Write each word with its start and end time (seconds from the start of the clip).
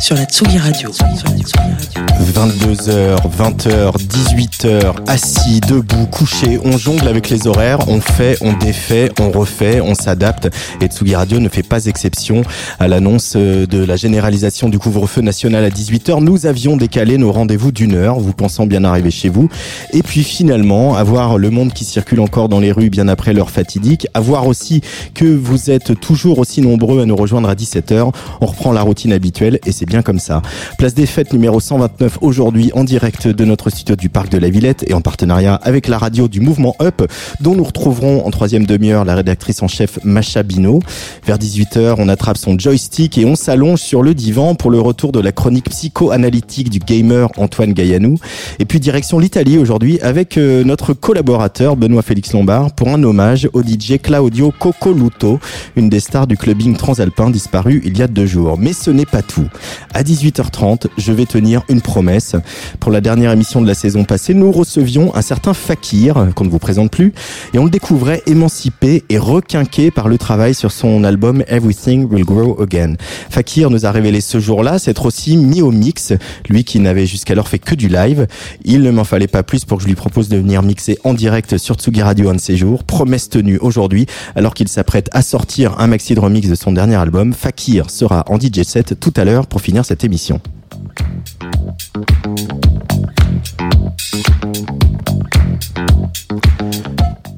sur 0.00 0.16
la 0.16 0.24
Tsugi 0.24 0.56
Radio. 0.56 0.88
22h, 0.90 3.18
20h, 3.38 3.98
18h, 3.98 4.94
assis, 5.06 5.60
debout, 5.60 6.06
couché, 6.06 6.58
on 6.64 6.78
jongle 6.78 7.06
avec 7.06 7.28
les 7.28 7.46
horaires, 7.46 7.86
on 7.88 8.00
fait, 8.00 8.38
on 8.40 8.54
défait, 8.54 9.12
on 9.20 9.30
refait, 9.30 9.82
on 9.82 9.94
s'adapte. 9.94 10.48
Et 10.80 10.86
Tsugi 10.86 11.14
Radio 11.14 11.38
ne 11.38 11.50
fait 11.50 11.62
pas 11.62 11.84
exception 11.84 12.40
à 12.78 12.88
l'annonce 12.88 13.36
de 13.36 13.84
la 13.84 13.96
généralisation 13.96 14.70
du 14.70 14.78
couvre-feu 14.78 15.20
national 15.20 15.64
à 15.64 15.68
18h. 15.68 16.24
Nous 16.24 16.46
avions 16.46 16.78
décalé 16.78 17.18
nos 17.18 17.30
rendez-vous 17.30 17.70
d'une 17.70 17.94
heure, 17.94 18.20
vous 18.20 18.32
pensant 18.32 18.64
bien 18.66 18.84
arriver 18.84 19.10
chez 19.10 19.28
vous. 19.28 19.50
Et 19.92 20.02
puis 20.02 20.24
finalement, 20.24 20.96
avoir 20.96 21.36
le 21.36 21.50
monde 21.50 21.74
qui 21.74 21.84
circule 21.84 22.20
encore 22.20 22.48
dans 22.48 22.60
les 22.60 22.72
rues 22.72 22.88
bien 22.88 23.08
après 23.08 23.34
l'heure 23.34 23.50
fatidique, 23.50 24.06
avoir 24.14 24.46
aussi 24.46 24.80
que 25.14 25.26
vous 25.26 25.70
êtes 25.70 26.00
toujours 26.00 26.38
aussi 26.38 26.62
nombreux 26.62 27.02
à 27.02 27.04
nous 27.04 27.16
rejoindre 27.16 27.50
à 27.50 27.54
17h, 27.54 28.14
on 28.40 28.46
reprend 28.46 28.72
la 28.72 28.80
routine 28.82 29.12
habituelle 29.12 29.58
et 29.66 29.72
c'est 29.72 29.89
bien 29.90 30.02
comme 30.02 30.20
ça. 30.20 30.40
Place 30.78 30.94
des 30.94 31.04
fêtes 31.04 31.32
numéro 31.32 31.58
129 31.58 32.18
aujourd'hui 32.20 32.70
en 32.74 32.84
direct 32.84 33.26
de 33.26 33.44
notre 33.44 33.70
studio 33.70 33.96
du 33.96 34.08
Parc 34.08 34.28
de 34.30 34.38
la 34.38 34.48
Villette 34.48 34.84
et 34.88 34.94
en 34.94 35.00
partenariat 35.00 35.56
avec 35.56 35.88
la 35.88 35.98
radio 35.98 36.28
du 36.28 36.40
Mouvement 36.40 36.76
Up 36.80 37.02
dont 37.40 37.56
nous 37.56 37.64
retrouverons 37.64 38.24
en 38.24 38.30
troisième 38.30 38.66
demi-heure 38.66 39.04
la 39.04 39.16
rédactrice 39.16 39.64
en 39.64 39.68
chef 39.68 39.98
Macha 40.04 40.44
Bino. 40.44 40.78
Vers 41.26 41.38
18h, 41.38 41.96
on 41.98 42.08
attrape 42.08 42.36
son 42.36 42.56
joystick 42.56 43.18
et 43.18 43.24
on 43.24 43.34
s'allonge 43.34 43.80
sur 43.80 44.02
le 44.02 44.14
divan 44.14 44.54
pour 44.54 44.70
le 44.70 44.80
retour 44.80 45.10
de 45.10 45.18
la 45.18 45.32
chronique 45.32 45.68
psycho-analytique 45.68 46.70
du 46.70 46.78
gamer 46.78 47.28
Antoine 47.36 47.72
Gaillanou. 47.72 48.16
Et 48.60 48.66
puis 48.66 48.78
direction 48.78 49.18
l'Italie 49.18 49.58
aujourd'hui 49.58 49.98
avec 50.02 50.38
euh, 50.38 50.62
notre 50.62 50.92
collaborateur 50.92 51.74
Benoît 51.74 52.02
Félix 52.02 52.32
Lombard 52.32 52.76
pour 52.76 52.90
un 52.90 53.02
hommage 53.02 53.48
au 53.54 53.62
DJ 53.64 53.98
Claudio 54.00 54.52
Coccoluto, 54.56 55.40
une 55.74 55.88
des 55.88 55.98
stars 55.98 56.28
du 56.28 56.36
clubbing 56.36 56.76
transalpin 56.76 57.30
disparu 57.30 57.82
il 57.84 57.98
y 57.98 58.02
a 58.02 58.06
deux 58.06 58.26
jours. 58.26 58.56
Mais 58.56 58.72
ce 58.72 58.92
n'est 58.92 59.04
pas 59.04 59.22
tout. 59.22 59.48
À 59.92 60.02
18h30, 60.02 60.86
je 60.98 61.12
vais 61.12 61.26
tenir 61.26 61.62
une 61.68 61.80
promesse. 61.80 62.36
Pour 62.78 62.92
la 62.92 63.00
dernière 63.00 63.32
émission 63.32 63.60
de 63.60 63.66
la 63.66 63.74
saison 63.74 64.04
passée, 64.04 64.34
nous 64.34 64.52
recevions 64.52 65.14
un 65.14 65.22
certain 65.22 65.54
Fakir, 65.54 66.28
qu'on 66.34 66.44
ne 66.44 66.50
vous 66.50 66.58
présente 66.58 66.90
plus, 66.90 67.12
et 67.54 67.58
on 67.58 67.64
le 67.64 67.70
découvrait 67.70 68.22
émancipé 68.26 69.04
et 69.08 69.18
requinqué 69.18 69.90
par 69.90 70.08
le 70.08 70.18
travail 70.18 70.54
sur 70.54 70.72
son 70.72 71.04
album 71.04 71.42
Everything 71.48 72.08
Will 72.10 72.24
Grow 72.24 72.60
Again. 72.62 72.94
Fakir 73.30 73.70
nous 73.70 73.86
a 73.86 73.90
révélé 73.90 74.20
ce 74.20 74.38
jour-là 74.40 74.78
s'être 74.78 75.06
aussi 75.06 75.36
mis 75.36 75.62
au 75.62 75.70
mix, 75.70 76.12
lui 76.48 76.64
qui 76.64 76.80
n'avait 76.80 77.06
jusqu'alors 77.06 77.48
fait 77.48 77.58
que 77.58 77.74
du 77.74 77.88
live. 77.88 78.26
Il 78.64 78.82
ne 78.82 78.90
m'en 78.90 79.04
fallait 79.04 79.26
pas 79.26 79.42
plus 79.42 79.64
pour 79.64 79.78
que 79.78 79.82
je 79.84 79.88
lui 79.88 79.94
propose 79.94 80.28
de 80.28 80.36
venir 80.36 80.62
mixer 80.62 80.98
en 81.04 81.14
direct 81.14 81.58
sur 81.58 81.74
Tsugi 81.74 82.02
Radio 82.02 82.30
un 82.30 82.34
de 82.34 82.40
ses 82.40 82.56
jours. 82.56 82.84
Promesse 82.84 83.28
tenue 83.28 83.58
aujourd'hui, 83.58 84.06
alors 84.36 84.54
qu'il 84.54 84.68
s'apprête 84.68 85.08
à 85.12 85.22
sortir 85.22 85.78
un 85.78 85.86
maxi 85.86 86.14
de 86.14 86.20
remix 86.20 86.48
de 86.48 86.54
son 86.54 86.72
dernier 86.72 86.96
album. 86.96 87.32
Fakir 87.32 87.90
sera 87.90 88.24
en 88.28 88.38
DJ 88.38 88.62
set 88.62 88.98
tout 88.98 89.12
à 89.16 89.24
l'heure 89.24 89.46
pour 89.46 89.60
cette 89.84 90.04
émission. 90.04 90.40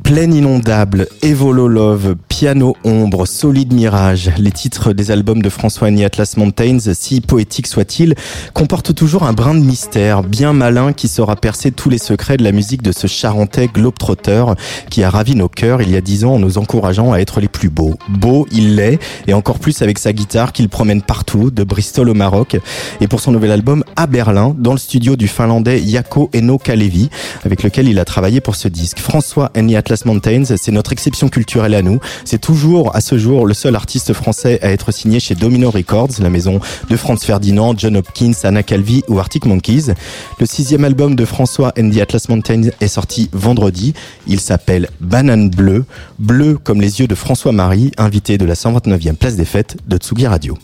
Plaine 0.02 0.34
inondable, 0.34 1.08
Evolo 1.22 1.68
Love, 1.68 2.16
Piano 2.42 2.76
Ombre, 2.82 3.24
Solide 3.24 3.72
Mirage, 3.72 4.32
les 4.36 4.50
titres 4.50 4.92
des 4.92 5.12
albums 5.12 5.42
de 5.42 5.48
François 5.48 5.86
Annie 5.86 6.04
Atlas 6.04 6.36
Mountains, 6.36 6.92
si 6.92 7.20
poétiques 7.20 7.68
soient-ils, 7.68 8.16
comportent 8.52 8.96
toujours 8.96 9.22
un 9.22 9.32
brin 9.32 9.54
de 9.54 9.60
mystère 9.60 10.24
bien 10.24 10.52
malin 10.52 10.92
qui 10.92 11.06
saura 11.06 11.36
percer 11.36 11.70
tous 11.70 11.88
les 11.88 11.98
secrets 11.98 12.36
de 12.36 12.42
la 12.42 12.50
musique 12.50 12.82
de 12.82 12.90
ce 12.90 13.06
charentais 13.06 13.68
globetrotter 13.68 14.44
qui 14.90 15.04
a 15.04 15.10
ravi 15.10 15.36
nos 15.36 15.48
cœurs 15.48 15.82
il 15.82 15.92
y 15.92 15.96
a 15.96 16.00
dix 16.00 16.24
ans 16.24 16.32
en 16.32 16.38
nous 16.40 16.58
encourageant 16.58 17.12
à 17.12 17.18
être 17.18 17.40
les 17.40 17.46
plus 17.46 17.68
beaux. 17.68 17.94
Beau, 18.08 18.48
il 18.50 18.74
l'est, 18.74 18.98
et 19.28 19.34
encore 19.34 19.60
plus 19.60 19.80
avec 19.80 20.00
sa 20.00 20.12
guitare 20.12 20.50
qu'il 20.50 20.68
promène 20.68 21.02
partout, 21.02 21.52
de 21.52 21.62
Bristol 21.62 22.08
au 22.08 22.14
Maroc, 22.14 22.56
et 23.00 23.06
pour 23.06 23.20
son 23.20 23.30
nouvel 23.30 23.52
album 23.52 23.84
à 23.94 24.08
Berlin, 24.08 24.52
dans 24.58 24.72
le 24.72 24.78
studio 24.78 25.14
du 25.14 25.28
finlandais 25.28 25.80
Yako 25.80 26.28
Eno 26.34 26.58
Kalevi, 26.58 27.08
avec 27.44 27.62
lequel 27.62 27.86
il 27.86 28.00
a 28.00 28.04
travaillé 28.04 28.40
pour 28.40 28.56
ce 28.56 28.66
disque. 28.66 28.98
François 28.98 29.52
Annie 29.54 29.76
Atlas 29.76 30.04
Mountains, 30.06 30.56
c'est 30.56 30.72
notre 30.72 30.90
exception 30.90 31.28
culturelle 31.28 31.76
à 31.76 31.82
nous. 31.82 32.00
C'est 32.32 32.38
toujours, 32.38 32.96
à 32.96 33.02
ce 33.02 33.18
jour, 33.18 33.44
le 33.44 33.52
seul 33.52 33.76
artiste 33.76 34.14
français 34.14 34.58
à 34.62 34.70
être 34.70 34.90
signé 34.90 35.20
chez 35.20 35.34
Domino 35.34 35.70
Records, 35.70 36.12
la 36.18 36.30
maison 36.30 36.60
de 36.88 36.96
Franz 36.96 37.26
Ferdinand, 37.26 37.74
John 37.76 37.94
Hopkins, 37.98 38.32
Anna 38.44 38.62
Calvi 38.62 39.02
ou 39.06 39.18
Arctic 39.18 39.44
Monkeys. 39.44 39.92
Le 40.40 40.46
sixième 40.46 40.82
album 40.86 41.14
de 41.14 41.26
François 41.26 41.74
and 41.78 41.90
the 41.90 41.98
Atlas 41.98 42.30
Mountains 42.30 42.70
est 42.80 42.88
sorti 42.88 43.28
vendredi. 43.34 43.92
Il 44.26 44.40
s'appelle 44.40 44.88
Banane 45.02 45.50
Bleue, 45.50 45.84
bleu 46.18 46.56
comme 46.56 46.80
les 46.80 47.00
yeux 47.00 47.06
de 47.06 47.14
François 47.14 47.52
Marie, 47.52 47.92
invité 47.98 48.38
de 48.38 48.46
la 48.46 48.54
129e 48.54 49.16
place 49.16 49.36
des 49.36 49.44
fêtes 49.44 49.76
de 49.86 49.98
Tsugi 49.98 50.26
Radio. 50.26 50.56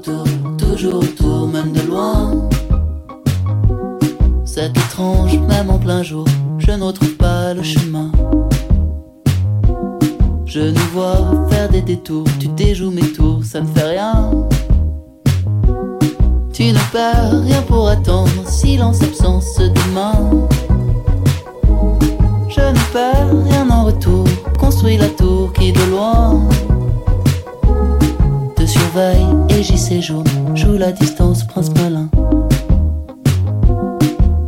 Toujours 0.00 1.02
autour, 1.02 1.48
même 1.48 1.72
de 1.72 1.80
loin. 1.82 2.48
C'est 4.44 4.70
étrange, 4.70 5.38
même 5.38 5.70
en 5.70 5.78
plein 5.78 6.02
jour, 6.02 6.26
je 6.58 6.72
ne 6.72 6.82
retrouve 6.82 7.16
pas 7.16 7.54
le 7.54 7.62
chemin. 7.62 8.10
Je 10.46 10.60
nous 10.60 10.88
vois 10.92 11.48
faire 11.50 11.68
des 11.68 11.82
détours, 11.82 12.26
tu 12.38 12.48
déjoues 12.48 12.90
mes 12.90 13.12
tours, 13.12 13.44
ça 13.44 13.60
ne 13.60 13.66
fait 13.66 13.90
rien. 13.90 14.30
Tu 16.52 16.72
ne 16.72 16.92
perds 16.92 17.42
rien 17.44 17.62
pour 17.62 17.88
attendre, 17.88 18.30
silence, 18.46 19.02
absence, 19.02 19.58
demain. 19.58 20.46
Je 22.48 22.60
ne 22.60 22.92
perds 22.92 23.44
rien 23.44 23.68
en 23.70 23.84
retour, 23.84 24.24
construis 24.58 24.96
la 24.96 25.08
tour 25.08 25.52
qui 25.52 25.72
de 25.72 25.84
loin 25.90 26.48
surveille 28.68 29.26
et 29.48 29.62
j'y 29.62 29.78
séjourne. 29.78 30.26
Joue 30.54 30.76
la 30.78 30.92
distance, 30.92 31.44
prince 31.44 31.70
malin. 31.76 32.08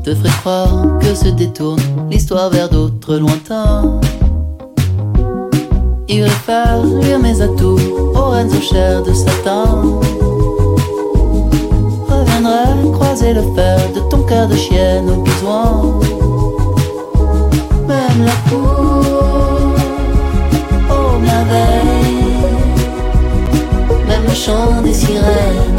Te 0.04 0.14
ferait 0.14 0.28
croire 0.40 0.98
que 1.00 1.14
se 1.14 1.28
détourne 1.28 1.80
l'histoire 2.10 2.50
vers 2.50 2.68
d'autres 2.68 3.16
lointains. 3.16 4.00
Irait 6.08 6.28
faire 6.28 6.84
lire 6.84 7.18
mes 7.18 7.40
atouts 7.40 7.78
aux 8.14 8.30
reines 8.30 8.50
aux 8.50 8.60
chairs 8.60 9.02
de 9.02 9.12
satin. 9.12 9.82
Reviendrait 12.08 12.92
croiser 12.92 13.32
le 13.32 13.42
fer 13.54 13.78
de 13.94 14.00
ton 14.10 14.22
cœur 14.22 14.48
de 14.48 14.56
chienne 14.56 15.08
au 15.10 15.22
besoin. 15.22 16.00
Même 17.88 18.24
la 18.24 18.50
cour, 18.50 19.74
oh 20.90 21.18
merveille 21.20 21.99
chant 24.34 24.82
des 24.82 24.94
sirènes. 24.94 25.76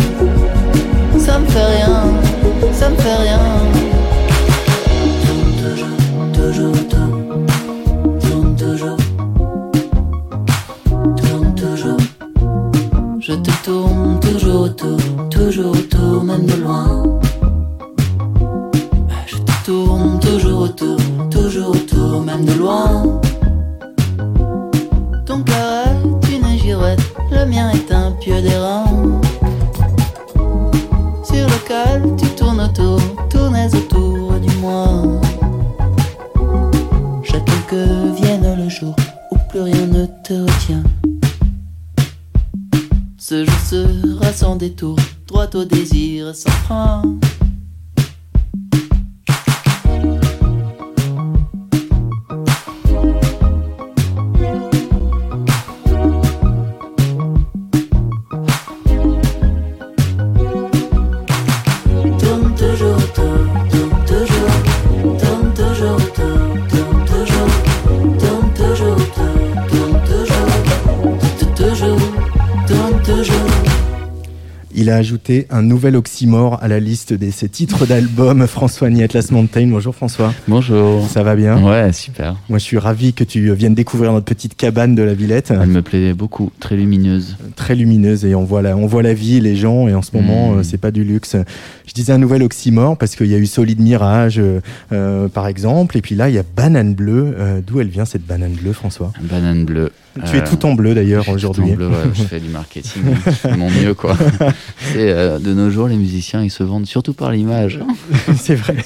Ça 1.18 1.40
me 1.40 1.46
fait 1.46 1.66
rien, 1.66 2.04
ça 2.74 2.90
me 2.90 2.96
fait 2.96 3.16
rien. 3.16 3.40
Tourne 5.26 5.54
toujours, 5.62 5.98
toujours, 6.34 6.88
tourne. 6.90 7.22
Toujours. 8.58 8.98
Tourne 11.18 11.56
toujours. 11.56 11.98
Je 13.20 13.34
te 13.34 13.52
tourne 13.64 14.20
toujours 14.20 14.62
autour, 14.62 15.00
toujours 15.30 15.72
autour, 15.72 16.24
même 16.24 16.46
de 16.46 16.56
loin. 16.56 17.04
Je 19.26 19.38
te 19.38 19.66
tourne 19.66 20.20
toujours 20.20 20.62
autour, 20.62 20.98
toujours 21.30 21.70
autour, 21.70 22.22
même 22.22 22.46
de 22.46 22.54
loin. 22.54 23.04
Ton 25.26 25.42
cœur 25.42 25.91
est 28.22 28.30
une 28.30 28.44
girouette, 28.44 28.82
le 28.82 28.82
mien 28.82 28.86
est 29.42 29.62
un 29.62 30.02
pieu 30.02 30.02
d'airain. 30.02 30.12
Sur 31.24 31.48
le 31.48 31.68
cales, 31.68 32.16
tu 32.18 32.28
tournes 32.36 32.62
autour, 32.62 33.00
tournais 33.30 33.74
autour 33.76 34.34
du 34.40 34.56
moi. 34.58 35.04
Chacun 37.24 37.62
que 37.68 38.12
vienne 38.22 38.56
le 38.58 38.70
jour 38.70 38.96
où 39.32 39.38
plus 39.50 39.62
rien 39.62 39.88
ne 39.88 40.06
te 40.24 40.34
retient. 40.34 40.84
Ce 43.18 43.46
jour 43.46 43.60
sera 43.60 44.34
sans 44.34 44.56
détour, 44.56 44.98
droit 45.28 45.50
au 45.54 45.64
désir 45.64 46.36
sans 46.36 46.50
frein. 46.50 47.02
Ajouté 75.02 75.48
un 75.50 75.64
nouvel 75.64 75.96
oxymore 75.96 76.60
à 76.62 76.68
la 76.68 76.80
liste 76.80 77.12
de 77.12 77.32
ses 77.32 77.50
titres 77.50 77.88
d'album, 77.88 78.46
François 78.48 78.88
Ni 78.92 79.02
Atlas 79.02 79.32
Mountain. 79.32 79.66
Bonjour 79.68 79.96
François. 79.96 80.32
Bonjour. 80.48 81.08
Ça 81.10 81.24
va 81.24 81.36
bien? 81.36 81.60
Ouais, 81.64 81.92
super. 81.92 82.36
Moi, 82.50 82.60
je 82.60 82.64
suis 82.64 82.78
ravi 82.78 83.12
que 83.14 83.24
tu 83.24 83.52
viennes 83.56 83.74
découvrir 83.74 84.14
notre 84.14 84.26
petite 84.28 84.56
cabane 84.56 84.94
de 84.94 85.02
la 85.02 85.16
Villette. 85.16 85.50
Elle 85.60 85.70
me 85.70 85.82
plaît 85.82 86.14
beaucoup, 86.14 86.52
très 86.60 86.76
lumineuse. 86.76 87.36
Très 87.56 87.74
lumineuse 87.74 88.26
et 88.26 88.36
on 88.36 88.44
voit 88.44 88.62
la, 88.62 88.78
on 88.78 88.86
voit 88.86 89.02
la 89.02 89.16
vie, 89.16 89.40
les 89.42 89.56
gens 89.56 89.88
et 89.88 89.96
en 89.96 90.04
ce 90.04 90.12
moment, 90.16 90.52
Mm. 90.54 90.60
euh, 90.60 90.64
c'est 90.64 90.78
pas 90.78 90.92
du 90.92 91.04
luxe. 91.04 91.36
Je 91.88 91.94
disais 91.94 92.14
un 92.14 92.20
nouvel 92.20 92.44
oxymore 92.44 92.96
parce 92.96 93.16
qu'il 93.16 93.26
y 93.28 93.34
a 93.34 93.38
eu 93.40 93.48
Solide 93.48 93.80
Mirage, 93.82 94.38
euh, 94.38 94.62
euh, 94.92 95.28
par 95.30 95.48
exemple, 95.48 95.98
et 95.98 96.02
puis 96.02 96.14
là, 96.14 96.30
il 96.30 96.36
y 96.36 96.38
a 96.40 96.44
Banane 96.56 96.94
Bleue. 96.94 97.34
Euh, 97.40 97.60
D'où 97.66 97.82
elle 97.82 97.88
vient 97.90 98.06
cette 98.06 98.26
banane 98.26 98.52
bleue, 98.54 98.74
François? 98.74 99.12
Banane 99.20 99.66
bleue. 99.66 99.92
Tu 100.30 100.36
es 100.38 100.42
Euh, 100.42 100.46
tout 100.46 100.66
en 100.66 100.74
bleu 100.74 100.94
d'ailleurs 100.94 101.28
aujourd'hui. 101.30 101.72
en 101.72 101.76
bleu, 101.76 101.88
ouais, 101.88 101.96
je 102.14 102.24
fais 102.24 102.40
du 102.42 102.50
marketing, 102.50 103.02
mon 103.58 103.70
mieux 103.70 103.94
quoi. 103.94 104.18
Euh, 104.96 105.40
de 105.40 105.54
nos 105.54 105.70
jours 105.70 105.88
les 105.88 105.96
musiciens 105.98 106.44
ils 106.44 106.50
se 106.52 106.64
vendent 106.64 106.86
surtout 106.88 107.14
par 107.14 107.32
l'image. 107.32 107.80
c'est 108.36 108.56
vrai. 108.56 108.78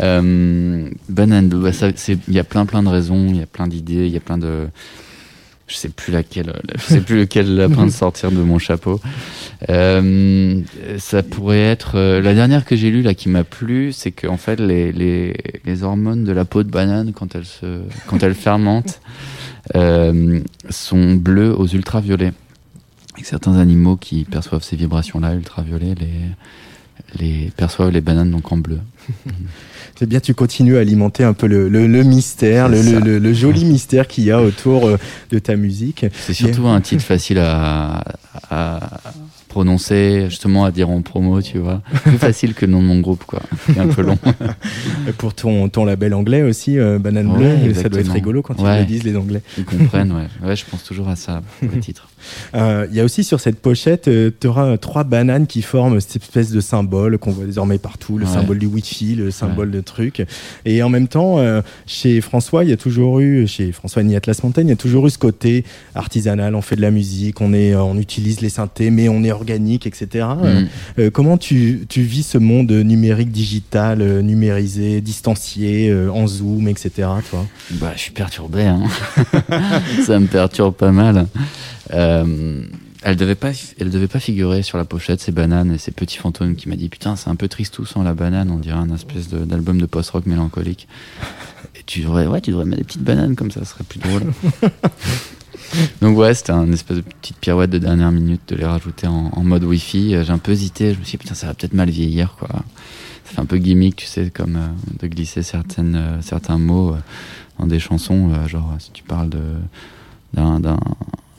Euh, 0.00 0.88
banane 1.08 1.72
ça, 1.72 1.88
c'est- 1.96 2.18
il 2.28 2.34
y 2.34 2.38
a 2.38 2.44
plein 2.44 2.66
plein 2.66 2.84
de 2.84 2.88
raisons, 2.88 3.26
il 3.30 3.38
y 3.38 3.42
a 3.42 3.46
plein 3.46 3.66
d'idées, 3.66 4.06
il 4.06 4.12
y 4.12 4.16
a 4.16 4.20
plein 4.20 4.38
de 4.38 4.68
je 5.66 5.74
sais 5.74 5.88
plus 5.88 6.12
laquelle, 6.12 6.52
je 6.76 6.82
sais 6.94 7.00
plus 7.00 7.18
lequel 7.18 7.56
lapin 7.56 7.84
de 7.84 7.90
sortir 8.04 8.30
de 8.30 8.36
mon 8.40 8.58
chapeau. 8.60 9.00
Euh, 9.70 10.60
ça 10.98 11.24
pourrait 11.24 11.58
être 11.62 11.98
la 11.98 12.32
dernière 12.32 12.64
que 12.64 12.76
j'ai 12.76 12.90
lue 12.92 13.02
là 13.02 13.12
qui 13.14 13.28
m'a 13.28 13.42
plu, 13.42 13.92
c'est 13.92 14.12
que 14.12 14.28
en 14.28 14.36
fait 14.36 14.60
les, 14.60 14.92
les, 14.92 15.34
les 15.64 15.82
hormones 15.82 16.22
de 16.22 16.30
la 16.32 16.44
peau 16.44 16.62
de 16.62 16.70
banane 16.70 17.12
quand 17.12 17.34
elle 17.34 17.44
se 17.44 17.80
quand 18.06 18.22
elle 18.22 18.34
fermente 18.34 19.00
sont 20.70 21.14
bleues 21.14 21.54
aux 21.58 21.66
ultraviolets. 21.66 22.32
Et 23.18 23.24
certains 23.24 23.58
animaux 23.58 23.96
qui 23.96 24.24
perçoivent 24.24 24.62
ces 24.62 24.76
vibrations-là, 24.76 25.34
ultraviolets, 25.34 25.94
les, 25.94 27.18
les 27.18 27.50
perçoivent 27.56 27.90
les 27.90 28.00
bananes 28.00 28.30
donc 28.30 28.52
en 28.52 28.56
bleu. 28.56 28.78
C'est 29.98 30.06
bien, 30.06 30.20
tu 30.20 30.32
continues 30.34 30.76
à 30.76 30.80
alimenter 30.80 31.24
un 31.24 31.32
peu 31.32 31.48
le, 31.48 31.68
le, 31.68 31.88
le 31.88 32.02
mystère, 32.04 32.68
le, 32.68 33.32
joli 33.32 33.64
mystère 33.64 34.06
qu'il 34.06 34.24
y 34.24 34.30
a 34.30 34.40
autour 34.40 34.86
euh, 34.86 34.96
de 35.30 35.40
ta 35.40 35.56
musique. 35.56 36.06
C'est 36.14 36.34
surtout 36.34 36.68
un 36.68 36.80
titre 36.80 37.02
facile 37.02 37.38
à, 37.40 38.04
à 38.48 39.00
prononcer, 39.48 40.26
justement 40.28 40.64
à 40.64 40.70
dire 40.70 40.90
en 40.90 41.02
promo, 41.02 41.42
tu 41.42 41.58
vois. 41.58 41.82
Plus 42.04 42.18
facile 42.18 42.54
que 42.54 42.66
le 42.66 42.72
nom 42.72 42.82
de 42.82 42.86
mon 42.86 43.00
groupe, 43.00 43.24
quoi. 43.24 43.40
C'est 43.66 43.78
un 43.78 43.88
peu 43.88 44.02
long. 44.02 44.18
Pour 45.18 45.34
ton, 45.34 45.68
ton 45.68 45.84
label 45.84 46.14
anglais 46.14 46.42
aussi, 46.42 46.78
euh, 46.78 46.98
Banane 46.98 47.26
Ouais, 47.28 47.56
Bleue, 47.56 47.74
ça 47.74 47.88
doit 47.88 48.00
être 48.00 48.12
rigolo 48.12 48.42
quand 48.42 48.54
ils 48.58 48.78
le 48.80 48.84
disent, 48.84 49.04
les 49.04 49.16
Anglais. 49.16 49.42
Ils 49.56 49.64
comprennent, 49.64 50.12
ouais. 50.12 50.46
Ouais, 50.46 50.56
je 50.56 50.64
pense 50.70 50.84
toujours 50.84 51.08
à 51.08 51.16
ça 51.16 51.42
pour 51.60 51.68
les 51.72 51.80
titres. 51.80 52.08
Euh, 52.54 52.86
Il 52.90 52.96
y 52.96 53.00
a 53.00 53.04
aussi 53.04 53.24
sur 53.24 53.40
cette 53.40 53.60
pochette, 53.60 54.10
tu 54.40 54.46
auras 54.46 54.76
trois 54.76 55.04
bananes 55.04 55.46
qui 55.46 55.62
forment 55.62 56.00
cette 56.00 56.22
espèce 56.22 56.50
de 56.50 56.60
symbole 56.60 57.18
qu'on 57.18 57.30
voit 57.30 57.44
désormais 57.44 57.78
partout, 57.78 58.18
le 58.18 58.26
symbole 58.26 58.58
du 58.58 58.66
Wi-Fi, 58.66 59.14
le 59.14 59.30
symbole 59.30 59.70
de 59.70 59.80
truc. 59.80 60.24
Et 60.64 60.82
en 60.82 60.88
même 60.88 61.08
temps, 61.08 61.38
euh, 61.38 61.62
chez 61.86 62.20
François, 62.20 62.64
il 62.64 62.70
y 62.70 62.72
a 62.72 62.76
toujours 62.76 63.20
eu, 63.20 63.46
chez 63.46 63.72
François 63.72 64.02
Ni 64.02 64.16
Atlas 64.16 64.42
Montaigne, 64.42 64.66
il 64.66 64.70
y 64.70 64.72
a 64.72 64.76
toujours 64.76 65.06
eu 65.06 65.10
ce 65.10 65.18
côté 65.18 65.64
artisanal. 65.94 66.54
On 66.54 66.62
fait 66.62 66.76
de 66.76 66.82
la 66.82 66.90
musique, 66.90 67.40
on 67.40 67.52
est, 67.52 67.74
on 67.74 67.96
utilise 67.96 68.40
les 68.40 68.48
synthés, 68.48 68.90
mais 68.90 69.08
on 69.08 69.22
est 69.24 69.32
organique, 69.38 69.86
etc. 69.86 70.26
Euh, 70.42 70.60
Mm. 70.62 70.68
euh, 70.98 71.10
comment 71.10 71.38
tu, 71.38 71.86
tu 71.88 72.02
vis 72.02 72.22
ce 72.24 72.38
monde 72.38 72.70
numérique, 72.70 73.30
digital, 73.30 74.02
euh, 74.02 74.20
numérisé, 74.22 75.00
distancié, 75.00 75.88
euh, 75.90 76.10
en 76.12 76.26
zoom, 76.26 76.68
etc. 76.68 77.08
Toi? 77.30 77.46
Bah, 77.72 77.92
je 77.96 78.00
suis 78.00 78.12
perturbé, 78.12 78.64
hein. 78.64 78.82
ça 80.06 80.18
me 80.20 80.26
perturbe 80.26 80.74
pas 80.74 80.92
mal. 80.92 81.26
Euh, 81.94 82.62
elle 83.02 83.16
devait 83.16 83.36
pas, 83.36 83.52
elle 83.80 83.90
devait 83.90 84.08
pas 84.08 84.18
figurer 84.20 84.62
sur 84.62 84.76
la 84.76 84.84
pochette, 84.84 85.20
ces 85.20 85.30
bananes 85.32 85.72
et 85.72 85.78
ces 85.78 85.92
petits 85.92 86.18
fantômes 86.18 86.56
qui 86.56 86.68
m'a 86.68 86.74
dit 86.76 86.88
putain, 86.88 87.14
c'est 87.16 87.30
un 87.30 87.36
peu 87.36 87.46
tristou 87.48 87.86
sans 87.86 88.02
la 88.02 88.12
banane, 88.12 88.50
on 88.50 88.58
dirait 88.58 88.76
un 88.78 88.92
espèce 88.92 89.28
de- 89.28 89.44
d'album 89.44 89.80
de, 89.80 89.86
post-rock 89.86 90.26
mélancolique. 90.26 90.88
Et 91.78 91.82
tu 91.86 92.00
devrais, 92.00 92.26
ouais, 92.26 92.40
tu 92.40 92.50
devrais 92.50 92.64
mettre 92.66 92.78
des 92.78 92.84
petites 92.84 93.04
bananes 93.04 93.36
comme 93.36 93.50
ça, 93.52 93.60
ce 93.60 93.70
serait 93.72 93.84
plus 93.84 94.00
drôle. 94.00 94.22
Donc 96.02 96.16
ouais, 96.16 96.34
c'était 96.34 96.52
un 96.52 96.70
espèce 96.72 96.96
de 96.98 97.02
petite 97.02 97.36
pirouette 97.38 97.70
de 97.70 97.78
dernière 97.78 98.10
minute 98.12 98.40
de 98.48 98.56
les 98.56 98.64
rajouter 98.64 99.06
en, 99.06 99.30
en 99.32 99.44
mode 99.44 99.64
wifi. 99.64 100.14
J'ai 100.24 100.30
un 100.32 100.38
peu 100.38 100.52
hésité, 100.52 100.94
je 100.94 100.98
me 100.98 101.04
suis 101.04 101.12
dit 101.12 101.18
putain, 101.18 101.34
ça 101.34 101.46
va 101.48 101.54
peut-être 101.54 101.74
mal 101.74 101.90
vieillir 101.90 102.34
quoi. 102.38 102.48
Ça 103.24 103.34
fait 103.34 103.40
un 103.40 103.44
peu 103.46 103.58
gimmick, 103.58 103.96
tu 103.96 104.06
sais, 104.06 104.30
comme 104.30 104.56
euh, 104.56 104.68
de 105.00 105.06
glisser 105.06 105.42
certaines, 105.42 105.96
euh, 105.96 106.22
certains 106.22 106.56
mots 106.58 106.92
euh, 106.94 106.98
dans 107.58 107.66
des 107.66 107.78
chansons, 107.78 108.30
genre 108.46 108.74
si 108.78 108.90
tu 108.92 109.02
parles 109.02 109.28
de 109.28 109.40
d'un 110.34 110.60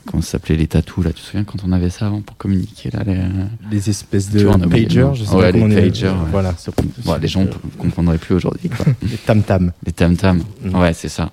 comment 0.06 0.22
ça 0.22 0.32
s'appelait 0.32 0.56
les 0.56 0.66
tatous 0.66 1.04
là, 1.04 1.12
tu 1.12 1.20
te 1.22 1.26
souviens 1.26 1.44
quand 1.44 1.62
on 1.64 1.70
avait 1.72 1.90
ça 1.90 2.06
avant 2.06 2.20
pour 2.20 2.36
communiquer 2.36 2.90
là 2.90 3.02
les, 3.06 3.20
Les 3.70 3.90
espèces 3.90 4.30
de 4.30 4.44
pagers, 4.68 5.10
je 5.14 5.24
sais 5.24 5.30
Ouais, 5.34 5.40
pas 5.42 5.46
les 5.52 5.52
comment 5.60 5.66
on 5.66 5.70
est- 5.76 5.88
pagers, 5.88 6.08
ouais. 6.08 6.14
Voilà, 6.32 6.54
bon, 7.04 7.14
les 7.20 7.28
gens 7.28 7.42
ne 7.42 7.48
comprendraient 7.78 8.18
plus 8.18 8.34
aujourd'hui 8.34 8.70
les 9.02 9.16
tam-tam. 9.18 9.70
les 9.86 9.92
tam 9.92 10.16
tam. 10.16 10.42
Mm. 10.64 10.74
Ouais, 10.76 10.92
c'est 10.94 11.08
ça. 11.08 11.30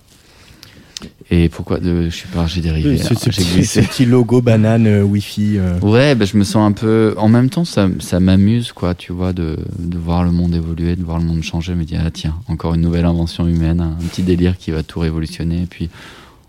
Et 1.29 1.49
pourquoi 1.49 1.79
de 1.79 2.05
je 2.09 2.15
suis 2.15 2.27
pas 2.27 2.47
j'ai 2.47 2.61
dérivé. 2.61 2.97
Ce, 2.97 3.13
ce 3.13 3.29
petit, 3.29 3.65
ce 3.65 3.81
petit 3.81 4.05
logo 4.05 4.41
banane 4.41 4.87
euh, 4.87 5.03
Wi-Fi. 5.03 5.57
euh. 5.57 5.79
Ouais, 5.81 6.15
bah, 6.15 6.25
je 6.25 6.37
me 6.37 6.43
sens 6.43 6.67
un 6.67 6.71
peu. 6.71 7.13
En 7.17 7.27
même 7.29 7.49
temps, 7.49 7.65
ça, 7.65 7.89
ça 7.99 8.19
m'amuse, 8.19 8.71
quoi, 8.71 8.95
tu 8.95 9.11
vois, 9.11 9.33
de, 9.33 9.57
de 9.77 9.97
voir 9.97 10.23
le 10.23 10.31
monde 10.31 10.55
évoluer, 10.55 10.95
de 10.95 11.03
voir 11.03 11.19
le 11.19 11.25
monde 11.25 11.43
changer. 11.43 11.75
Me 11.75 11.83
dire, 11.83 12.01
ah 12.05 12.11
tiens, 12.11 12.35
encore 12.47 12.73
une 12.75 12.81
nouvelle 12.81 13.05
invention 13.05 13.47
humaine, 13.47 13.81
un 13.81 14.03
petit 14.07 14.23
délire 14.23 14.57
qui 14.57 14.71
va 14.71 14.83
tout 14.83 14.99
révolutionner. 14.99 15.63
Et 15.63 15.65
puis, 15.67 15.89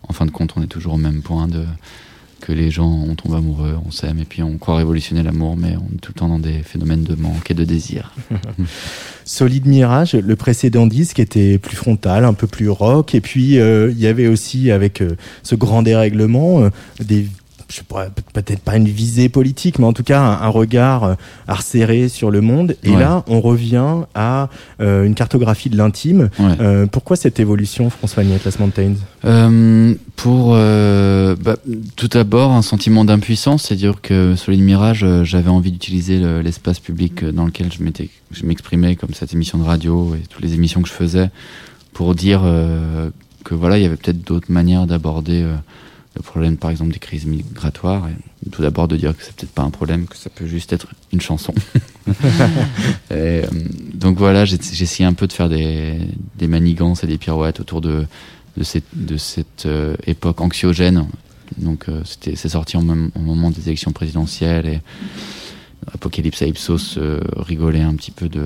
en 0.09 0.13
fin 0.13 0.25
de 0.27 0.31
compte, 0.31 0.55
on 0.57 0.63
est 0.63 0.67
toujours 0.69 0.95
au 0.95 0.99
même 0.99 1.23
point 1.23 1.49
de 1.49 1.65
que 2.49 2.53
les 2.55 2.71
gens, 2.71 3.05
on 3.07 3.15
tombe 3.15 3.35
amoureux, 3.35 3.77
on 3.85 3.91
s'aime, 3.91 4.21
et 4.21 4.25
puis 4.25 4.43
on 4.43 4.57
croit 4.57 4.77
révolutionner 4.77 5.23
l'amour, 5.23 5.59
mais 5.59 5.77
on 5.77 5.95
est 5.95 5.99
tout 6.01 6.13
le 6.15 6.19
temps 6.19 6.29
dans 6.29 6.39
des 6.39 6.63
phénomènes 6.63 7.05
de 7.05 7.15
manque 7.15 7.51
et 7.51 7.55
de 7.55 7.63
désir. 7.63 8.15
Solide 9.27 9.67
Mirage, 9.67 10.15
le 10.15 10.35
précédent 10.35 10.87
disque 10.87 11.19
était 11.19 11.59
plus 11.59 11.77
frontal, 11.77 12.25
un 12.25 12.33
peu 12.33 12.47
plus 12.47 12.71
rock, 12.71 13.15
et 13.15 13.21
puis 13.21 13.59
euh, 13.59 13.91
il 13.91 14.01
y 14.01 14.07
avait 14.07 14.29
aussi 14.29 14.71
avec 14.71 15.03
euh, 15.03 15.15
ce 15.43 15.57
grand 15.57 15.83
dérèglement 15.83 16.63
euh, 16.63 16.71
des 17.05 17.27
je 17.71 17.77
sais 17.77 17.83
pas, 17.83 18.07
peut-être 18.33 18.61
pas 18.61 18.77
une 18.77 18.89
visée 18.89 19.29
politique, 19.29 19.79
mais 19.79 19.85
en 19.85 19.93
tout 19.93 20.03
cas 20.03 20.21
un, 20.21 20.41
un 20.43 20.49
regard 20.49 21.05
euh, 21.05 21.15
resserré 21.47 22.09
sur 22.09 22.31
le 22.31 22.41
monde. 22.41 22.77
Et 22.83 22.91
Ouais. 22.91 23.01
là, 23.01 23.25
on 23.29 23.41
revient 23.41 24.05
à 24.15 24.49
euh, 24.81 25.05
une 25.05 25.15
cartographie 25.15 25.69
de 25.69 25.77
l'intime. 25.77 26.31
Ouais. 26.39 26.47
Euh, 26.61 26.87
pourquoi 26.87 27.17
cette 27.17 27.39
évolution, 27.41 27.91
François 27.91 28.25
Niette, 28.25 28.45
Las 28.45 28.59
Mountains 28.59 28.95
Euh, 29.27 29.95
pour 30.17 30.55
bah, 30.55 31.57
tout 31.97 32.09
d'abord 32.09 32.53
un 32.53 32.63
sentiment 32.63 33.05
d'impuissance, 33.05 33.65
c'est-à-dire 33.65 34.01
que 34.01 34.35
sur 34.37 34.51
les 34.53 34.57
Mirage, 34.59 35.05
euh, 35.05 35.25
j'avais 35.25 35.51
envie 35.51 35.71
d'utiliser 35.71 36.19
le- 36.19 36.41
l'espace 36.41 36.81
public 36.81 37.25
dans 37.25 37.45
lequel 37.45 37.71
je 37.73 37.83
m'étais, 37.83 38.09
je 38.31 38.45
m'exprimais, 38.47 38.97
comme 38.97 39.13
cette 39.15 39.33
émission 39.35 39.59
de 39.59 39.65
radio 39.65 40.15
et 40.15 40.27
toutes 40.29 40.43
les 40.43 40.55
émissions 40.55 40.81
que 40.83 40.89
je 40.89 40.95
faisais, 40.95 41.31
pour 41.93 42.15
dire 42.15 42.41
que 43.45 43.55
voilà, 43.55 43.77
il 43.79 43.83
y 43.83 43.87
avait 43.87 43.97
peut-être 43.97 44.23
d'autres 44.25 44.51
manières 44.53 44.87
d'aborder 44.87 45.45
le 46.19 46.23
problème, 46.23 46.57
par 46.57 46.71
exemple, 46.71 46.93
des 46.93 46.99
crises 46.99 47.25
migratoires. 47.27 48.09
Et 48.09 48.51
tout 48.51 48.63
d'abord 48.63 48.87
de 48.89 48.97
dire 48.97 49.17
que 49.17 49.23
c'est 49.25 49.35
peut-être 49.35 49.53
pas 49.53 49.63
un 49.63 49.71
problème, 49.71 50.07
que 50.07 50.17
ça 50.17 50.31
peut 50.31 50.47
juste 50.47 50.73
être 50.73 50.87
une 51.13 51.21
chanson. 51.21 51.55
Et, 53.11 53.13
euh, 53.13 53.47
donc 53.95 54.19
voilà, 54.19 54.45
j'ai 54.45 54.57
essayé 54.57 55.05
un 55.07 55.13
peu 55.13 55.27
de 55.27 55.33
faire 55.33 55.49
des, 55.49 55.99
des 56.37 56.47
manigances 56.47 57.05
et 57.05 57.07
des 57.07 57.19
pirouettes 57.19 57.61
autour 57.61 57.81
de, 57.81 58.05
de 58.57 58.63
cette, 58.65 58.85
de 58.95 59.17
cette 59.17 59.67
euh, 59.67 59.95
époque 60.07 60.41
anxiogène. 60.41 61.07
Donc 61.57 61.89
euh, 61.89 62.03
c'était 62.05 62.37
c'est 62.37 62.51
sorti 62.51 62.77
au, 62.77 62.83
même- 62.83 63.11
au 63.15 63.21
moment 63.21 63.51
des 63.51 63.67
élections 63.69 63.93
présidentielles 63.93 64.67
et 64.67 64.81
Apocalypse 65.95 66.43
à 66.43 66.47
Ipsos 66.47 66.99
rigolait 67.37 67.81
un 67.81 67.95
petit 67.95 68.11
peu 68.11 68.29
de 68.29 68.45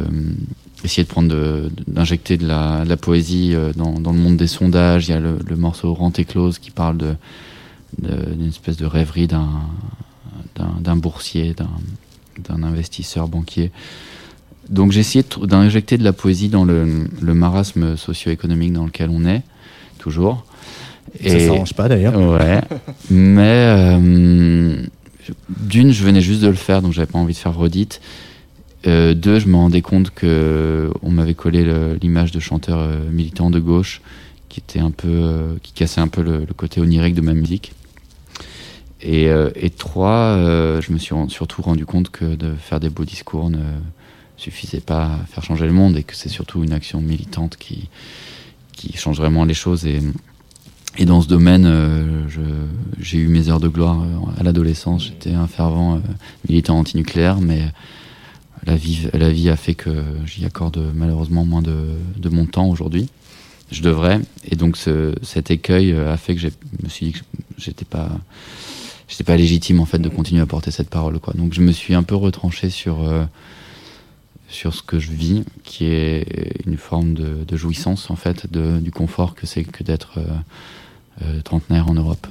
essayer 0.85 1.03
de 1.03 1.09
prendre 1.09 1.29
de- 1.29 1.71
d'injecter 1.89 2.37
de 2.37 2.47
la, 2.47 2.85
de 2.85 2.89
la 2.89 2.97
poésie 2.97 3.55
dans, 3.77 3.99
dans 3.99 4.13
le 4.13 4.19
monde 4.19 4.37
des 4.37 4.47
sondages. 4.47 5.09
Il 5.09 5.11
y 5.11 5.15
a 5.15 5.21
le, 5.21 5.39
le 5.45 5.57
morceau 5.57 5.93
Rente 5.95 6.19
et 6.21 6.25
close 6.25 6.59
qui 6.59 6.71
parle 6.71 6.99
de- 6.99 7.15
d'une 7.99 8.49
espèce 8.49 8.77
de 8.77 8.87
rêverie 8.87 9.27
d'un 9.27 10.97
boursier, 10.97 11.55
d'un 12.39 12.63
investisseur 12.63 13.29
banquier. 13.29 13.71
Donc 14.69 14.93
j'ai 14.93 15.01
essayé 15.01 15.25
d'injecter 15.43 15.99
de 15.99 16.05
la 16.05 16.13
poésie 16.13 16.49
dans 16.49 16.65
le, 16.65 17.07
le 17.21 17.35
marasme 17.35 17.97
socio-économique 17.97 18.73
dans 18.73 18.87
lequel 18.87 19.11
on 19.11 19.25
est, 19.25 19.43
toujours. 19.99 20.45
Ça 21.23 21.39
s'arrange 21.39 21.75
pas 21.75 21.89
d'ailleurs. 21.89 22.17
Ouais. 22.17 22.61
Mais 23.11 23.67
euh, 23.67 24.83
d'une, 25.49 25.93
je 25.93 26.05
venais 26.05 26.21
juste 26.21 26.41
de 26.43 26.49
le 26.49 26.55
faire, 26.55 26.81
donc 26.81 26.93
j'avais 26.93 27.11
pas 27.11 27.19
envie 27.19 27.35
de 27.35 27.39
faire 27.39 27.55
redite. 27.55 28.01
Euh, 28.87 29.15
deux, 29.15 29.39
je 29.39 29.47
me 29.47 29.57
rendais 29.57 29.83
compte 29.83 30.11
que 30.11 30.91
on 31.03 31.11
m'avait 31.11 31.35
collé 31.35 31.65
l'image 32.01 32.33
de 32.33 32.41
chanteur 32.41 32.79
euh, 32.79 33.11
militant 33.11 33.51
de 33.51 33.59
gauche, 33.59 34.01
qui 34.49 34.61
était 34.61 34.81
un 34.81 34.91
peu, 34.91 35.57
qui 35.63 35.73
cassait 35.73 36.01
un 36.01 36.09
peu 36.09 36.23
le, 36.23 36.41
le 36.41 36.55
côté 36.55 36.81
onirique 36.81 37.15
de 37.15 37.21
ma 37.21 37.35
musique. 37.35 37.73
Et, 39.03 39.29
euh, 39.29 39.51
et 39.57 39.71
trois, 39.71 40.37
euh, 40.37 40.81
je 40.81 40.93
me 40.93 40.99
suis 40.99 41.15
surtout 41.29 41.63
rendu 41.63 41.85
compte 41.87 42.11
que 42.11 42.35
de 42.37 42.55
faire 42.55 42.79
des 42.81 42.89
beaux 42.89 43.05
discours 43.05 43.51
ne 43.51 43.63
suffisait 44.37 44.81
pas 44.81 45.05
à 45.07 45.19
faire 45.27 45.43
changer 45.45 45.67
le 45.67 45.73
monde 45.73 45.97
et 45.97 46.03
que 46.05 46.15
c'est 46.15 46.29
surtout 46.29 46.63
une 46.65 46.73
action 46.73 47.01
militante 47.01 47.57
qui, 47.57 47.89
qui 48.73 48.97
change 48.97 49.17
vraiment 49.19 49.45
les 49.45 49.55
choses. 49.55 49.87
Et, 49.87 50.01
et 50.99 51.05
dans 51.05 51.21
ce 51.21 51.29
domaine, 51.29 51.65
euh, 51.67 52.29
j'ai 53.01 53.19
eu 53.19 53.29
mes 53.29 53.49
heures 53.49 53.61
de 53.61 53.69
gloire 53.69 54.03
euh, 54.03 54.41
à 54.41 54.43
l'adolescence. 54.45 55.07
J'étais 55.07 55.35
un 55.35 55.47
fervent 55.49 55.97
euh, 55.97 55.99
militant 56.49 56.79
antinucléaire, 56.79 57.41
mais 57.41 57.63
la 58.67 58.77
vie, 58.77 59.09
la 59.15 59.31
vie 59.31 59.51
a 59.51 59.57
fait 59.57 59.75
que 59.75 59.91
j'y 60.27 60.45
accorde 60.45 60.81
malheureusement 60.95 61.45
moins 61.45 61.63
de, 61.63 61.77
de 62.17 62.29
mon 62.29 62.47
temps 62.47 62.69
aujourd'hui. 62.69 63.09
Je 63.73 63.83
devrais. 63.83 64.21
Et 64.51 64.55
donc 64.55 64.77
ce- 64.77 65.15
cet 65.23 65.51
écueil 65.51 65.93
a 65.93 66.17
fait 66.17 66.35
que 66.35 66.41
je 66.41 66.49
me 66.83 66.89
suis 66.89 67.07
dit 67.07 67.13
que 67.13 67.21
j'étais 67.59 67.85
pas, 67.87 68.11
j'étais 69.13 69.25
pas 69.25 69.37
légitime 69.37 69.79
en 69.81 69.85
fait 69.85 69.99
de 69.99 70.09
continuer 70.09 70.41
à 70.41 70.47
porter 70.47 70.71
cette 70.71 70.89
parole. 70.89 71.21
Quoi. 71.21 71.35
Donc 71.35 71.53
je 71.53 71.61
me 71.61 71.71
suis 71.71 71.93
un 71.95 72.03
peu 72.03 72.15
retranché 72.15 72.71
sur 72.71 73.03
euh, 73.03 73.25
sur 74.49 74.75
ce 74.75 74.83
que 74.83 74.99
je 74.99 75.11
vis, 75.13 75.45
qui 75.65 75.87
est 75.87 76.27
une 76.67 76.77
forme 76.77 77.15
de, 77.15 77.57
jouissance 77.57 78.11
en 78.11 78.17
fait, 78.17 78.51
de, 78.51 78.81
du 78.81 78.91
confort 78.91 79.35
que 79.35 79.47
c'est 79.47 79.65
que 79.65 79.83
d'être 79.83 80.19
euh, 80.19 80.25
euh, 81.23 81.41
trentenaire 81.43 81.89
en 81.89 81.95
Europe. 81.95 82.27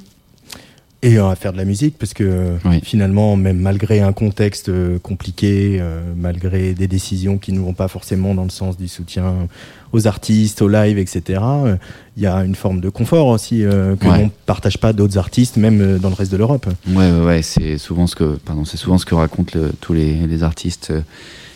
Et 1.03 1.17
à 1.17 1.33
faire 1.35 1.51
de 1.51 1.57
la 1.57 1.65
musique, 1.65 1.97
parce 1.97 2.13
que 2.13 2.57
Oui. 2.63 2.79
finalement, 2.83 3.35
même 3.35 3.57
malgré 3.57 4.01
un 4.01 4.13
contexte 4.13 4.69
euh, 4.69 4.99
compliqué, 4.99 5.79
euh, 5.81 5.99
malgré 6.15 6.73
des 6.75 6.87
décisions 6.87 7.39
qui 7.39 7.53
ne 7.53 7.59
vont 7.59 7.73
pas 7.73 7.87
forcément 7.87 8.35
dans 8.35 8.43
le 8.43 8.51
sens 8.51 8.77
du 8.77 8.87
soutien 8.87 9.47
aux 9.93 10.05
artistes, 10.05 10.61
aux 10.61 10.67
lives, 10.67 10.99
etc., 10.99 11.41
euh, 11.43 11.75
il 12.17 12.21
y 12.23 12.27
a 12.27 12.35
une 12.45 12.53
forme 12.53 12.81
de 12.81 12.89
confort 12.89 13.25
aussi 13.27 13.63
euh, 13.63 13.95
que 13.95 14.05
Ouais. 14.07 14.21
n'on 14.25 14.31
partage 14.45 14.77
pas 14.77 14.93
d'autres 14.93 15.17
artistes, 15.17 15.57
même 15.57 15.97
dans 15.97 16.09
le 16.09 16.13
reste 16.15 16.31
de 16.31 16.37
l'Europe. 16.37 16.67
Ouais, 16.89 16.95
ouais, 17.11 17.25
ouais, 17.25 17.41
c'est 17.41 17.79
souvent 17.79 18.05
ce 18.05 18.15
que, 18.15 18.35
pardon, 18.45 18.63
c'est 18.63 18.77
souvent 18.77 18.99
ce 18.99 19.05
que 19.07 19.15
racontent 19.15 19.57
le- 19.57 19.71
tous 19.81 19.93
les, 19.93 20.27
les 20.27 20.43
artistes 20.43 20.93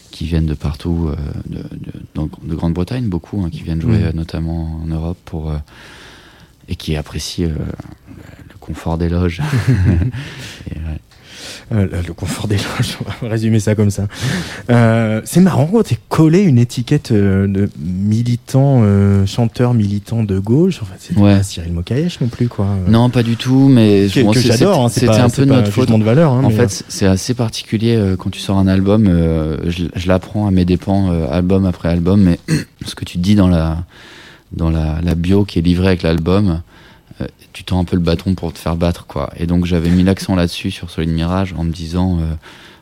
qui 0.09 0.25
viennent 0.25 0.47
de 0.47 0.55
partout, 0.55 1.09
euh, 1.11 1.15
de, 1.47 2.19
de, 2.47 2.55
Grande-Bretagne, 2.55 3.05
beaucoup, 3.09 3.43
hein, 3.43 3.49
qui 3.51 3.61
viennent 3.61 3.81
jouer 3.81 4.05
euh, 4.05 4.11
notamment 4.11 4.79
en 4.83 4.87
Europe 4.87 5.17
pour 5.23 5.51
euh, 5.51 5.57
et 6.67 6.75
qui 6.75 6.95
apprécient 6.95 7.49
euh, 7.49 7.53
confort 8.65 8.97
des 8.97 9.09
loges. 9.09 9.41
Et, 10.71 10.75
ouais. 10.75 10.99
Euh, 11.73 11.87
le, 12.05 12.13
confort 12.13 12.47
des 12.47 12.57
loges, 12.57 12.97
on 13.21 13.25
va 13.25 13.31
résumer 13.31 13.59
ça 13.59 13.73
comme 13.73 13.89
ça. 13.89 14.07
Euh, 14.69 15.21
c'est 15.25 15.39
marrant 15.39 15.65
quand 15.65 15.81
t'es 15.83 15.97
collé 16.09 16.41
une 16.41 16.59
étiquette 16.59 17.11
euh, 17.11 17.47
de 17.47 17.67
militant, 17.83 18.83
chanteur 19.25 19.73
militant 19.73 20.23
de 20.23 20.37
gauche. 20.37 20.79
Enfin, 20.81 20.93
c'est 20.99 21.17
Ouais. 21.17 21.37
pas 21.37 21.43
Cyril 21.43 21.73
Mokayesh 21.73 22.21
non 22.21 22.27
plus, 22.27 22.47
quoi. 22.49 22.67
Non, 22.87 23.09
pas 23.09 23.23
du 23.23 23.35
tout, 23.35 23.67
mais 23.67 24.07
que, 24.13 24.21
bon, 24.21 24.31
que 24.31 24.39
c'est- 24.39 24.49
j'adore. 24.49 24.85
hein, 24.85 24.89
C'était 24.89 25.09
un 25.09 25.29
peu 25.29 25.45
notre 25.45 25.71
faute. 25.71 25.89
de 25.91 26.03
valeur. 26.03 26.33
hein, 26.33 26.43
En 26.43 26.49
mais, 26.49 26.55
fait, 26.55 26.83
c'est 26.87 27.07
assez 27.07 27.33
particulier 27.33 28.13
quand 28.19 28.29
tu 28.29 28.39
sors 28.39 28.57
un 28.59 28.67
album. 28.67 29.05
je 29.67 29.85
je 29.95 30.07
l'apprends 30.07 30.45
à 30.47 30.51
mes 30.51 30.65
dépens, 30.65 31.09
album 31.31 31.65
après 31.65 31.89
album, 31.89 32.21
mais 32.21 32.39
ce 32.85 32.93
que 32.95 33.05
tu 33.05 33.17
dis 33.17 33.33
dans 33.35 33.47
la 33.47 33.83
dans 34.51 34.69
la, 34.69 34.99
la 35.03 35.15
bio 35.15 35.43
qui 35.45 35.57
est 35.59 35.61
livrée 35.63 35.87
avec 35.87 36.03
l'album, 36.03 36.61
euh, 37.21 37.25
tu 37.53 37.63
tends 37.63 37.79
un 37.79 37.85
peu 37.85 37.95
le 37.95 38.01
bâton 38.01 38.35
pour 38.35 38.51
te 38.53 38.59
faire 38.59 38.75
battre, 38.75 39.05
quoi. 39.07 39.31
Et 39.37 39.45
donc 39.47 39.65
j'avais 39.65 39.89
mis 39.89 40.03
l'accent 40.03 40.35
là-dessus 40.35 40.71
sur 40.71 40.89
Solid 40.89 41.09
Mirage 41.11 41.53
en 41.57 41.63
me 41.63 41.71
disant. 41.71 42.19
euh, 42.19 42.33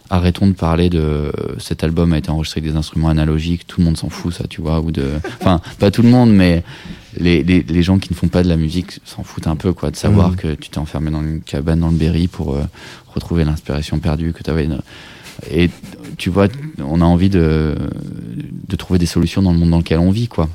Arrêtons 0.09 0.45
de 0.47 0.51
parler 0.53 0.89
de 0.91 0.99
euh, 0.99 1.31
cet 1.57 1.83
album 1.83 2.13
a 2.13 2.19
été 2.19 2.29
enregistré 2.29 2.59
avec 2.59 2.69
des 2.71 2.77
instruments 2.77 3.07
analogiques, 3.09 3.65
tout 3.65 3.79
le 3.79 3.85
monde 3.85 3.97
s'en 3.97 4.09
fout 4.09 4.31
ça, 4.33 4.43
tu 4.47 4.61
vois, 4.61 4.79
ou 4.79 4.91
de, 4.91 5.07
enfin 5.41 5.59
pas 5.79 5.89
tout 5.89 6.03
le 6.03 6.09
monde, 6.09 6.31
mais 6.31 6.63
les, 7.17 7.41
les, 7.41 7.63
les 7.63 7.83
gens 7.83 7.97
qui 7.97 8.11
ne 8.11 8.15
font 8.15 8.27
pas 8.27 8.43
de 8.43 8.49
la 8.49 8.57
musique 8.57 8.99
s'en 9.05 9.23
foutent 9.23 9.47
un 9.47 9.55
peu 9.55 9.73
quoi, 9.73 9.89
de 9.89 9.95
savoir 9.95 10.31
Mhm. 10.31 10.35
que 10.35 10.53
tu 10.55 10.69
t'es 10.69 10.77
enfermé 10.77 11.09
dans 11.09 11.21
une 11.23 11.41
cabane 11.41 11.79
dans 11.79 11.89
le 11.89 11.95
Berry 11.95 12.27
pour 12.27 12.53
euh, 12.53 12.61
retrouver 13.15 13.43
l'inspiration 13.43 13.97
perdue 13.97 14.33
que 14.33 14.43
tu 14.43 14.51
avais. 14.51 14.67
Et 15.49 15.71
tu 16.17 16.29
vois, 16.29 16.47
on 16.79 17.01
a 17.01 17.05
envie 17.05 17.29
de, 17.29 17.73
de 18.67 18.75
trouver 18.75 18.99
des 18.99 19.07
solutions 19.07 19.41
dans 19.41 19.53
le 19.53 19.57
monde 19.57 19.71
dans 19.71 19.77
lequel 19.79 19.97
on 19.99 20.11
vit, 20.11 20.27
quoi. 20.27 20.47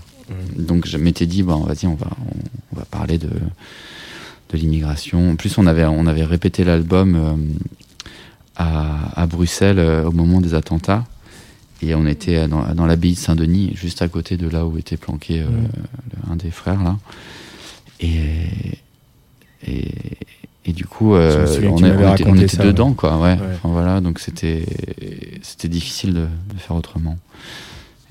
Donc 0.57 0.87
je 0.87 0.97
m'étais 0.99 1.27
dit, 1.27 1.43
bon, 1.43 1.61
vas-y, 1.61 1.87
on 1.87 1.95
va, 1.95 2.09
on, 2.27 2.37
on 2.73 2.79
va 2.79 2.85
parler 2.85 3.19
de, 3.19 3.29
de 3.29 4.57
l'immigration. 4.57 5.31
En 5.33 5.37
plus, 5.37 5.59
on 5.59 5.67
avait, 5.67 5.85
on 5.85 6.07
avait 6.07 6.25
répété 6.25 6.65
l'album 6.65 7.15
euh, 7.17 7.35
à, 8.57 9.21
à 9.23 9.27
Bruxelles 9.27 9.79
euh, 9.79 10.05
au 10.05 10.13
moment 10.13 10.41
des 10.41 10.55
attentats. 10.55 11.05
Et 11.81 11.95
on 11.95 12.07
était 12.07 12.49
dans, 12.49 12.63
dans 12.75 12.87
l'abbaye 12.87 13.13
de 13.13 13.19
Saint-Denis, 13.19 13.73
juste 13.75 14.03
à 14.03 14.09
côté 14.09 14.37
de 14.37 14.49
là 14.49 14.67
où 14.67 14.77
était 14.79 14.97
planqué 14.97 15.41
euh, 15.41 15.47
le- 15.47 16.33
un 16.33 16.37
des 16.37 16.51
frères, 16.51 16.83
là. 16.83 16.97
Et, 18.01 18.79
et, 19.67 19.89
et 20.65 20.73
du 20.73 20.85
coup, 20.87 21.15
euh, 21.15 21.47
on, 21.71 21.79
était, 21.79 21.87
on 22.05 22.09
raconté 22.11 22.45
était 22.45 22.57
ça, 22.57 22.65
dedans, 22.65 22.93
quoi. 22.95 23.17
Ouais. 23.19 23.35
Ouais. 23.35 23.39
Enfin, 23.55 23.69
voilà, 23.71 24.01
donc 24.01 24.19
c'était 24.19 24.65
c'était 25.43 25.69
difficile 25.69 26.15
de, 26.15 26.27
de 26.53 26.59
faire 26.59 26.77
autrement. 26.77 27.17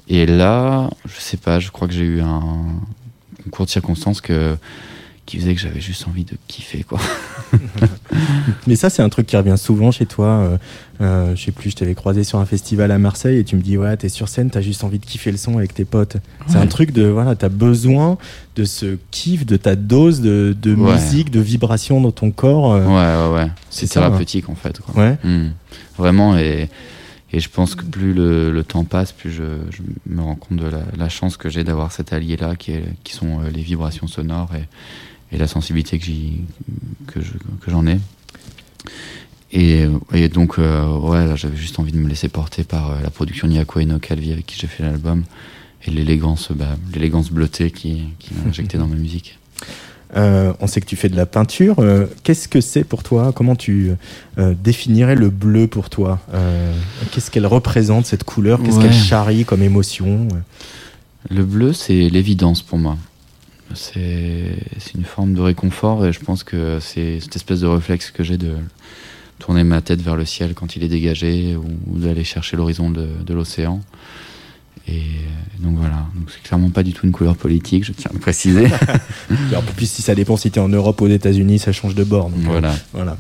Et 0.10 0.26
là, 0.26 0.90
je 1.06 1.20
sais 1.20 1.38
pas, 1.38 1.60
je 1.60 1.70
crois 1.72 1.88
que 1.88 1.94
j'ai 1.94 2.06
eu 2.06 2.22
un 2.22 2.42
concours 3.44 3.66
de 3.66 3.72
circonstances 3.72 4.22
que, 4.22 4.56
qui 5.26 5.38
faisait 5.38 5.54
que 5.54 5.60
j'avais 5.62 5.82
juste 5.82 6.08
envie 6.08 6.24
de 6.24 6.36
kiffer, 6.48 6.84
quoi. 6.84 7.00
Mais 8.68 8.76
ça, 8.76 8.90
c'est 8.90 9.02
un 9.02 9.10
truc 9.10 9.28
qui 9.28 9.36
revient 9.38 9.58
souvent 9.58 9.92
chez 9.92 10.06
toi. 10.06 10.26
Euh, 10.28 10.58
euh, 11.02 11.36
je 11.36 11.44
sais 11.46 11.52
plus, 11.52 11.72
je 11.72 11.76
t'avais 11.76 11.94
croisé 11.94 12.24
sur 12.24 12.40
un 12.40 12.46
festival 12.46 12.92
à 12.92 12.98
Marseille 12.98 13.38
et 13.40 13.44
tu 13.44 13.56
me 13.56 13.62
dis, 13.62 13.78
ouais, 13.78 13.96
t'es 13.98 14.10
sur 14.10 14.30
scène, 14.30 14.50
t'as 14.50 14.62
juste 14.62 14.84
envie 14.84 15.00
de 15.00 15.06
kiffer 15.06 15.32
le 15.32 15.38
son 15.38 15.58
avec 15.58 15.74
tes 15.74 15.86
potes. 15.86 16.18
C'est 16.48 16.58
un 16.58 16.68
truc 16.68 16.92
de, 16.92 17.04
voilà, 17.06 17.36
t'as 17.36 17.50
besoin 17.50 18.18
de 18.56 18.64
ce 18.64 18.98
kiff, 19.12 19.46
de 19.46 19.58
ta 19.58 19.76
dose 19.76 20.22
de, 20.22 20.56
de 20.60 20.74
Ouais. 20.74 20.94
musique, 20.94 21.30
de 21.32 21.40
vibration 21.42 22.00
dans 22.02 22.12
ton 22.12 22.32
corps. 22.32 22.74
euh. 22.74 22.86
Ouais, 22.86 23.30
ouais, 23.36 23.44
ouais. 23.44 23.52
C'est 23.70 23.88
ça, 23.88 24.02
thérapeutique, 24.02 24.50
en 24.50 24.56
fait, 24.56 24.80
quoi. 24.80 25.04
Ouais. 25.04 25.18
Hmm. 25.24 25.50
Vraiment, 25.98 26.38
et, 26.38 26.70
et 27.34 27.40
je 27.40 27.50
pense 27.50 27.76
que 27.76 27.84
plus 27.84 28.14
le, 28.14 28.52
le 28.52 28.64
temps 28.64 28.84
passe, 28.86 29.12
plus 29.12 29.32
je, 29.32 29.44
je 29.72 29.82
me 30.06 30.22
rends 30.22 30.36
compte 30.36 30.60
de 30.60 30.68
la, 30.68 30.82
la 30.98 31.10
chance 31.10 31.36
que 31.38 31.50
j'ai 31.50 31.64
d'avoir 31.64 31.92
cet 31.92 32.14
allié-là, 32.14 32.56
qui, 32.56 32.74
qui 33.04 33.14
sont 33.14 33.42
euh, 33.42 33.50
les 33.50 33.62
vibrations 33.62 34.08
sonores 34.08 34.52
et, 34.56 35.36
et 35.36 35.38
la 35.38 35.48
sensibilité 35.48 36.00
que 36.00 36.06
j'y- 36.06 36.42
que 37.08 37.20
je- 37.22 37.34
que 37.62 37.70
j'en 37.72 37.86
ai. 37.86 38.00
Et, 39.54 39.86
et 40.14 40.28
donc, 40.30 40.60
euh, 40.60 40.98
ouais, 40.98 41.36
j'avais 41.38 41.56
juste 41.56 41.80
envie 41.80 41.92
de 41.94 41.98
me 41.98 42.08
laisser 42.10 42.28
porter 42.28 42.64
par 42.64 42.92
euh, 42.92 43.02
la 43.02 43.10
production 43.10 43.48
Niako 43.48 43.80
Eno 43.80 43.98
Calvi 44.00 44.32
avec 44.34 44.46
qui 44.46 44.60
j'ai 44.60 44.68
fait 44.68 44.84
l'album 44.84 45.24
et 45.86 45.92
l'élégance, 45.92 46.52
bah, 46.52 46.76
l'élégance 46.94 47.32
bleutée 47.32 47.72
qui, 47.72 48.04
qui 48.20 48.34
m'a 48.34 48.50
injecté 48.50 48.78
dans 48.78 48.88
ma 48.88 48.96
musique. 48.96 49.38
Euh, 50.16 50.54
on 50.62 50.68
sait 50.68 50.80
que 50.80 50.86
tu 50.86 50.96
fais 50.96 51.10
de 51.10 51.18
la 51.18 51.26
peinture. 51.26 51.76
Euh, 51.80 52.06
Qu'est-ce 52.24 52.48
que 52.48 52.62
c'est 52.62 52.84
pour 52.86 53.04
toi? 53.04 53.34
Comment 53.36 53.56
tu 53.58 53.92
euh, 54.38 54.54
définirais 54.64 55.16
le 55.16 55.30
bleu 55.30 55.68
pour 55.68 55.90
toi? 55.90 56.20
Qu'est-ce 57.12 57.30
qu'elle 57.30 57.46
représente, 57.46 58.06
cette 58.06 58.24
couleur? 58.24 58.62
Qu'est-ce 58.64 58.78
Ouais. 58.78 58.84
qu'elle 58.84 58.94
charrie 58.94 59.44
comme 59.46 59.62
émotion? 59.64 60.28
Le 61.30 61.44
bleu, 61.44 61.74
c'est 61.74 62.08
l'évidence 62.10 62.62
pour 62.62 62.78
moi. 62.78 62.98
C'est 63.74 64.56
c'est 64.80 64.94
une 64.94 65.04
forme 65.04 65.34
de 65.34 65.42
réconfort 65.42 66.06
et 66.06 66.14
je 66.14 66.22
pense 66.22 66.44
que 66.46 66.80
c'est 66.80 67.20
cette 67.20 67.36
espèce 67.36 67.60
de 67.60 67.68
réflexe 67.68 68.12
que 68.12 68.24
j'ai 68.24 68.38
de 68.38 68.54
tourner 69.40 69.66
ma 69.66 69.82
tête 69.82 70.02
vers 70.02 70.16
le 70.16 70.24
ciel 70.24 70.54
quand 70.54 70.78
il 70.78 70.84
est 70.84 70.88
dégagé 70.88 71.58
ou, 71.58 71.66
ou 71.92 72.00
d'aller 72.00 72.24
chercher 72.24 72.56
l'horizon 72.56 72.90
de, 72.92 73.08
de 73.26 73.34
l'océan. 73.34 73.82
Et 74.90 75.02
donc 75.60 75.76
voilà, 75.78 76.06
donc 76.16 76.30
c'est 76.32 76.42
clairement 76.44 76.70
pas 76.70 76.84
du 76.84 76.94
tout 76.94 77.06
une 77.06 77.12
couleur 77.12 77.36
politique, 77.36 77.84
je 77.84 77.92
tiens 77.92 78.10
à 78.12 78.14
le 78.14 78.20
préciser. 78.20 78.68
Alors, 79.50 79.64
puis 79.76 79.86
si 79.88 80.02
ça 80.02 80.16
dépend 80.16 80.38
si 80.38 80.50
tu 80.52 80.60
es 80.60 80.62
en 80.62 80.70
Europe 80.70 81.02
ou 81.02 81.06
aux 81.06 81.10
États-Unis, 81.10 81.60
ça 81.60 81.72
change 81.74 81.94
de 81.96 82.04
bord. 82.04 82.30
donc, 82.30 82.40
euh, 82.46 82.50
voilà, 82.50 82.76
voilà. 82.94 83.18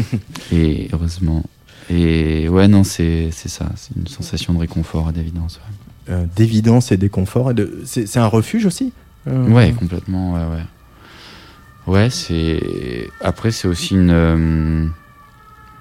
et 0.52 0.88
heureusement. 0.92 1.44
Et 1.90 2.48
ouais, 2.48 2.68
non, 2.68 2.84
c'est 2.84 3.30
c'est 3.32 3.48
ça, 3.48 3.70
c'est 3.76 3.96
une 3.96 4.06
sensation 4.06 4.52
de 4.54 4.58
réconfort 4.58 5.08
et 5.10 5.12
d'évidence. 5.12 5.56
ouais. 5.56 6.14
Euh, 6.14 6.24
D'évidence 6.36 6.92
et 6.92 6.96
déconfort. 6.96 7.52
de- 7.54 7.82
C'est 7.84 8.06
c'est 8.06 8.18
un 8.18 8.26
refuge 8.26 8.64
aussi 8.66 8.92
Euh, 9.26 9.48
Ouais, 9.48 9.72
complètement, 9.72 10.34
ouais, 10.34 10.56
ouais. 10.56 10.64
Ouais, 11.92 12.10
c'est. 12.10 13.08
Après, 13.22 13.50
c'est 13.50 13.66
aussi 13.68 13.94
une. 13.94 14.90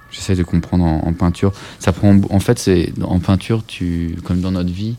Euh, 0.08 0.12
J'essaie 0.12 0.36
de 0.36 0.44
comprendre 0.44 0.84
en, 0.86 1.08
en 1.08 1.14
peinture. 1.14 1.52
Ça 1.80 1.92
prend. 1.92 2.20
En 2.30 2.40
fait, 2.40 2.60
c'est 2.60 2.94
en 3.02 3.20
peinture, 3.20 3.66
tu, 3.66 4.18
comme 4.24 4.42
dans 4.42 4.52
notre 4.52 4.72
vie, 4.72 4.96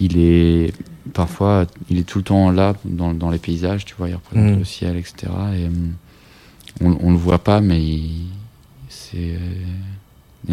il 0.00 0.18
est 0.18 0.72
parfois, 1.12 1.66
il 1.90 1.98
est 1.98 2.04
tout 2.04 2.18
le 2.18 2.24
temps 2.24 2.50
là 2.50 2.74
dans, 2.84 3.12
dans 3.14 3.30
les 3.30 3.38
paysages. 3.38 3.84
Tu 3.84 3.94
vois, 3.96 4.08
il 4.08 4.14
représente 4.14 4.54
Mm. 4.56 4.58
le 4.58 4.64
ciel, 4.64 4.96
etc. 4.96 5.14
Et 5.56 5.64
euh, 5.66 5.70
on, 6.80 6.96
on 7.00 7.10
le 7.12 7.16
voit 7.18 7.42
pas, 7.42 7.60
mais 7.60 7.82
c'est. 8.88 9.38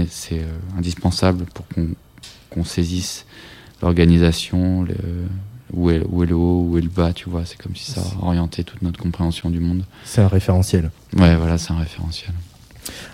c'est 0.09 0.39
euh, 0.39 0.57
indispensable 0.77 1.45
pour 1.53 1.67
qu'on 1.69 1.89
qu'on 2.49 2.65
saisisse 2.65 3.25
l'organisation, 3.81 4.85
où, 5.73 5.89
est, 5.89 6.01
où 6.09 6.21
est 6.23 6.25
le 6.27 6.35
haut, 6.35 6.65
où 6.69 6.77
est 6.77 6.81
le 6.81 6.89
bas, 6.89 7.13
tu 7.13 7.29
vois. 7.29 7.45
C'est 7.45 7.57
comme 7.57 7.75
si 7.77 7.91
ça 7.91 8.01
orientait 8.21 8.63
toute 8.63 8.81
notre 8.81 8.99
compréhension 8.99 9.49
du 9.49 9.59
monde. 9.61 9.85
C'est 10.03 10.21
un 10.21 10.27
référentiel. 10.27 10.91
Ouais, 11.17 11.35
voilà, 11.37 11.57
c'est 11.57 11.71
un 11.71 11.77
référentiel. 11.79 12.31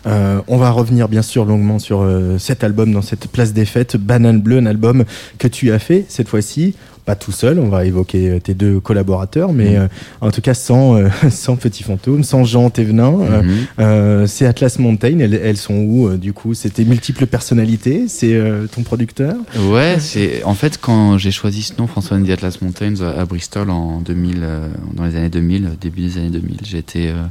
Euh, 0.05 0.41
on 0.47 0.57
va 0.57 0.71
revenir 0.71 1.09
bien 1.09 1.21
sûr 1.21 1.45
longuement 1.45 1.79
sur 1.79 2.01
euh, 2.01 2.37
cet 2.37 2.63
album 2.63 2.93
dans 2.93 3.01
cette 3.01 3.27
place 3.27 3.53
des 3.53 3.65
fêtes, 3.65 3.97
Banane 3.97 4.41
Bleu, 4.41 4.57
un 4.57 4.65
album 4.65 5.03
que 5.37 5.47
tu 5.47 5.71
as 5.71 5.79
fait 5.79 6.05
cette 6.07 6.29
fois-ci, 6.29 6.75
pas 7.07 7.15
tout 7.15 7.31
seul, 7.31 7.57
on 7.57 7.69
va 7.69 7.85
évoquer 7.85 8.29
euh, 8.31 8.39
tes 8.41 8.53
deux 8.53 8.81
collaborateurs, 8.81 9.53
mais 9.53 9.71
Mhm. 9.71 9.75
euh, 9.83 9.87
en 10.19 10.29
tout 10.29 10.41
cas 10.41 10.53
sans, 10.53 10.95
euh, 10.97 11.07
sans 11.31 11.55
Petit 11.55 11.81
Fantôme, 11.83 12.23
sans 12.23 12.43
Jean 12.43 12.69
Thévenin. 12.69 13.13
Euh, 13.21 13.41
Mhm. 13.43 13.49
euh, 13.79 14.27
c'est 14.27 14.45
Atlas 14.45 14.77
Mountain, 14.77 15.19
elles, 15.19 15.33
elles 15.33 15.55
sont 15.57 15.75
où 15.77 16.07
euh, 16.09 16.17
du 16.17 16.33
coup? 16.33 16.53
C'était 16.53 16.83
multiples 16.83 17.25
personnalités, 17.25 18.09
c'est 18.09 18.33
euh, 18.35 18.67
ton 18.67 18.83
producteur? 18.83 19.35
Ouais, 19.71 19.95
c'est 19.99 20.43
en 20.43 20.53
fait 20.53 20.77
quand 20.81 21.17
j'ai 21.17 21.31
choisi 21.31 21.63
ce 21.63 21.73
nom, 21.79 21.87
François 21.87 22.17
Andy 22.17 22.31
Atlas 22.33 22.61
Mountains 22.61 22.95
à, 23.01 23.21
à 23.21 23.25
Bristol 23.25 23.69
en 23.69 24.01
2000, 24.01 24.39
euh, 24.41 24.67
dans 24.93 25.05
les 25.05 25.15
années 25.15 25.29
2000, 25.29 25.71
début 25.79 26.01
des 26.01 26.17
années 26.17 26.29
2000, 26.29 26.57
j'étais, 26.63 27.07
euh, 27.07 27.23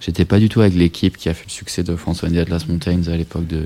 j'étais 0.00 0.24
pas 0.24 0.38
du 0.38 0.48
tout 0.48 0.62
avec 0.62 0.74
l'équipe 0.74 1.18
qui 1.18 1.28
a 1.28 1.34
fait 1.34 1.44
le 1.46 1.50
succès 1.52 1.82
de 1.82 1.94
François 1.96 2.28
Andy 2.30 2.38
Atlas 2.40 2.66
Mountains 2.66 3.02
à 3.12 3.16
l'époque 3.18 3.46
de 3.46 3.64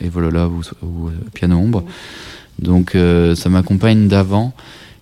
Evolo 0.00 0.30
Love 0.30 0.52
ou, 0.82 0.86
ou, 0.86 1.10
Piano 1.34 1.56
Ombre. 1.56 1.82
Donc 2.60 2.94
euh, 2.94 3.34
ça 3.34 3.48
m'accompagne 3.48 4.06
d'avant 4.06 4.52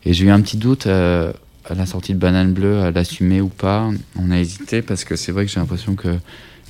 et 0.05 0.13
j'ai 0.13 0.27
eu 0.27 0.31
un 0.31 0.41
petit 0.41 0.57
doute 0.57 0.87
euh, 0.87 1.33
à 1.69 1.75
la 1.75 1.87
sortie 1.87 2.15
de 2.15 2.19
Banane 2.19 2.53
Bleue 2.53 2.81
à 2.81 2.91
l'assumer 2.91 3.41
ou 3.41 3.49
pas. 3.49 3.91
On 4.19 4.31
a 4.31 4.39
hésité 4.39 4.83
parce 4.83 5.05
que 5.05 5.17
c'est 5.17 5.33
vrai 5.33 5.45
que 5.45 5.51
j'ai 5.51 5.61
l'impression 5.61 5.95
que 5.95 6.19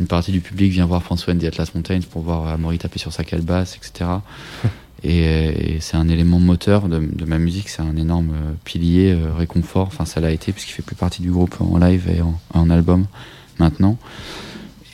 une 0.00 0.06
partie 0.06 0.32
du 0.32 0.40
public 0.40 0.72
vient 0.72 0.86
voir 0.86 1.02
François 1.02 1.34
Andy 1.34 1.46
Atlas 1.46 1.74
Mountains 1.74 2.00
pour 2.10 2.22
voir 2.22 2.48
Amaury 2.48 2.78
taper 2.78 2.98
sur 2.98 3.12
sa 3.12 3.22
calebasse, 3.22 3.76
etc. 3.76 4.10
Et, 5.04 5.26
euh, 5.26 5.52
et 5.56 5.80
c'est 5.80 5.96
un 5.96 6.08
élément 6.08 6.38
moteur 6.38 6.88
de, 6.88 6.98
de 6.98 7.24
ma 7.26 7.38
musique, 7.38 7.68
c'est 7.68 7.82
un 7.82 7.96
énorme 7.96 8.30
euh, 8.30 8.52
pilier, 8.64 9.12
euh, 9.12 9.34
réconfort. 9.36 9.88
Enfin, 9.88 10.06
ça 10.06 10.20
l'a 10.20 10.30
été 10.30 10.52
puisqu'il 10.52 10.72
fait 10.72 10.82
plus 10.82 10.96
partie 10.96 11.20
du 11.20 11.30
groupe 11.30 11.54
en 11.60 11.78
live 11.78 12.08
et 12.08 12.22
en, 12.22 12.40
en 12.54 12.70
album 12.70 13.06
maintenant. 13.58 13.98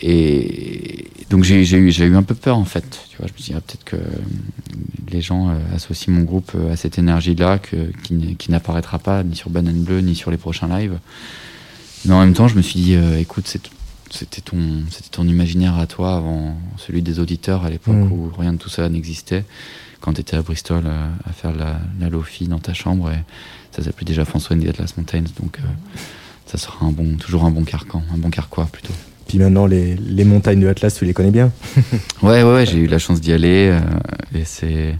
Et 0.02 1.06
donc 1.30 1.42
j'ai 1.44 1.62
eu, 1.76 2.16
un 2.16 2.22
peu 2.22 2.34
peur 2.34 2.58
en 2.58 2.64
fait. 2.64 3.06
Tu 3.10 3.16
vois, 3.16 3.26
je 3.26 3.32
me 3.32 3.38
suis 3.38 3.52
dit 3.52 3.58
ah, 3.58 3.60
peut-être 3.60 3.84
que 3.84 3.96
les 5.10 5.20
gens 5.22 5.48
euh, 5.50 5.54
associent 5.74 6.12
mon 6.12 6.22
groupe 6.22 6.52
euh, 6.54 6.72
à 6.72 6.76
cette 6.76 6.98
énergie-là 6.98 7.58
qui, 7.58 8.12
n- 8.12 8.36
qui 8.36 8.50
n'apparaîtra 8.50 8.98
pas 8.98 9.22
ni 9.22 9.34
sur 9.36 9.50
Banane 9.50 9.80
Bleu 9.82 10.00
ni 10.00 10.14
sur 10.14 10.30
les 10.30 10.36
prochains 10.36 10.68
lives. 10.68 10.98
Mais 12.04 12.12
en 12.14 12.20
même 12.20 12.34
temps, 12.34 12.46
je 12.48 12.56
me 12.56 12.62
suis 12.62 12.78
dit 12.80 12.94
euh, 12.94 13.18
écoute, 13.18 13.46
c'était 13.48 14.40
ton, 14.42 15.26
imaginaire 15.26 15.76
à 15.78 15.86
toi 15.86 16.16
avant 16.16 16.56
celui 16.76 17.02
des 17.02 17.18
auditeurs 17.18 17.64
à 17.64 17.70
l'époque 17.70 17.94
Mm. 17.96 18.12
où 18.12 18.30
rien 18.38 18.52
de 18.52 18.58
tout 18.58 18.68
ça 18.70 18.88
n'existait. 18.88 19.44
Quand 20.00 20.12
tu 20.12 20.20
étais 20.20 20.36
à 20.36 20.42
Bristol 20.42 20.84
à 21.24 21.32
faire 21.32 21.52
la, 21.56 21.80
la 21.98 22.10
Lofi 22.10 22.46
dans 22.46 22.58
ta 22.60 22.74
chambre, 22.74 23.10
et 23.10 23.18
ça 23.72 23.82
s'appelait 23.82 24.04
déjà 24.04 24.24
François 24.26 24.54
Andy 24.54 24.68
Atlas 24.68 24.94
Mountains, 24.98 25.24
donc 25.40 25.58
ça 26.46 26.58
sera 26.58 26.84
un 26.86 26.92
bon, 26.92 27.16
toujours 27.16 27.44
un 27.44 27.50
bon 27.50 27.64
carcan, 27.64 28.02
un 28.14 28.18
bon 28.18 28.30
carquois 28.30 28.66
plutôt. 28.70 28.92
Puis 29.28 29.38
maintenant, 29.38 29.66
les, 29.66 29.97
les 29.97 30.25
montagnes 30.25 30.61
de 30.61 30.68
Atlas, 30.68 30.95
tu 30.95 31.04
les 31.04 31.12
connais 31.12 31.30
bien 31.33 31.50
Ouais, 32.23 32.42
ouais, 32.42 32.52
ouais, 32.54 32.66
j'ai 32.66 32.78
eu 32.78 32.87
la 32.87 32.99
chance 32.99 33.21
d'y 33.21 33.33
aller 33.33 33.71
euh, 33.73 33.80
et 34.38 34.45
c'est, 34.45 34.97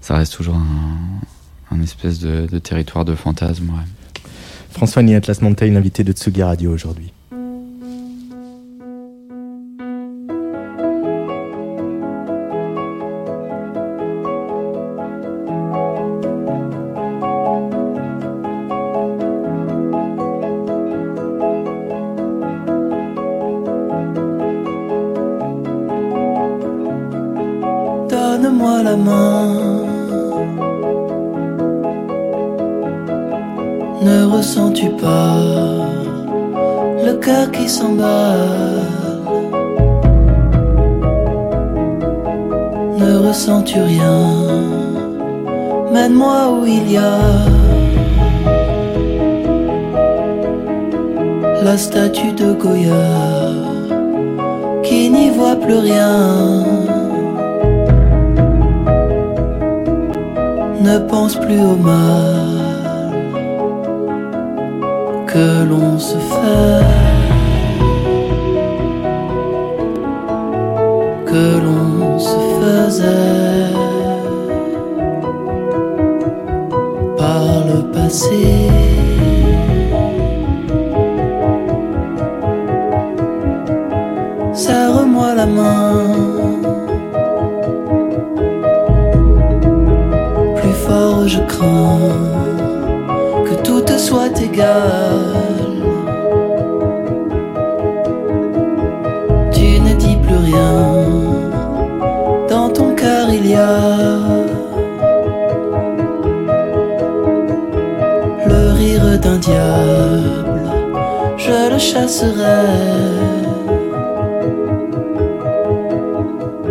ça 0.00 0.16
reste 0.16 0.34
toujours 0.34 0.54
un, 0.56 1.76
un 1.76 1.82
espèce 1.82 2.20
de, 2.20 2.46
de 2.46 2.58
territoire 2.58 3.04
de 3.04 3.14
fantasme. 3.14 3.70
Ouais. 3.70 4.22
François 4.70 5.02
Ni 5.02 5.14
Atlas 5.14 5.40
Mountain, 5.42 5.74
invité 5.74 6.04
de 6.04 6.12
Tsugi 6.12 6.42
Radio 6.42 6.72
aujourd'hui. 6.72 7.12
Que 71.30 71.46
l'on 71.64 72.18
se 72.18 72.38
faisait 72.60 73.74
par 77.18 77.44
le 77.70 77.78
passé. 77.92 78.46
Serre-moi 84.52 85.34
la 85.34 85.46
main. 85.46 85.92
plus 90.56 90.76
fort 90.86 91.28
je 91.28 91.40
crains 91.52 91.98
que 93.46 93.54
tout 93.66 93.84
soit 93.98 94.40
égal. 94.40 94.97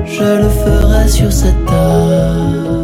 Je 0.06 0.40
le 0.42 0.50
ferai 0.50 1.08
sur 1.08 1.32
cette 1.32 1.64
table 1.66 2.78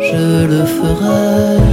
je 0.00 0.46
le 0.46 0.64
ferai. 0.64 1.71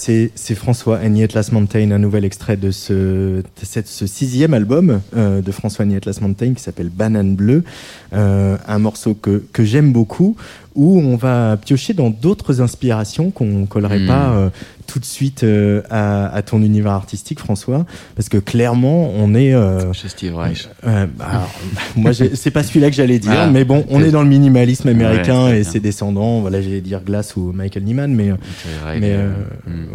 C'est 0.00 0.54
François 0.54 0.98
Agniet 0.98 1.28
Last 1.34 1.52
Mountain, 1.52 1.90
un 1.90 1.98
nouvel 1.98 2.24
extrait 2.24 2.56
de 2.56 2.70
ce, 2.70 3.42
sixième 4.06 4.54
album 4.54 5.02
euh, 5.14 5.42
de 5.42 5.52
François 5.52 5.82
Agniet 5.82 6.00
Last 6.06 6.22
Mountain 6.22 6.54
qui 6.54 6.62
s'appelle 6.62 6.88
Banane 6.88 7.34
Bleue, 7.34 7.64
Euh, 8.12 8.56
un 8.66 8.78
morceau 8.80 9.14
que 9.14 9.64
j'aime 9.64 9.92
beaucoup, 9.92 10.36
où 10.74 11.00
on 11.00 11.16
va 11.16 11.56
piocher 11.56 11.94
dans 11.94 12.10
d'autres 12.10 12.60
inspirations 12.60 13.30
qu'on 13.30 13.66
collerait 13.66 14.06
pas 14.06 14.30
euh, 14.30 14.50
tout 14.86 14.98
de 14.98 15.04
suite 15.04 15.42
euh, 15.44 15.82
à, 15.90 16.26
à 16.34 16.42
ton 16.42 16.62
univers 16.62 16.92
artistique, 16.92 17.38
François, 17.40 17.86
parce 18.16 18.28
que 18.28 18.38
clairement, 18.38 19.10
on 19.16 19.34
est... 19.34 19.52
euh, 19.54 19.92
Chez 19.92 20.08
Steve 20.08 20.36
Reich. 20.36 20.68
bah, 20.84 21.06
moi, 21.96 22.12
c'est 22.14 22.50
pas 22.50 22.62
celui-là 22.62 22.90
que 22.90 22.96
j'allais 22.96 23.18
dire, 23.18 23.32
Ah, 23.34 23.46
mais 23.48 23.64
bon, 23.64 23.84
on 23.88 24.02
est 24.02 24.10
dans 24.10 24.22
le 24.22 24.28
minimalisme 24.28 24.88
américain 24.88 25.46
Ouais, 25.46 25.58
et 25.58 25.60
bien. 25.62 25.70
ses 25.70 25.80
descendants. 25.80 26.40
Voilà, 26.40 26.60
j'allais 26.62 26.80
dire 26.80 27.02
Glass 27.04 27.36
ou 27.36 27.52
Michael 27.52 27.84
Nyman, 27.84 28.12
mais, 28.14 28.30
Terry 28.62 28.92
Riley, 28.92 29.00
mais 29.00 29.12
euh, 29.14 29.32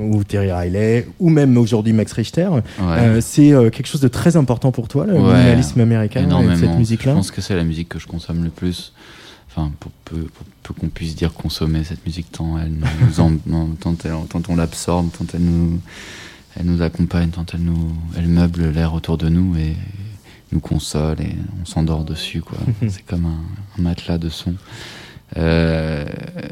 mm. 0.09 0.13
ou 0.15 0.23
Terry 0.23 0.51
Riley, 0.51 1.07
ou 1.19 1.29
même 1.29 1.57
aujourd'hui 1.57 1.93
Max 1.93 2.11
Richter. 2.13 2.47
Ouais. 2.49 3.21
C'est 3.21 3.53
quelque 3.71 3.87
chose 3.87 4.01
de 4.01 4.07
très 4.07 4.35
important 4.37 4.71
pour 4.71 4.87
toi, 4.87 5.05
le 5.05 5.13
Ouais, 5.13 5.19
minimalisme 5.21 5.79
américain, 5.81 6.27
cette 6.59 6.77
musique-là? 6.77 7.11
Je 7.13 7.17
pense 7.17 7.31
que 7.31 7.41
c'est 7.41 7.55
la 7.55 7.63
musique 7.63 7.89
que 7.89 7.99
je 7.99 8.07
consomme 8.07 8.43
le 8.43 8.49
plus. 8.49 8.93
Enfin, 9.57 9.71
pour 9.79 9.91
peu, 10.03 10.17
pour 10.23 10.45
peu 10.63 10.73
qu'on 10.73 10.89
puisse 10.89 11.15
dire 11.15 11.33
consommer 11.33 11.83
cette 11.85 12.05
musique, 12.05 12.29
tant 12.31 12.57
elle 12.59 12.73
nous 12.73 13.19
en, 13.19 13.31
tant, 13.79 13.95
elle- 14.03 14.27
tant 14.29 14.41
on 14.49 14.55
l'absorbe, 14.57 15.09
tant 15.17 15.25
elle 15.33 15.41
nous, 15.43 15.79
elle 16.57 16.65
nous 16.65 16.81
accompagne, 16.81 17.29
tant 17.29 17.45
elle 17.53 17.61
nous, 17.61 17.93
elle 18.17 18.27
meuble 18.27 18.69
l'air 18.71 18.93
autour 18.93 19.17
de 19.17 19.29
nous 19.29 19.55
et 19.57 19.75
nous 20.51 20.59
console 20.59 21.21
et 21.21 21.35
on 21.61 21.65
s'endort 21.65 22.03
dessus, 22.03 22.41
quoi. 22.41 22.57
c'est 22.89 23.05
comme 23.05 23.25
un, 23.25 23.79
un 23.79 23.81
matelas 23.81 24.17
de 24.17 24.27
son. 24.29 24.55
Euh, 25.37 26.05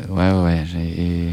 ouais, 0.09 0.31
ouais, 0.31 0.63
j'ai, 0.71 1.29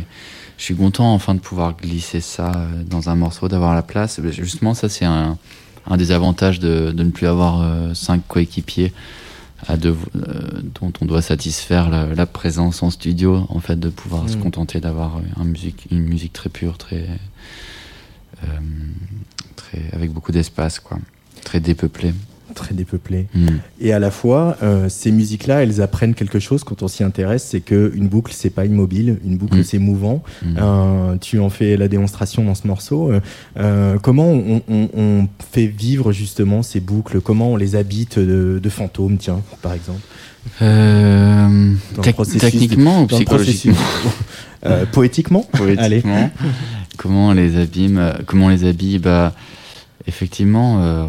je 0.59 0.63
suis 0.65 0.75
content 0.77 1.13
enfin 1.15 1.35
de 1.35 1.41
pouvoir 1.41 1.77
glisser 1.77 2.21
ça 2.21 2.53
euh, 2.55 2.83
dans 2.85 3.09
un 3.11 3.15
morceau, 3.15 3.49
d'avoir 3.49 3.75
la 3.75 3.83
place. 3.83 4.21
Justement, 4.31 4.75
ça 4.75 4.89
c'est 4.89 5.05
un, 5.07 5.39
un 5.87 5.97
des 5.97 6.11
avantages 6.13 6.59
de, 6.61 6.91
de 6.93 7.03
ne 7.05 7.11
plus 7.11 7.27
avoir 7.27 7.61
euh, 7.63 7.95
cinq 7.95 8.23
coéquipiers 8.29 8.93
à 9.69 9.75
euh, 9.75 10.63
dont 10.81 10.93
on 11.01 11.05
doit 11.05 11.23
satisfaire 11.23 11.91
la, 11.91 12.07
la 12.07 12.27
présence 12.27 12.83
en 12.83 12.91
studio, 12.91 13.47
en 13.49 13.61
fait, 13.61 13.79
de 13.79 13.89
pouvoir 13.91 14.29
se 14.29 14.37
Mm. 14.37 14.41
contenter 14.41 14.81
d'avoir 14.81 15.21
un 15.37 15.45
musique, 15.45 15.87
une 15.91 16.03
musique 16.05 16.33
très 16.33 16.49
pure, 16.51 16.79
très, 16.79 17.07
euh, 18.45 18.47
très 19.57 19.83
avec 19.93 20.13
beaucoup 20.13 20.33
d'espace, 20.33 20.81
quoi, 20.81 20.99
très 21.45 21.61
dépeuplée. 21.61 22.15
Très 22.55 22.75
dépeuplé. 22.75 23.27
Mm. 23.35 23.47
Et 23.81 23.93
à 23.93 23.99
la 23.99 24.11
fois, 24.11 24.57
euh, 24.63 24.89
ces 24.89 25.11
musiques-là, 25.13 25.63
elles 25.63 25.81
apprennent 25.81 26.15
quelque 26.15 26.39
chose 26.39 26.65
quand 26.65 26.83
on 26.83 26.89
s'y 26.89 27.03
intéresse, 27.05 27.45
c'est 27.49 27.61
que 27.61 27.93
une 27.95 28.09
boucle, 28.09 28.33
c'est 28.35 28.51
pas 28.51 28.65
immobile, 28.67 29.19
une 29.25 29.37
boucle, 29.37 29.59
Mm. 29.59 29.65
c'est 29.65 29.79
mouvant. 29.79 30.23
Mm. 30.43 30.57
Euh, 30.59 31.17
tu 31.21 31.39
en 31.39 31.51
fais 31.51 31.77
la 31.77 31.89
démonstration 31.89 32.45
dans 32.45 32.55
ce 32.55 32.67
morceau. 32.67 33.13
Euh, 33.59 33.99
comment 34.03 34.29
on, 34.31 34.63
on- 34.69 34.89
on 34.97 35.29
fait 35.53 35.67
vivre 35.67 36.13
justement 36.13 36.63
ces 36.63 36.81
boucles? 36.81 37.21
Comment 37.21 37.53
on 37.53 37.57
les 37.57 37.77
habite 37.77 38.19
de, 38.19 38.61
de 38.63 38.69
fantômes, 38.69 39.17
tiens, 39.19 39.41
par 39.63 39.73
exemple? 39.75 40.01
Techniquement 42.39 43.03
ou 43.03 43.07
psychologiquement. 43.07 43.75
Euh, 44.67 44.85
Poétiquement 44.85 45.47
Allez. 45.55 46.03
Poétiquement, 46.03 46.31
comment 46.99 47.29
on 47.29 47.33
les 47.33 47.57
abîme, 47.57 48.13
comment 48.27 48.45
on 48.45 48.49
les 48.51 48.67
habille, 48.67 48.99
bah, 48.99 49.33
effectivement, 50.11 50.83
euh, 50.83 51.07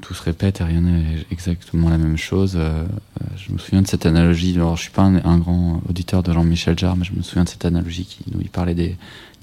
tout, 0.00 0.12
se 0.12 0.22
répète 0.22 0.60
et 0.60 0.64
rien 0.64 0.80
n'est 0.80 1.24
exactement 1.30 1.88
la 1.88 1.98
même 1.98 2.18
chose. 2.18 2.54
Euh, 2.56 2.84
je 3.36 3.52
me 3.52 3.58
souviens 3.58 3.80
de 3.80 3.86
cette 3.86 4.06
analogie, 4.06 4.54
alors 4.56 4.76
je 4.76 4.82
suis 4.82 4.90
pas 4.90 5.02
un, 5.02 5.38
grand 5.38 5.80
auditeur 5.88 6.24
de 6.24 6.32
Jean-Michel 6.32 6.76
Jarre, 6.76 6.96
mais 6.96 7.04
je 7.04 7.12
me 7.12 7.22
souviens 7.22 7.44
de 7.44 7.48
cette 7.48 7.64
analogie 7.64 8.04
qui, 8.04 8.24
où 8.34 8.42
parlait 8.52 8.74
des, 8.74 8.96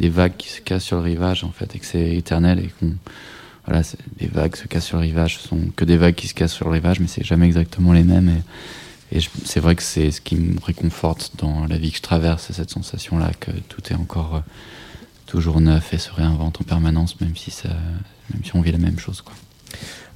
vagues 0.10 0.36
qui 0.38 0.49
se 0.49 0.60
cassent 0.60 0.84
sur 0.84 0.97
le 0.97 1.04
rivage, 1.04 1.45
en 1.45 1.51
fait, 1.51 1.73
et 1.73 1.80
que 1.80 1.86
c'est 1.86 2.15
éternel 2.17 2.60
et 2.60 2.69
qu'on, 2.80 2.93
voilà, 3.65 3.82
des 4.19 4.27
vagues 4.27 4.58
se 4.58 4.67
cassent 4.67 4.88
sur 4.88 4.97
le 4.97 5.04
rivage, 5.04 5.38
ce 5.38 5.47
sont 5.47 5.60
que 5.75 5.86
des 5.86 5.97
vagues 5.97 6.15
qui 6.15 6.27
se 6.27 6.34
cassent 6.34 6.54
sur 6.54 6.65
le 6.65 6.73
rivage, 6.73 6.99
mais 6.99 7.08
c'est 7.08 7.23
jamais 7.23 7.45
exactement 7.45 7.93
les 7.93 8.04
mêmes 8.04 8.30
et, 9.13 9.19
c'est 9.43 9.60
vrai 9.60 9.75
que 9.75 9.84
c'est 9.84 10.10
ce 10.12 10.21
qui 10.21 10.36
me 10.36 10.58
réconforte 10.62 11.34
dans 11.38 11.65
la 11.67 11.77
vie 11.77 11.91
que 11.91 11.97
je 11.97 12.01
traverse, 12.01 12.45
c'est 12.47 12.54
cette 12.54 12.69
sensation-là 12.69 13.32
que 13.39 13.51
tout 13.67 13.82
est 13.91 13.95
encore 13.95 14.36
euh, 14.36 14.39
toujours 15.25 15.60
neuf 15.60 15.93
et 15.93 15.97
se 15.97 16.12
réinvente 16.12 16.62
en 16.62 16.63
permanence, 16.63 17.19
même 17.19 17.36
si 17.36 17.51
ça, 17.51 17.69
même 18.34 18.44
si 18.44 18.56
on 18.56 18.62
vit 18.62 18.72
la 18.72 18.78
même 18.78 19.00
chose, 19.00 19.22
quoi. 19.22 19.34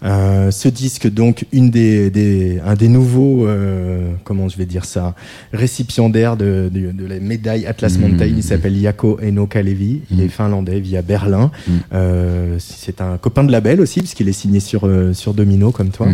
Euh, 0.03 0.51
ce 0.51 0.67
disque, 0.67 1.09
donc, 1.09 1.45
une 1.51 1.71
des, 1.71 2.11
des, 2.11 2.59
un 2.63 2.75
des 2.75 2.89
nouveaux, 2.89 3.47
euh, 3.47 4.11
comment 4.23 4.49
je 4.49 4.57
vais 4.57 4.65
dire 4.65 4.85
ça, 4.85 5.15
récipiendaires 5.53 6.35
de, 6.37 6.69
de, 6.71 6.91
de 6.91 7.05
la 7.07 7.19
médaille 7.19 7.65
Atlas 7.65 7.97
Mhm. 7.97 8.01
Mountain, 8.09 8.25
il 8.25 8.43
s'appelle 8.43 8.77
Jaakko 8.79 9.19
Eno 9.23 9.47
Kalevi, 9.47 10.01
il 10.11 10.21
est 10.21 10.27
finlandais, 10.27 10.79
via 10.81 11.01
Berlin. 11.01 11.49
Euh, 11.93 12.57
c'est 12.59 13.01
un 13.01 13.17
copain 13.17 13.45
de 13.45 13.51
label 13.51 13.79
aussi, 13.81 13.99
puisqu'il 14.01 14.27
est 14.29 14.33
signé 14.33 14.59
sur, 14.59 14.87
sur 15.13 15.33
Domino, 15.33 15.71
comme 15.71 15.89
toi. 15.89 16.07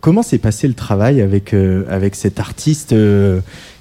Comment 0.00 0.22
s'est 0.22 0.38
passé 0.38 0.68
le 0.68 0.74
travail 0.74 1.22
avec, 1.22 1.54
avec 1.88 2.14
cet 2.14 2.38
artiste 2.38 2.94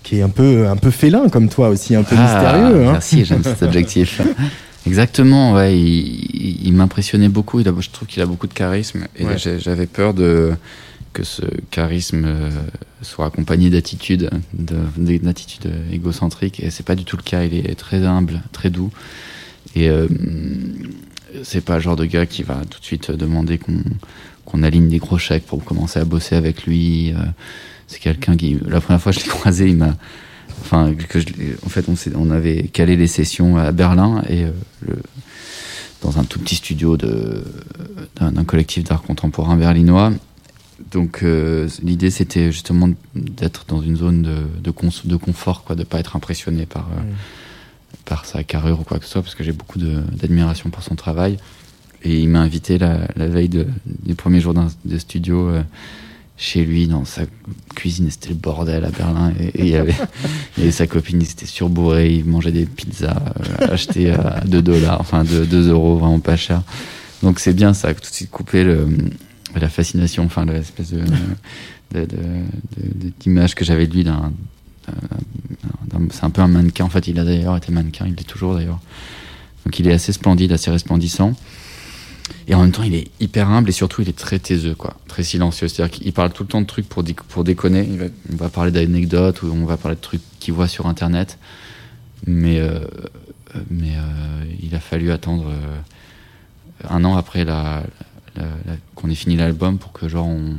qui 0.03 0.17
est 0.17 0.21
un 0.21 0.29
peu, 0.29 0.67
un 0.67 0.77
peu 0.77 0.89
félin, 0.89 1.27
comme 1.29 1.49
toi 1.49 1.69
aussi, 1.69 1.95
un 1.95 2.03
peu 2.03 2.15
Ah, 2.17 2.23
mystérieux 2.23 2.87
hein? 2.87 2.91
Merci, 2.93 3.25
j'aime 3.25 3.43
cet 3.43 3.61
adjectif. 3.61 4.21
Exactement, 4.87 5.53
ouais, 5.53 5.77
il, 5.79 6.67
il- 6.67 6.73
m'impressionnait 6.73 7.29
beaucoup. 7.29 7.59
Il 7.59 7.67
a, 7.67 7.73
je 7.79 7.89
trouve 7.89 8.07
qu'il 8.07 8.21
a 8.21 8.25
beaucoup 8.25 8.47
de 8.47 8.53
charisme 8.53 9.07
et 9.17 9.25
Ouais. 9.25 9.37
j'avais 9.37 9.85
peur 9.87 10.13
de 10.13 10.53
que 11.13 11.23
ce 11.23 11.41
charisme 11.71 12.23
euh, 12.25 12.49
soit 13.01 13.25
accompagné 13.25 13.69
d'attitudes, 13.69 14.29
de- 14.53 15.17
d'attitudes 15.17 15.71
égocentriques. 15.91 16.59
Et 16.63 16.69
c'est 16.69 16.85
pas 16.85 16.95
du 16.95 17.03
tout 17.03 17.17
le 17.17 17.23
cas. 17.23 17.43
Il 17.43 17.53
est 17.55 17.75
très 17.75 18.05
humble, 18.05 18.41
très 18.51 18.69
doux. 18.69 18.91
Et 19.75 19.89
euh, 19.89 20.07
c'est 21.43 21.63
pas 21.63 21.75
le 21.75 21.81
genre 21.81 21.95
de 21.95 22.05
gars 22.05 22.25
qui 22.25 22.43
va 22.43 22.61
tout 22.69 22.79
de 22.79 22.85
suite 22.85 23.11
demander 23.11 23.57
qu'on 23.57 23.83
qu'on 24.45 24.63
aligne 24.63 24.89
des 24.89 24.97
gros 24.97 25.19
chèques 25.19 25.45
pour 25.45 25.63
commencer 25.63 25.99
à 25.99 26.05
bosser 26.05 26.35
avec 26.35 26.63
lui. 26.65 27.11
Euh, 27.13 27.17
c'est 27.85 27.99
quelqu'un 27.99 28.35
qui, 28.35 28.57
la 28.67 28.81
première 28.81 28.99
fois 29.01 29.11
que 29.11 29.19
je 29.19 29.23
l'ai 29.25 29.29
croisé, 29.37 29.67
il 29.69 29.77
m'a, 29.77 29.95
enfin, 30.61 30.93
que 30.93 31.19
je 31.19 31.27
l'ai- 31.27 31.55
en 31.65 31.69
fait, 31.69 31.85
on, 32.15 32.31
avait 32.31 32.63
calé 32.63 32.95
les 32.95 33.07
sessions 33.07 33.57
à 33.57 33.71
Berlin 33.71 34.23
et 34.29 34.43
euh, 34.45 34.51
le, 34.87 34.95
dans 36.01 36.17
un 36.19 36.23
tout 36.23 36.39
petit 36.39 36.55
studio 36.55 36.97
d'un, 36.97 38.43
collectif 38.45 38.83
d'art 38.83 39.01
contemporain 39.01 39.55
berlinois. 39.57 40.11
Donc 40.91 41.23
euh, 41.23 41.67
l'idée 41.83 42.09
c'était 42.09 42.51
justement 42.53 42.89
d'être 43.15 43.65
dans 43.67 43.81
une 43.81 43.97
zone 43.97 44.21
de, 44.21 44.37
de, 44.63 44.71
cons- 44.71 44.89
de 45.03 45.15
confort, 45.17 45.63
quoi, 45.65 45.75
de 45.75 45.83
pas 45.83 45.99
être 45.99 46.15
impressionné 46.15 46.65
par, 46.65 46.87
euh, 46.97 47.01
Mm. 47.01 47.15
par 48.05 48.25
sa 48.25 48.43
carrure 48.43 48.79
ou 48.79 48.83
quoi 48.83 48.97
que 48.99 49.05
ce 49.05 49.11
soit, 49.11 49.21
parce 49.21 49.35
que 49.35 49.43
j'ai 49.43 49.51
beaucoup 49.51 49.77
d'admiration 49.79 50.69
pour 50.69 50.83
son 50.83 50.95
travail. 50.95 51.37
Et 52.03 52.17
il 52.21 52.29
m'a 52.29 52.39
invité 52.39 52.77
la, 52.77 52.99
la 53.17 53.27
veille 53.27 53.49
de, 53.49 53.67
du 54.05 54.15
premier 54.15 54.39
jour 54.39 54.53
de 54.85 54.97
studio 54.97 55.49
euh, 55.49 55.61
chez 56.41 56.63
lui, 56.63 56.87
dans 56.87 57.03
sa 57.03 57.23
cuisine. 57.75 58.09
C'était 58.09 58.29
le 58.29 58.35
bordel 58.35 58.85
à 58.85 58.89
Berlin. 58.89 59.33
Et, 59.39 59.47
et 59.47 59.61
il 59.65 59.69
y 59.69 59.75
avait, 59.75 59.93
il 60.57 60.61
y 60.61 60.63
avait 60.63 60.71
sa 60.71 60.87
copine, 60.87 61.19
il 61.21 61.25
s'était 61.27 61.45
surbourré. 61.45 62.13
Il 62.15 62.25
mangeait 62.25 62.53
des 62.53 62.65
pizzas 62.65 63.21
euh, 63.61 63.73
achetées 63.73 64.11
à 64.11 64.41
2 64.47 64.61
dollars, 64.61 65.01
enfin 65.01 65.23
2, 65.25 65.45
2 65.45 65.69
euros, 65.69 65.97
vraiment 65.97 66.19
pas 66.21 66.37
cher. 66.37 66.63
Donc 67.21 67.39
c'est 67.39 67.53
bien 67.53 67.73
ça, 67.73 67.93
tout 67.93 67.99
de 68.09 68.15
suite 68.15 68.31
couper 68.31 68.63
le, 68.63 68.87
la 69.59 69.67
fascination, 69.67 70.23
enfin 70.23 70.45
l'espèce 70.45 70.91
de, 70.91 71.01
de, 71.93 72.05
de- 72.05 72.05
de- 72.05 73.11
d'image 73.19 73.53
que 73.55 73.65
j'avais 73.65 73.87
de 73.87 73.93
lui 73.93 74.05
d'un, 74.05 74.31
d'un- 74.87 75.99
d'un- 75.99 76.07
c'est 76.11 76.23
un 76.23 76.29
peu 76.29 76.41
un 76.41 76.47
mannequin. 76.47 76.85
En 76.85 76.89
fait, 76.89 77.07
il 77.09 77.19
a 77.19 77.25
d'ailleurs 77.25 77.57
été 77.57 77.71
mannequin, 77.73 78.05
il 78.07 78.15
l'est 78.15 78.23
toujours 78.23 78.55
d'ailleurs. 78.55 78.79
Donc 79.65 79.77
il 79.77 79.87
est 79.87 79.91
assez 79.93 80.13
splendide, 80.13 80.53
assez 80.53 80.71
resplendissant. 80.71 81.33
Et 82.47 82.55
en 82.55 82.61
même 82.61 82.71
temps, 82.71 82.83
il 82.83 82.95
est 82.95 83.07
hyper 83.19 83.49
humble 83.49 83.69
et 83.69 83.71
surtout, 83.71 84.01
il 84.01 84.09
est 84.09 84.17
très 84.17 84.39
taiseux, 84.39 84.75
quoi. 84.75 84.95
Très 85.07 85.23
silencieux. 85.23 85.67
C'est-à-dire 85.67 85.91
qu'il 85.99 86.13
parle 86.13 86.31
tout 86.31 86.43
le 86.43 86.49
temps 86.49 86.61
de 86.61 86.65
trucs 86.67 86.87
pour, 86.89 87.03
dé- 87.03 87.15
pour 87.27 87.43
déconner. 87.43 87.87
Il 87.89 87.97
va, 87.99 88.05
on 88.33 88.35
va 88.37 88.49
parler 88.49 88.71
d'anecdotes 88.71 89.41
ou 89.43 89.47
on 89.53 89.65
va 89.65 89.77
parler 89.77 89.95
de 89.95 90.01
trucs 90.01 90.21
qu'il 90.39 90.53
voit 90.53 90.67
sur 90.67 90.87
Internet. 90.87 91.37
Mais, 92.27 92.59
euh, 92.59 92.79
mais 93.69 93.93
euh, 93.95 94.43
il 94.61 94.73
a 94.75 94.79
fallu 94.79 95.11
attendre 95.11 95.45
euh, 95.49 95.77
un 96.89 97.03
an 97.05 97.15
après 97.17 97.45
la, 97.45 97.83
la- 98.35 98.43
la- 98.65 98.77
qu'on 98.95 99.09
ait 99.09 99.15
fini 99.15 99.35
l'album 99.37 99.77
pour 99.77 99.91
que, 99.91 100.07
genre, 100.07 100.27
on, 100.27 100.55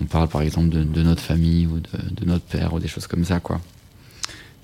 on 0.00 0.04
parle 0.06 0.28
par 0.28 0.42
exemple 0.42 0.70
de, 0.70 0.82
de 0.82 1.02
notre 1.02 1.22
famille 1.22 1.66
ou 1.66 1.78
de, 1.78 2.20
de 2.20 2.24
notre 2.26 2.44
père 2.44 2.72
ou 2.74 2.80
des 2.80 2.88
choses 2.88 3.06
comme 3.06 3.24
ça, 3.24 3.38
quoi. 3.40 3.60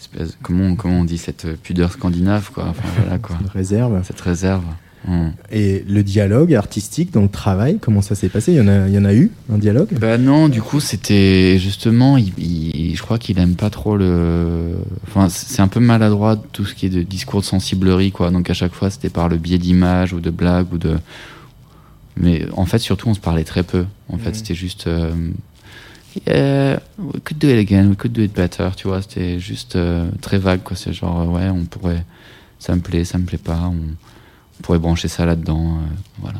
Espèce- 0.00 0.36
comment, 0.42 0.64
on- 0.64 0.76
comment 0.76 1.00
on 1.00 1.04
dit 1.04 1.18
cette 1.18 1.56
pudeur 1.62 1.92
scandinave, 1.92 2.50
quoi? 2.52 2.66
Enfin, 2.68 2.88
voilà, 2.96 3.18
quoi. 3.18 3.38
Réserve. 3.52 4.02
Cette 4.04 4.20
réserve. 4.20 4.64
Hum. 5.06 5.32
Et 5.52 5.84
le 5.88 6.02
dialogue 6.02 6.54
artistique 6.54 7.12
dans 7.12 7.22
le 7.22 7.28
travail, 7.28 7.78
comment 7.80 8.02
ça 8.02 8.14
s'est 8.16 8.28
passé? 8.28 8.52
Il 8.52 8.58
y, 8.58 8.60
en 8.60 8.66
a, 8.68 8.88
il 8.88 8.94
y 8.94 8.98
en 8.98 9.04
a 9.04 9.14
eu, 9.14 9.30
un 9.52 9.56
dialogue? 9.58 9.88
Bah 9.98 10.18
non, 10.18 10.48
du 10.48 10.60
coup, 10.60 10.80
c'était 10.80 11.56
justement, 11.58 12.16
il, 12.16 12.32
il- 12.38 12.96
je 12.96 13.02
crois 13.02 13.18
qu'il 13.18 13.38
aime 13.38 13.54
pas 13.54 13.70
trop 13.70 13.96
le. 13.96 14.74
Enfin, 15.06 15.28
c'est 15.28 15.62
un 15.62 15.68
peu 15.68 15.78
maladroit 15.80 16.36
tout 16.52 16.64
ce 16.64 16.74
qui 16.74 16.86
est 16.86 16.90
de 16.90 17.02
discours 17.02 17.40
de 17.40 17.46
sensiblerie, 17.46 18.10
quoi. 18.10 18.30
Donc 18.30 18.50
à 18.50 18.54
chaque 18.54 18.74
fois, 18.74 18.90
c'était 18.90 19.08
par 19.08 19.28
le 19.28 19.36
biais 19.36 19.58
d'images 19.58 20.12
ou 20.12 20.20
de 20.20 20.30
blagues 20.30 20.72
ou 20.72 20.78
de. 20.78 20.96
Mais 22.16 22.46
en 22.56 22.66
fait, 22.66 22.80
surtout, 22.80 23.08
on 23.08 23.14
se 23.14 23.20
parlait 23.20 23.44
très 23.44 23.62
peu. 23.62 23.84
En 24.08 24.18
fait, 24.18 24.30
Mhm. 24.30 24.34
c'était 24.34 24.54
juste. 24.54 24.86
euh, 24.88 25.12
Yeah, 26.26 26.80
we 26.98 27.20
could 27.22 27.38
do 27.38 27.48
it 27.48 27.58
again, 27.58 27.88
we 27.90 27.96
could 27.96 28.12
do 28.12 28.22
it 28.22 28.34
better, 28.34 28.70
tu 28.76 28.88
vois. 28.88 29.02
C'était 29.02 29.38
juste 29.38 29.76
euh, 29.76 30.10
très 30.20 30.38
vague, 30.38 30.62
quoi. 30.64 30.76
C'est 30.76 30.92
genre, 30.92 31.30
ouais, 31.30 31.48
on 31.48 31.64
pourrait. 31.64 32.04
ça 32.58 32.74
me 32.74 32.80
plaît, 32.80 33.04
ça 33.04 33.18
me 33.18 33.24
plaît 33.24 33.38
pas. 33.38 33.70
On, 33.72 33.76
on 34.58 34.62
pourrait 34.62 34.78
brancher 34.78 35.08
ça 35.08 35.24
là-dedans. 35.24 35.78
euh, 35.78 35.86
voilà. 36.20 36.38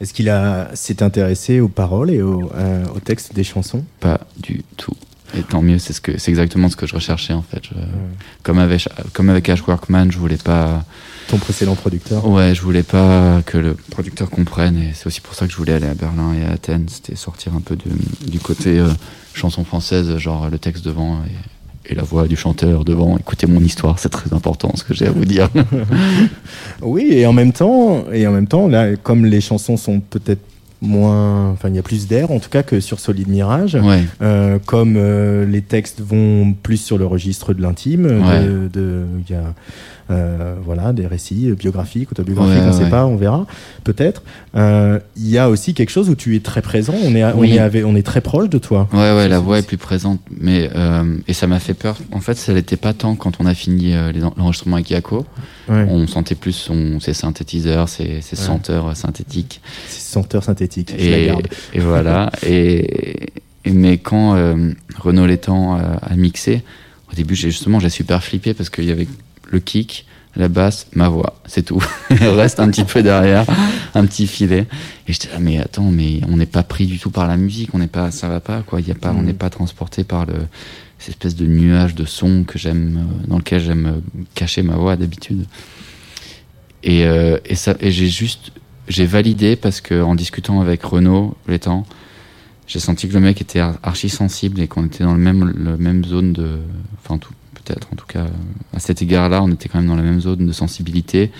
Est-ce 0.00 0.12
qu'il 0.12 0.28
a 0.28 0.70
s'est 0.74 1.02
intéressé 1.02 1.60
aux 1.60 1.68
paroles 1.68 2.10
et 2.10 2.20
au, 2.22 2.50
euh, 2.54 2.84
au 2.94 3.00
texte 3.00 3.34
des 3.34 3.44
chansons? 3.44 3.84
Pas 4.00 4.20
du 4.38 4.62
tout. 4.76 4.94
Et 5.36 5.42
tant 5.42 5.62
mieux, 5.62 5.78
c'est 5.78 5.92
ce 5.92 6.00
que 6.00 6.16
c'est 6.18 6.30
exactement 6.30 6.68
ce 6.68 6.76
que 6.76 6.86
je 6.86 6.94
recherchais 6.94 7.32
en 7.32 7.42
fait. 7.42 7.60
Je- 7.64 7.74
Comme 8.42 8.58
avec 8.58 8.88
comme 9.12 9.30
avec 9.30 9.48
Ash 9.48 9.62
Workman, 9.66 10.10
je 10.10 10.18
voulais 10.18 10.36
pas. 10.36 10.84
Ton 11.28 11.38
précédent 11.38 11.74
producteur? 11.74 12.26
Ouais, 12.28 12.54
je 12.54 12.60
voulais 12.62 12.82
pas 12.82 13.40
que 13.46 13.56
le 13.58 13.74
producteur 13.74 14.30
comprenne 14.30 14.76
et 14.76 14.92
c'est 14.94 15.06
aussi 15.06 15.20
pour 15.20 15.34
ça 15.34 15.46
que 15.46 15.52
je 15.52 15.56
voulais 15.56 15.72
aller 15.72 15.86
à 15.88 15.94
Berlin 15.94 16.34
et 16.34 16.44
à 16.44 16.50
Athènes. 16.52 16.86
C'était 16.88 17.16
sortir 17.16 17.54
un 17.54 17.60
peu 17.60 17.74
de- 17.76 18.28
du 18.30 18.38
côté 18.38 18.78
euh, 18.78 18.88
chanson 19.32 19.64
française, 19.64 20.16
genre 20.18 20.50
le 20.50 20.58
texte 20.58 20.84
devant 20.84 21.16
et, 21.26 21.30
et 21.86 21.94
la 21.94 22.02
voix 22.02 22.26
du 22.26 22.36
chanteur 22.36 22.84
devant. 22.84 23.18
Écoutez 23.18 23.46
mon 23.46 23.60
histoire, 23.60 23.98
c'est 23.98 24.08
très 24.08 24.32
important 24.32 24.72
ce 24.74 24.84
que 24.84 24.94
j'ai 24.94 25.06
à 25.06 25.10
vous 25.10 25.24
dire. 25.24 25.48
Oui, 26.82 27.08
et 27.12 27.26
en 27.26 27.32
même 27.32 27.52
temps, 27.52 28.04
et 28.12 28.26
en 28.26 28.32
même 28.32 28.46
temps, 28.46 28.68
là, 28.68 28.96
comme 28.96 29.24
les 29.26 29.40
chansons 29.40 29.76
sont 29.76 30.00
peut-être 30.00 30.40
moins, 30.82 31.50
enfin, 31.50 31.68
il 31.70 31.76
y 31.76 31.78
a 31.78 31.82
plus 31.82 32.06
d'air, 32.06 32.30
en 32.30 32.38
tout 32.40 32.50
cas 32.50 32.62
que 32.62 32.78
sur 32.80 33.00
Solide 33.00 33.28
Mirage. 33.28 33.74
ouais, 33.74 34.04
Euh, 34.20 34.58
comme 34.66 34.96
euh, 34.96 35.46
les 35.46 35.62
textes 35.62 36.00
vont 36.02 36.52
plus 36.62 36.76
sur 36.76 36.98
le 36.98 37.06
registre 37.06 37.54
de 37.54 37.62
l'intime, 37.62 38.04
Ouais. 38.06 38.44
de- 38.44 38.68
de- 38.72 39.04
il 39.26 39.32
y 39.32 39.36
a 39.36 39.54
euh, 40.10 40.54
voilà 40.64 40.92
des 40.92 41.06
récits 41.06 41.52
biographiques, 41.58 42.12
autobiographiques, 42.12 42.56
Ouais, 42.58 42.62
on 42.68 42.78
ne 42.78 42.84
sait 42.84 42.90
pas, 42.90 43.06
on 43.06 43.16
verra 43.16 43.46
peut-être. 43.84 44.22
Euh, 44.54 44.98
Il 45.16 45.28
y 45.28 45.38
a 45.38 45.48
aussi 45.48 45.74
quelque 45.74 45.90
chose 45.90 46.10
où 46.10 46.14
tu 46.14 46.36
es 46.36 46.40
très 46.40 46.60
présent, 46.62 46.94
on 47.04 47.14
est, 47.14 47.24
on 47.24 47.38
Oui. 47.38 47.52
est, 47.52 47.58
avec- 47.58 47.84
on 47.86 47.96
est 47.96 48.02
très 48.02 48.20
proche 48.20 48.48
de 48.50 48.58
toi. 48.58 48.88
ouais, 48.92 48.98
ouais, 49.16 49.28
la 49.28 49.38
voix 49.40 49.58
est 49.58 49.66
plus 49.66 49.76
présente, 49.78 50.20
mais 50.40 50.70
euh, 50.74 51.16
et 51.28 51.32
ça 51.32 51.46
m'a 51.46 51.58
fait 51.60 51.74
peur. 51.74 51.96
En 52.12 52.20
fait, 52.20 52.36
ça 52.36 52.52
l'était 52.52 52.76
pas 52.76 52.92
tant 52.92 53.14
quand 53.14 53.40
on 53.40 53.46
a 53.46 53.54
fini 53.54 53.94
l'enregistrement 54.36 54.76
avec 54.76 54.90
Yako. 54.90 55.24
Ouais. 55.68 55.86
On 55.88 56.06
sentait 56.06 56.34
plus 56.34 56.52
son, 56.52 57.00
ses 57.00 57.14
synthétiseurs, 57.14 57.88
ses, 57.88 58.20
ses 58.20 58.36
senteurs 58.36 58.94
synthétiques. 58.96 59.60
C'est 59.88 60.00
senteur 60.12 60.44
synthétique, 60.44 60.94
je 60.98 61.10
la 61.10 61.18
Et, 61.18 61.26
garde. 61.26 61.48
et 61.72 61.80
voilà. 61.80 62.30
et, 62.46 63.26
et- 63.64 63.70
mais 63.72 63.96
quand 63.96 64.32
Renaud 64.98 65.24
Létang 65.26 65.78
a 66.02 66.16
mixé, 66.16 66.62
au 67.10 67.14
début, 67.16 67.34
j'ai 67.34 67.50
justement, 67.50 67.80
j'ai 67.80 67.88
super 67.88 68.22
flippé 68.22 68.52
parce 68.52 68.68
qu'il 68.68 68.84
y 68.84 68.90
avait 68.92 69.08
le 69.50 69.60
kick, 69.60 70.06
la 70.36 70.48
basse, 70.48 70.88
ma 70.94 71.08
voix, 71.08 71.40
c'est 71.46 71.62
tout. 71.62 71.82
Reste 72.10 72.58
un 72.60 72.68
petit 72.70 72.84
peu 72.84 73.02
derrière, 73.02 73.46
un 73.94 74.04
petit 74.04 74.26
filet. 74.26 74.66
Et 75.06 75.12
j'étais 75.12 75.28
là, 75.28 75.38
mais 75.38 75.58
attends, 75.60 75.90
mais 75.90 76.20
on 76.28 76.36
n'est 76.36 76.46
pas 76.46 76.62
pris 76.64 76.86
du 76.86 76.98
tout 76.98 77.10
par 77.10 77.28
la 77.28 77.36
musique, 77.36 77.70
on 77.74 77.78
n'est 77.78 77.86
pas, 77.86 78.10
ça 78.10 78.28
va 78.28 78.40
pas, 78.40 78.62
quoi. 78.62 78.80
Il 78.80 78.88
y 78.88 78.90
a 78.90 78.96
pas, 78.96 79.12
on 79.12 79.22
n'est 79.22 79.32
pas 79.32 79.50
transporté 79.50 80.02
par 80.02 80.26
le, 80.26 80.34
cette 80.98 81.10
espèce 81.10 81.36
de 81.36 81.46
nuage 81.46 81.94
de 81.94 82.04
son 82.04 82.42
que 82.44 82.58
j'aime, 82.58 82.96
euh, 82.98 83.26
dans 83.28 83.36
lequel 83.38 83.60
j'aime 83.62 83.86
euh, 83.86 84.20
cacher 84.34 84.62
ma 84.62 84.74
voix 84.74 84.96
d'habitude. 84.96 85.46
Et, 86.82 87.06
euh, 87.06 87.38
et 87.44 87.54
ça, 87.54 87.74
et 87.80 87.90
j'ai 87.90 88.08
juste, 88.08 88.52
j'ai 88.88 89.06
validé 89.06 89.56
parce 89.56 89.80
que 89.80 90.02
en 90.02 90.14
discutant 90.14 90.60
avec 90.60 90.82
Renaud 90.82 91.36
Létang, 91.48 91.86
j'ai 92.66 92.80
senti 92.80 93.08
que 93.08 93.14
le 93.14 93.20
mec 93.20 93.40
était 93.40 93.60
ar- 93.60 93.78
archi 93.82 94.08
sensible 94.08 94.60
et 94.60 94.68
qu'on 94.68 94.86
était 94.86 95.04
dans 95.04 95.14
le 95.14 95.20
même, 95.20 95.52
le 95.56 95.76
même 95.76 96.04
zone 96.04 96.32
de, 96.32 96.58
enfin 97.02 97.18
tout, 97.18 97.32
en 97.70 97.96
tout 97.96 98.06
cas 98.06 98.26
à 98.72 98.78
cet 98.78 99.02
égard-là, 99.02 99.42
on 99.42 99.50
était 99.50 99.68
quand 99.68 99.78
même 99.78 99.88
dans 99.88 99.96
la 99.96 100.02
même 100.02 100.20
zone 100.20 100.46
de 100.46 100.52
sensibilité. 100.52 101.30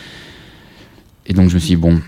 Et 1.26 1.32
donc 1.32 1.48
je 1.48 1.54
me 1.54 1.60
suis 1.60 1.70
dit 1.70 1.76
bon, 1.76 2.00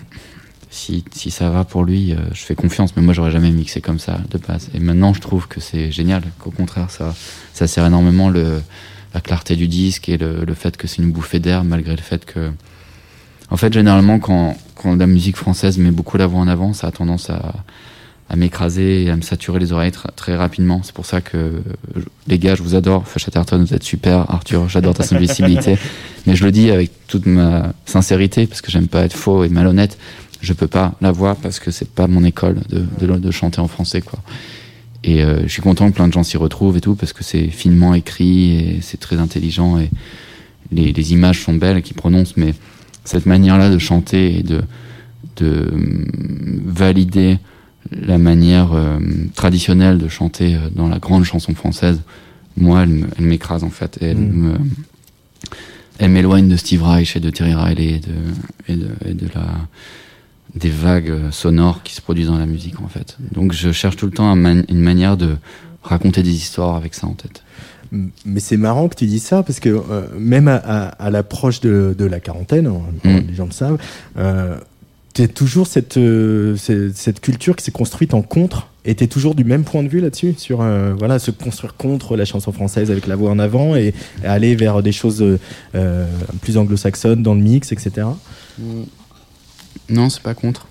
si, 0.69 1.03
si 1.11 1.31
ça 1.31 1.49
va 1.49 1.63
pour 1.63 1.83
lui, 1.83 2.13
euh, 2.13 2.17
je 2.33 2.41
fais 2.41 2.55
confiance. 2.55 2.95
Mais 2.95 3.01
moi 3.01 3.13
j'aurais 3.13 3.31
jamais 3.31 3.51
mixé 3.51 3.81
comme 3.81 3.99
ça 3.99 4.19
de 4.29 4.37
base. 4.37 4.69
Et 4.73 4.79
maintenant 4.79 5.13
je 5.13 5.21
trouve 5.21 5.47
que 5.47 5.59
c'est 5.59 5.91
génial, 5.91 6.23
qu'au 6.39 6.51
contraire 6.51 6.91
ça, 6.91 7.15
ça 7.53 7.67
sert 7.67 7.85
énormément 7.85 8.29
le, 8.29 8.61
la 9.13 9.21
clarté 9.21 9.55
du 9.55 9.67
disque 9.67 10.09
et 10.09 10.17
le, 10.17 10.45
le 10.45 10.53
fait 10.53 10.77
que 10.77 10.87
c'est 10.87 11.01
une 11.01 11.11
bouffée 11.11 11.39
d'air 11.39 11.63
malgré 11.63 11.95
le 11.95 12.01
fait 12.01 12.25
que 12.25 12.51
en 13.49 13.57
fait, 13.57 13.71
généralement, 13.71 14.19
quand, 14.19 14.57
quand 14.75 14.95
la 14.95 15.07
musique 15.07 15.37
française 15.37 15.77
met 15.77 15.91
beaucoup 15.91 16.17
la 16.17 16.27
voix 16.27 16.39
en 16.39 16.47
avant, 16.47 16.73
ça 16.73 16.87
a 16.87 16.91
tendance 16.91 17.29
à, 17.29 17.53
à 18.29 18.35
m'écraser 18.35 19.03
et 19.03 19.09
à 19.09 19.15
me 19.15 19.21
saturer 19.21 19.59
les 19.59 19.71
oreilles 19.71 19.91
tr- 19.91 20.07
très 20.15 20.35
rapidement. 20.35 20.81
C'est 20.83 20.93
pour 20.93 21.05
ça 21.05 21.21
que, 21.21 21.37
euh, 21.37 21.51
je- 21.95 22.01
les 22.27 22.37
gars, 22.39 22.55
je 22.55 22.63
vous 22.63 22.75
adore. 22.75 23.05
Chatterton, 23.17 23.63
vous 23.63 23.73
êtes 23.73 23.83
super. 23.83 24.29
Arthur, 24.29 24.67
j'adore 24.67 24.93
ta 24.95 25.03
sensibilité. 25.03 25.77
Mais 26.27 26.35
je 26.35 26.43
le 26.45 26.51
dis 26.51 26.69
avec 26.71 26.91
toute 27.07 27.25
ma 27.25 27.73
sincérité, 27.85 28.45
parce 28.47 28.61
que 28.61 28.69
j'aime 28.69 28.87
pas 28.87 29.03
être 29.05 29.13
faux 29.15 29.43
et 29.45 29.49
malhonnête. 29.49 29.97
Je 30.41 30.53
peux 30.53 30.67
pas 30.67 30.93
la 31.01 31.11
voix 31.11 31.35
parce 31.35 31.59
que 31.59 31.71
c'est 31.71 31.89
pas 31.89 32.07
mon 32.07 32.23
école 32.25 32.57
de, 32.69 32.83
de, 32.99 33.17
de 33.17 33.31
chanter 33.31 33.59
en 33.59 33.67
français, 33.67 34.01
quoi. 34.01 34.19
Et 35.03 35.23
euh, 35.23 35.43
je 35.43 35.47
suis 35.47 35.61
content 35.61 35.89
que 35.89 35.95
plein 35.95 36.07
de 36.07 36.13
gens 36.13 36.23
s'y 36.23 36.37
retrouvent 36.37 36.75
et 36.75 36.81
tout, 36.81 36.95
parce 36.95 37.13
que 37.13 37.23
c'est 37.23 37.47
finement 37.47 37.93
écrit 37.93 38.51
et 38.57 38.79
c'est 38.81 38.99
très 38.99 39.17
intelligent 39.17 39.79
et 39.79 39.89
les, 40.71 40.91
les 40.91 41.13
images 41.13 41.41
sont 41.43 41.53
belles 41.53 41.81
qui 41.81 41.93
prononcent, 41.93 42.33
mais 42.35 42.53
cette 43.05 43.25
manière-là 43.25 43.69
de 43.69 43.77
chanter 43.77 44.39
et 44.39 44.43
de, 44.43 44.61
de 45.37 45.69
hum, 45.71 46.61
valider 46.65 47.37
la 47.91 48.17
manière 48.17 48.73
euh, 48.73 48.99
traditionnelle 49.35 49.97
de 49.97 50.07
chanter 50.07 50.55
euh, 50.55 50.69
dans 50.75 50.87
la 50.89 50.99
grande 50.99 51.23
chanson 51.23 51.53
française, 51.55 52.01
moi, 52.57 52.83
elle 52.83 53.25
m'écrase 53.25 53.63
en 53.63 53.69
fait. 53.69 53.97
Et 54.01 54.05
elle 54.07 54.17
Mm. 54.17 54.31
me- 54.51 54.57
elle 55.99 56.11
m'éloigne 56.11 56.47
de 56.47 56.55
Steve 56.57 56.83
Reich 56.83 57.15
et 57.15 57.19
de 57.19 57.29
Terry 57.29 57.55
Riley 57.55 57.85
et 57.95 57.99
de, 57.99 58.13
et 58.67 58.75
de, 58.75 58.89
et 59.09 59.13
de 59.13 59.27
la, 59.33 59.45
des 60.55 60.69
vagues 60.69 61.09
euh, 61.09 61.31
sonores 61.31 61.81
qui 61.83 61.93
se 61.95 62.01
produisent 62.01 62.27
dans 62.27 62.37
la 62.37 62.45
musique 62.45 62.79
en 62.81 62.87
fait. 62.87 63.17
Donc 63.31 63.51
je 63.51 63.71
cherche 63.71 63.95
tout 63.95 64.05
le 64.05 64.11
temps 64.11 64.31
une 64.35 64.79
manière 64.79 65.17
de 65.17 65.37
raconter 65.83 66.21
des 66.23 66.33
histoires 66.33 66.75
avec 66.75 66.93
ça 66.93 67.07
en 67.07 67.13
tête. 67.13 67.43
Mais 68.25 68.41
c'est 68.41 68.57
marrant 68.57 68.89
que 68.89 68.95
tu 68.95 69.05
dis 69.05 69.19
ça 69.19 69.43
parce 69.43 69.59
que 69.61 69.69
euh, 69.69 70.07
même 70.19 70.47
à, 70.49 70.55
à- 70.57 70.87
à 70.89 71.09
l'approche 71.09 71.61
de, 71.61 71.95
de 71.97 72.05
la 72.05 72.19
quarantaine, 72.19 72.67
Mm. 73.03 73.09
les 73.29 73.33
gens 73.35 73.45
le 73.45 73.51
savent, 73.51 73.77
euh, 74.17 74.57
tu 75.17 75.23
as 75.23 75.27
toujours 75.27 75.65
cette, 75.65 75.97
euh, 75.97 76.55
cette, 76.57 77.19
culture 77.21 77.55
qui 77.55 77.63
s'est 77.63 77.71
construite 77.71 78.13
en 78.13 78.21
contre 78.21 78.67
et 78.85 78.95
toujours 79.07 79.33
du 79.33 79.43
même 79.43 79.63
point 79.63 79.81
de 79.81 79.87
vue 79.89 79.99
là-dessus, 79.99 80.35
sur 80.37 80.61
euh, 80.61 80.93
voilà, 80.97 81.17
se 81.17 81.31
construire 81.31 81.75
contre 81.75 82.15
la 82.15 82.23
chanson 82.23 82.51
française 82.51 82.91
avec 82.91 83.07
la 83.07 83.15
voix 83.15 83.31
en 83.31 83.39
avant 83.39 83.75
et, 83.75 83.93
aller 84.23 84.55
vers 84.55 84.83
des 84.83 84.91
choses 84.91 85.25
euh, 85.75 86.05
plus 86.41 86.57
anglo-saxonnes 86.57 87.23
dans 87.23 87.33
le 87.33 87.41
mix, 87.41 87.71
etc. 87.71 88.07
Non, 89.89 90.09
c'est 90.09 90.21
pas 90.21 90.35
contre. 90.35 90.67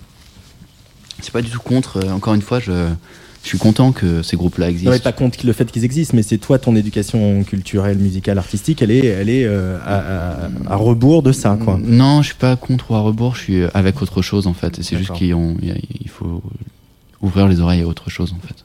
C'est 1.21 1.31
pas 1.31 1.41
du 1.41 1.49
tout 1.49 1.59
contre. 1.59 2.07
Encore 2.07 2.33
une 2.33 2.41
fois, 2.41 2.59
je, 2.59 2.87
je 3.47 3.51
suis 3.51 3.57
content 3.59 3.91
que 3.93 4.21
ces 4.23 4.35
groupes-là 4.35 4.69
existent. 4.69 4.91
Non, 4.91 4.95
mais 4.97 5.01
pas 5.01 5.11
contre 5.13 5.45
le 5.45 5.53
fait 5.53 5.71
qu'ils 5.71 5.85
existent, 5.85 6.15
mais 6.15 6.23
c'est 6.23 6.37
toi, 6.37 6.59
ton 6.59 6.75
éducation 6.75 7.43
culturelle, 7.43 7.97
musicale, 7.97 8.37
artistique, 8.37 8.81
elle 8.81 8.91
est, 8.91 9.05
elle 9.05 9.29
est 9.29 9.45
euh, 9.45 9.77
à, 9.85 9.95
à- 10.45 10.49
à 10.73 10.75
rebours 10.75 11.23
de 11.23 11.31
ça, 11.31 11.57
quoi. 11.63 11.79
Non, 11.81 12.21
je 12.21 12.27
suis 12.27 12.35
pas 12.35 12.55
contre 12.55 12.91
ou 12.91 12.95
à 12.95 12.99
rebours, 12.99 13.35
je 13.35 13.41
suis 13.41 13.63
avec 13.73 14.01
autre 14.01 14.21
chose 14.21 14.47
en 14.47 14.53
fait. 14.53 14.79
Et 14.79 14.83
c'est 14.83 14.97
juste 14.97 15.13
qu'il 15.13 15.33
faut 16.09 16.41
ouvrir 17.21 17.47
les 17.47 17.59
oreilles 17.61 17.81
à 17.83 17.87
autre 17.87 18.09
chose 18.09 18.33
en 18.37 18.45
fait. 18.47 18.55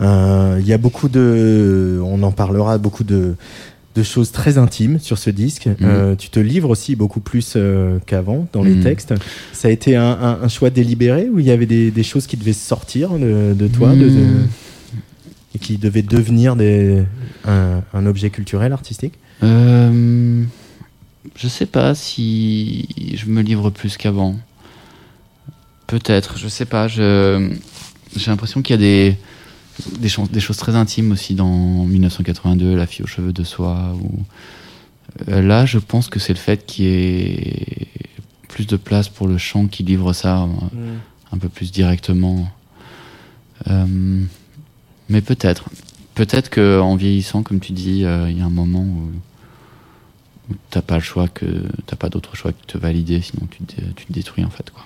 Euh, 0.00 0.58
Il 0.60 0.66
y 0.66 0.72
a 0.72 0.78
beaucoup 0.78 1.08
de, 1.08 2.00
on 2.04 2.22
en 2.22 2.32
parlera, 2.32 2.78
beaucoup 2.78 3.04
de, 3.04 3.36
de 3.94 4.02
choses 4.02 4.32
très 4.32 4.56
intimes 4.56 4.98
sur 4.98 5.18
ce 5.18 5.28
disque. 5.30 5.68
Euh, 5.82 6.14
tu 6.16 6.30
te 6.30 6.40
livres 6.40 6.70
aussi 6.70 6.96
beaucoup 6.96 7.20
plus 7.20 7.54
euh, 7.56 7.98
qu'avant 8.06 8.48
dans 8.54 8.62
les 8.62 8.74
Mhm. 8.74 8.82
textes. 8.82 9.14
Ça 9.52 9.68
a 9.68 9.70
été 9.70 9.96
un, 9.96 10.04
un- 10.12 10.38
un 10.42 10.48
choix 10.48 10.70
délibéré 10.70 11.28
ou 11.30 11.38
il 11.40 11.44
y 11.46 11.50
avait 11.50 11.66
des, 11.66 11.90
des 11.90 12.02
choses 12.02 12.26
qui 12.26 12.36
devaient 12.38 12.54
sortir 12.54 13.10
de, 13.18 13.52
de 13.54 13.68
toi 13.68 13.90
de- 13.94 14.08
de- 14.08 14.08
Hmm. 14.08 14.46
et 15.54 15.58
qui 15.58 15.76
devaient 15.76 16.00
devenir 16.02 16.56
des, 16.56 17.02
un, 17.44 17.82
un 17.92 18.06
objet 18.06 18.30
culturel, 18.30 18.72
artistique? 18.72 19.14
Euh, 19.42 20.42
je 21.36 21.48
sais 21.48 21.66
pas 21.66 21.94
si 21.94 22.88
je 23.14 23.26
me 23.26 23.42
livre 23.42 23.68
plus 23.70 23.96
qu'avant. 23.98 24.36
Peut-être, 25.86 26.38
je 26.38 26.48
sais 26.48 26.64
pas. 26.64 26.88
J'ai 26.88 27.50
l'impression 28.26 28.62
qu'il 28.62 28.74
y 28.74 28.78
a 28.78 28.80
des, 28.80 29.16
des, 29.98 30.08
choses 30.08 30.56
très 30.56 30.74
intimes 30.74 31.12
aussi 31.12 31.34
dans 31.34 31.84
1982, 31.84 32.74
La 32.76 32.86
fille 32.86 33.04
aux 33.04 33.08
cheveux 33.08 33.32
de 33.32 33.44
soie. 33.44 33.94
Ou, 34.02 34.24
Euh, 35.28 35.42
là, 35.42 35.66
je 35.66 35.78
pense 35.78 36.08
que 36.08 36.18
c'est 36.18 36.32
le 36.32 36.38
fait 36.38 36.64
qu'il 36.64 36.84
y 36.84 36.88
ait 36.88 37.88
plus 38.48 38.66
de 38.66 38.76
place 38.76 39.08
pour 39.08 39.28
le 39.28 39.38
chant 39.38 39.66
qui 39.66 39.82
livre 39.82 40.12
ça 40.12 40.42
euh, 40.42 40.96
un 41.32 41.38
peu 41.38 41.48
plus 41.48 41.72
directement. 41.72 42.48
Euh, 43.68 44.24
mais 45.08 45.20
peut-être. 45.20 45.64
Peut-être 46.14 46.50
qu'en 46.50 46.96
vieillissant, 46.96 47.42
comme 47.42 47.60
tu 47.60 47.72
dis, 47.72 48.04
euh, 48.04 48.30
il 48.30 48.38
y 48.38 48.40
a 48.42 48.44
un 48.44 48.50
moment 48.50 48.82
où, 48.82 49.10
où 50.50 50.56
t'as 50.70 50.82
pas 50.82 50.96
le 50.96 51.02
choix, 51.02 51.28
que 51.28 51.46
t'as 51.86 51.96
pas 51.96 52.10
d'autre 52.10 52.36
choix 52.36 52.52
que 52.52 52.60
de 52.60 52.66
te 52.66 52.78
valider, 52.78 53.22
sinon 53.22 53.46
tu 53.50 53.64
te, 53.64 53.80
tu 53.96 54.06
te 54.06 54.12
détruis 54.12 54.44
en 54.44 54.50
fait. 54.50 54.70
Quoi. 54.70 54.84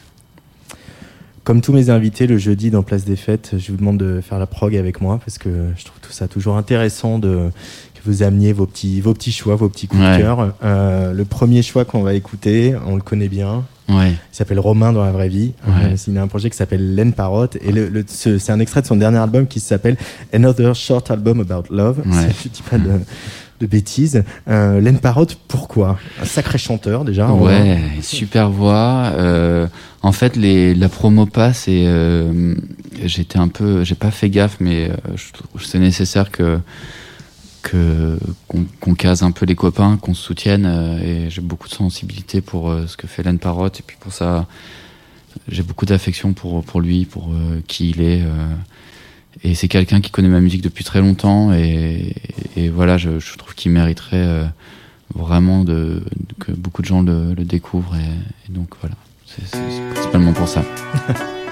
Comme 1.46 1.61
tous 1.61 1.72
mes 1.72 1.90
invités 1.90 2.26
le 2.26 2.38
jeudi 2.38 2.70
dans 2.72 2.82
Place 2.82 3.04
des 3.04 3.14
Fêtes, 3.14 3.54
je 3.56 3.70
vous 3.70 3.78
demande 3.78 3.98
de 3.98 4.20
faire 4.20 4.40
la 4.40 4.48
prog 4.48 4.74
avec 4.74 5.00
moi 5.00 5.20
parce 5.24 5.38
que 5.38 5.48
je 5.76 5.85
trouve 5.85 6.00
tout 6.02 6.11
ça 6.11 6.26
toujours 6.26 6.56
intéressant 6.56 7.20
de 7.20 7.50
que 7.94 8.00
vous 8.04 8.24
ameniez 8.24 8.52
vos 8.52 8.66
petits, 8.66 9.00
vos 9.00 9.14
petits 9.14 9.30
choix, 9.30 9.54
vos 9.54 9.68
petits 9.68 9.87
coups 9.87 10.02
de 10.02 10.16
cœur. 10.18 10.54
Euh, 10.64 11.12
le 11.12 11.24
premier 11.24 11.62
choix 11.62 11.85
qu'on 11.85 12.02
va 12.02 12.14
écouter, 12.14 12.74
on 12.85 12.96
le 12.96 13.00
connaît 13.02 13.28
bien. 13.28 13.62
Ouais. 13.88 14.11
Il 14.11 14.37
s'appelle 14.37 14.59
Romain 14.59 14.92
dans 14.92 15.04
la 15.04 15.12
vraie 15.12 15.28
vie. 15.28 15.52
Ouais. 15.68 15.92
Euh, 15.92 15.96
il 16.09 16.18
a 16.18 16.22
un 16.22 16.26
projet 16.26 16.50
qui 16.50 16.56
s'appelle 16.56 16.96
Laine 16.96 17.12
Parotte 17.12 17.56
et 17.62 17.70
le, 17.70 17.88
le- 17.90 18.04
ce- 18.09 18.38
c'est 18.38 18.50
un 18.50 18.59
extrait 18.59 18.82
de 18.82 18.87
son 18.88 18.96
dernier 18.96 19.18
album 19.18 19.46
qui 19.46 19.61
s'appelle 19.61 19.96
Another 20.32 20.74
Short 20.74 21.09
Album 21.12 21.38
About 21.48 21.72
Love. 21.72 21.98
Ouais. 22.04 22.26
Je 22.42 22.48
dis 22.48 22.62
pas 22.68 22.78
de, 22.78 22.90
de 23.61 23.66
bêtises. 23.66 24.23
Euh, 24.49 24.81
Len 24.81 24.99
Parotte, 24.99 25.38
pourquoi? 25.49 25.99
Un 26.21 26.25
sacré 26.25 26.59
chanteur 26.59 27.05
déjà. 27.05 27.31
Ouais, 27.33 27.81
super 28.03 28.51
voix. 28.51 29.12
Euh, 29.16 29.66
en 30.03 30.12
fait, 30.12 30.37
les, 30.37 30.75
la 30.75 30.88
promo 30.88 31.27
passe 31.27 31.69
et 31.69 31.85
euh, 31.87 32.55
j'étais 33.05 33.38
un 33.38 33.49
peu, 33.49 33.85
j'ai 33.85 33.95
pas 33.95 34.11
fait 34.11 34.31
gaffe, 34.31 34.57
mais 34.61 34.90
euh, 34.90 35.16
c'est 35.61 35.79
nécessaire 35.79 36.31
que 36.31 36.61
qu'on 38.79 38.95
case 38.95 39.25
un 39.25 39.33
peu 39.33 39.45
les 39.45 39.57
copains, 39.57 39.97
qu'on 39.97 40.14
se 40.14 40.23
soutienne. 40.23 40.66
et 41.05 41.31
j'ai 41.31 41.40
beaucoup 41.40 41.69
de 41.69 41.75
sensibilité 41.75 42.40
pour 42.40 42.73
ce 42.87 42.97
que 42.97 43.09
fait 43.09 43.25
Len 43.25 43.40
Parotte 43.40 43.81
et 43.81 43.83
puis 43.85 43.97
pour 43.99 44.12
ça, 44.12 44.47
j'ai 45.49 45.64
beaucoup 45.64 45.85
d'affection 45.85 46.33
pour 46.33 46.62
pour 46.62 46.81
lui, 46.81 47.07
pour 47.07 47.29
qui 47.66 47.90
il 47.90 48.03
est. 48.03 48.23
et 49.42 49.55
c'est 49.55 49.68
quelqu'un 49.68 50.01
qui 50.01 50.11
connaît 50.11 50.29
ma 50.29 50.40
musique 50.40 50.62
depuis 50.62 50.85
très 50.85 51.01
longtemps 51.01 51.53
et, 51.53 52.14
et 52.57 52.68
voilà, 52.68 52.96
je, 52.99 53.18
je 53.18 53.37
trouve 53.37 53.55
qu'il 53.55 53.72
mériterait 53.72 54.16
euh, 54.16 54.44
vraiment 55.14 55.64
de, 55.64 56.03
que 56.40 56.53
beaucoup 56.53 56.83
de 56.83 56.87
gens 56.87 57.03
le, 57.03 57.35
le 57.35 57.44
découvrent 57.44 57.96
et, 57.96 58.49
et 58.49 58.53
donc 58.53 58.68
voilà, 58.81 58.94
c'est 59.27 59.59
principalement 59.94 60.33
pour 60.33 60.49
ça. 60.49 60.64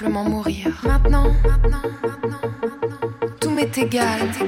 simplement 0.00 0.24
mourir. 0.24 0.80
Maintenant, 0.82 1.30
maintenant, 1.44 1.82
maintenant, 2.02 2.40
tout 3.38 3.50
m'est 3.50 3.76
égal. 3.76 4.20
Je 4.32 4.44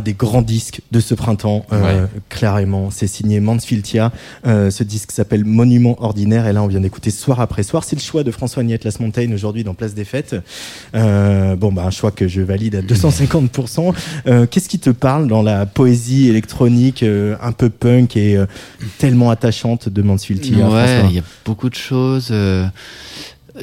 un 0.00 0.02
des 0.02 0.14
grands 0.14 0.42
disques 0.42 0.80
de 0.90 0.98
ce 0.98 1.14
printemps, 1.14 1.66
euh, 1.72 2.06
clairement. 2.30 2.90
C'est 2.90 3.06
signé 3.06 3.38
Mansfieldia. 3.38 4.12
Euh, 4.46 4.70
ce 4.70 4.82
disque 4.82 5.12
s'appelle 5.12 5.44
Monument 5.44 6.02
Ordinaire. 6.02 6.46
Et 6.46 6.52
là, 6.52 6.62
on 6.62 6.66
vient 6.66 6.80
d'écouter 6.80 7.10
soir 7.10 7.40
après 7.40 7.62
soir. 7.62 7.84
C'est 7.84 7.96
le 7.96 8.00
choix 8.00 8.24
de 8.24 8.30
François 8.30 8.62
Niette 8.62 8.84
Las 8.84 8.98
Montaigne 8.98 9.34
aujourd'hui 9.34 9.62
dans 9.62 9.74
Place 9.74 9.94
des 9.94 10.04
Fêtes. 10.04 10.36
Euh, 10.94 11.54
bon, 11.54 11.70
bah, 11.70 11.84
un 11.84 11.90
choix 11.90 12.10
que 12.10 12.28
je 12.28 12.40
valide 12.40 12.76
à 12.76 12.82
250%. 12.82 13.94
Euh, 14.26 14.46
Qu'est-ce 14.46 14.68
qui 14.68 14.78
te 14.78 14.90
parle 14.90 15.28
dans 15.28 15.42
la 15.42 15.66
poésie 15.66 16.28
électronique, 16.28 17.04
un 17.04 17.52
peu 17.52 17.68
punk 17.68 18.16
et 18.16 18.38
tellement 18.98 19.30
attachante 19.30 19.88
de 19.88 20.02
Mansfieldia 20.02 20.68
Ouais, 20.68 21.02
il 21.10 21.16
y 21.16 21.18
a 21.18 21.24
beaucoup 21.44 21.68
de 21.68 21.74
choses. 21.74 22.32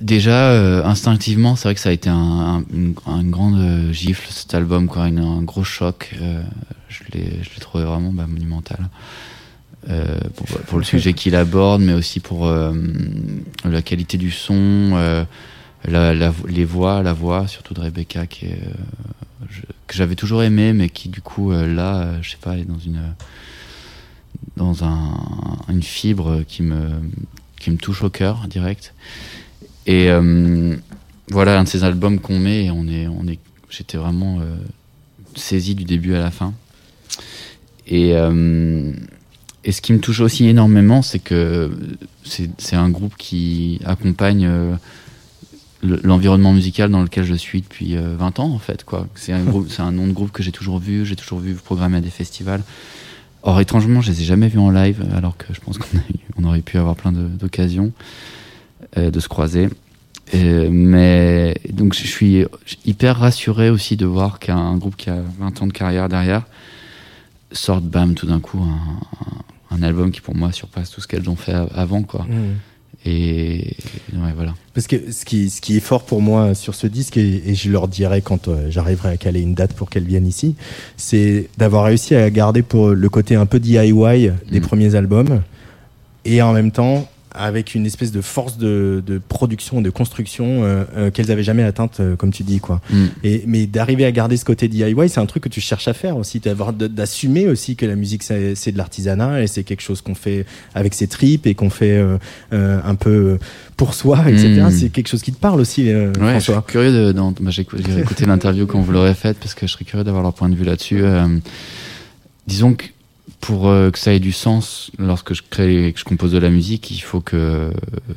Déjà, 0.01 0.51
euh, 0.51 0.83
instinctivement, 0.83 1.55
c'est 1.55 1.63
vrai 1.67 1.75
que 1.75 1.81
ça 1.81 1.89
a 1.89 1.93
été 1.93 2.09
un, 2.09 2.15
un- 2.15 2.63
une, 2.73 2.93
une 3.05 3.31
grande 3.31 3.55
euh, 3.59 3.91
gifle 3.93 4.27
cet 4.31 4.53
album, 4.53 4.87
quoi, 4.87 5.07
une- 5.07 5.19
un 5.19 5.41
gros 5.43 5.63
choc. 5.63 6.11
euh, 6.21 6.41
je 6.89 7.03
l'ai, 7.13 7.41
trouvé 7.59 7.83
vraiment 7.83 8.11
bah, 8.13 8.25
monumental. 8.27 8.89
Euh, 9.89 10.19
pour, 10.35 10.45
pour 10.47 10.77
le 10.79 10.83
sujet 10.83 11.13
qu'il 11.13 11.35
aborde, 11.35 11.81
mais 11.81 11.93
aussi 11.93 12.19
pour 12.19 12.49
la 13.63 13.81
qualité 13.81 14.17
du 14.17 14.31
son, 14.31 15.25
la, 15.85 16.13
la- 16.13 16.33
les 16.47 16.65
voix, 16.65 17.03
la 17.03 17.13
voix, 17.13 17.47
surtout 17.47 17.73
de 17.73 17.81
Rebecca, 17.81 18.25
qui 18.25 18.45
est, 18.47 18.61
je- 19.49 19.61
que 19.87 19.95
j'avais 19.95 20.15
toujours 20.15 20.43
aimé, 20.43 20.73
mais 20.73 20.89
qui 20.89 21.09
du 21.09 21.21
coup 21.21 21.51
là, 21.51 22.21
je 22.21 22.31
sais 22.31 22.37
pas, 22.41 22.57
est 22.57 22.65
dans 22.65 22.79
une 22.79 23.01
dans 24.55 24.83
un, 24.83 25.11
une 25.69 25.83
fibre 25.83 26.43
qui 26.47 26.63
me 26.63 26.89
qui 27.59 27.71
me 27.71 27.77
touche 27.77 28.03
au 28.03 28.09
cœur 28.09 28.47
direct. 28.47 28.93
Et 29.87 30.09
euh, 30.11 30.75
voilà 31.29 31.57
un 31.59 31.63
de 31.63 31.67
ces 31.69 31.83
albums 31.83 32.19
qu'on 32.19 32.37
met 32.39 32.65
et 32.65 32.71
on 32.71 32.87
est 32.87 33.07
on 33.07 33.25
est 33.27 33.39
j'étais 33.69 33.97
vraiment 33.97 34.39
euh, 34.41 34.55
saisi 35.35 35.75
du 35.75 35.85
début 35.85 36.13
à 36.13 36.19
la 36.19 36.29
fin. 36.31 36.53
Et 37.87 38.11
euh, 38.13 38.91
et 39.63 39.71
ce 39.71 39.81
qui 39.81 39.93
me 39.93 39.99
touche 39.99 40.19
aussi 40.19 40.47
énormément, 40.47 41.01
c'est 41.01 41.19
que 41.19 41.71
c'est 42.23 42.75
un 42.75 42.89
groupe 42.89 43.15
qui 43.17 43.79
accompagne 43.85 44.45
le- 45.81 45.99
l'environnement 46.03 46.53
musical 46.53 46.89
dans 46.89 47.01
lequel 47.03 47.23
je 47.23 47.33
suis 47.35 47.61
depuis 47.61 47.95
euh, 47.95 48.15
20 48.17 48.39
ans 48.39 48.51
en 48.51 48.59
fait. 48.59 48.85
C'est 49.15 49.31
un 49.33 49.45
un 49.79 49.91
nom 49.91 50.07
de 50.07 50.11
groupe 50.13 50.31
que 50.31 50.43
j'ai 50.43 50.51
toujours 50.51 50.79
vu, 50.79 51.05
j'ai 51.05 51.15
toujours 51.15 51.39
vu 51.39 51.53
programmer 51.53 51.97
à 51.97 52.01
des 52.01 52.09
festivals. 52.09 52.63
Or 53.43 53.61
étrangement, 53.61 54.01
je 54.01 54.11
les 54.11 54.21
ai 54.21 54.25
jamais 54.25 54.47
vus 54.49 54.59
en 54.59 54.69
live, 54.69 55.05
alors 55.15 55.37
que 55.37 55.53
je 55.53 55.59
pense 55.61 55.77
qu'on 55.77 56.43
aurait 56.43 56.61
pu 56.61 56.77
avoir 56.77 56.95
plein 56.95 57.11
d'occasions 57.13 57.93
de 58.95 59.19
se 59.19 59.27
croiser. 59.27 59.69
Euh, 60.35 60.67
mais 60.71 61.55
donc 61.71 61.93
je 61.93 62.05
suis 62.05 62.45
hyper 62.85 63.17
rassuré 63.17 63.69
aussi 63.69 63.95
de 63.95 64.05
voir 64.05 64.39
qu'un 64.39 64.75
groupe 64.77 64.95
qui 64.97 65.09
a 65.09 65.19
20 65.39 65.61
ans 65.61 65.67
de 65.67 65.71
carrière 65.73 66.09
derrière 66.09 66.43
sorte 67.53 67.85
bam 67.85 68.13
tout 68.13 68.25
d'un 68.27 68.41
coup 68.41 68.59
un, 68.59 69.75
un- 69.75 69.77
un 69.77 69.83
album 69.83 70.11
qui 70.11 70.19
pour 70.21 70.35
moi 70.35 70.51
surpasse 70.51 70.89
tout 70.91 70.99
ce 71.01 71.07
qu'elles 71.07 71.29
ont 71.29 71.35
fait 71.37 71.53
avant 71.73 72.03
quoi. 72.03 72.25
Mmh. 72.27 72.55
Et 73.05 73.75
ouais 74.15 74.33
voilà. 74.35 74.53
Parce 74.73 74.87
que 74.87 75.11
ce 75.13 75.23
qui, 75.23 75.49
ce 75.49 75.61
qui 75.61 75.77
est 75.77 75.81
fort 75.81 76.03
pour 76.03 76.21
moi 76.21 76.53
sur 76.55 76.75
ce 76.75 76.87
disque, 76.87 77.15
et, 77.15 77.49
et 77.49 77.55
je 77.55 77.71
leur 77.71 77.87
dirai 77.87 78.21
quand 78.21 78.47
euh, 78.49 78.67
j'arriverai 78.69 79.09
à 79.09 79.17
caler 79.17 79.39
une 79.41 79.53
date 79.53 79.73
pour 79.73 79.89
qu'elles 79.89 80.03
viennent 80.03 80.27
ici, 80.27 80.55
c'est 80.97 81.47
d'avoir 81.57 81.85
réussi 81.85 82.15
à 82.15 82.29
garder 82.29 82.63
pour 82.63 82.89
le 82.89 83.09
côté 83.09 83.35
un 83.35 83.45
peu 83.45 83.59
DIY 83.61 84.31
des 84.51 84.59
Mm. 84.59 84.61
premiers 84.61 84.95
albums, 84.95 85.41
et 86.25 86.41
en 86.41 86.51
même 86.51 86.71
temps 86.71 87.07
avec 87.37 87.75
une 87.75 87.85
espèce 87.85 88.11
de 88.11 88.21
force 88.21 88.57
de, 88.57 89.01
de 89.05 89.19
production, 89.19 89.81
de 89.81 89.89
construction 89.89 90.63
euh, 90.63 90.83
euh, 90.95 91.11
qu'elles 91.11 91.31
avaient 91.31 91.43
jamais 91.43 91.63
atteinte, 91.63 91.99
euh, 91.99 92.15
comme 92.15 92.31
tu 92.31 92.43
dis, 92.43 92.59
quoi. 92.59 92.81
Mm. 92.89 93.05
Et, 93.23 93.43
mais 93.47 93.67
d'arriver 93.67 94.05
à 94.05 94.11
garder 94.11 94.35
ce 94.37 94.45
côté 94.45 94.67
DIY, 94.67 94.95
c'est 95.09 95.19
un 95.19 95.25
truc 95.25 95.43
que 95.43 95.49
tu 95.49 95.61
cherches 95.61 95.87
à 95.87 95.93
faire 95.93 96.17
aussi, 96.17 96.39
d'assumer 96.41 97.47
aussi 97.47 97.75
que 97.75 97.85
la 97.85 97.95
musique 97.95 98.23
c'est 98.23 98.71
de 98.71 98.77
l'artisanat 98.77 99.43
et 99.43 99.47
c'est 99.47 99.63
quelque 99.63 99.81
chose 99.81 100.01
qu'on 100.01 100.15
fait 100.15 100.45
avec 100.73 100.93
ses 100.93 101.07
tripes 101.07 101.45
et 101.47 101.55
qu'on 101.55 101.69
fait 101.69 102.03
un 102.51 102.95
peu 102.95 103.37
pour 103.77 103.93
soi, 103.93 104.19
etc. 104.27 104.61
Mm. 104.63 104.71
C'est 104.71 104.89
quelque 104.89 105.07
chose 105.07 105.21
qui 105.21 105.31
te 105.31 105.39
parle 105.39 105.59
aussi, 105.61 105.83
Ouais, 105.93 106.11
je 106.13 106.19
suis 106.39 106.51
François. 106.53 106.63
curieux 106.67 106.91
de. 106.91 107.11
bah, 107.13 107.51
j'ai 107.51 107.61
écou- 107.63 107.77
j'ai 107.77 107.99
écouté 107.99 108.25
l'interview 108.25 108.65
quand 108.65 108.81
vous 108.81 108.91
l'aurez 108.91 109.13
faite 109.13 109.37
parce 109.39 109.53
que 109.53 109.67
je 109.67 109.71
serais 109.71 109.85
curieux 109.85 110.03
d'avoir 110.03 110.23
leur 110.23 110.33
point 110.33 110.49
de 110.49 110.55
vue 110.55 110.65
là-dessus. 110.65 111.03
Disons 112.47 112.73
que 112.73 112.85
pour 113.41 113.67
euh, 113.67 113.91
que 113.91 113.99
ça 113.99 114.13
ait 114.13 114.19
du 114.19 114.31
sens, 114.31 114.91
lorsque 114.97 115.33
je 115.33 115.43
crée 115.47 115.87
et 115.87 115.93
que 115.93 115.99
je 115.99 116.05
compose 116.05 116.31
de 116.31 116.37
la 116.37 116.49
musique, 116.49 116.91
il 116.91 116.99
faut 116.99 117.21
que 117.21 117.35
euh, 117.35 117.71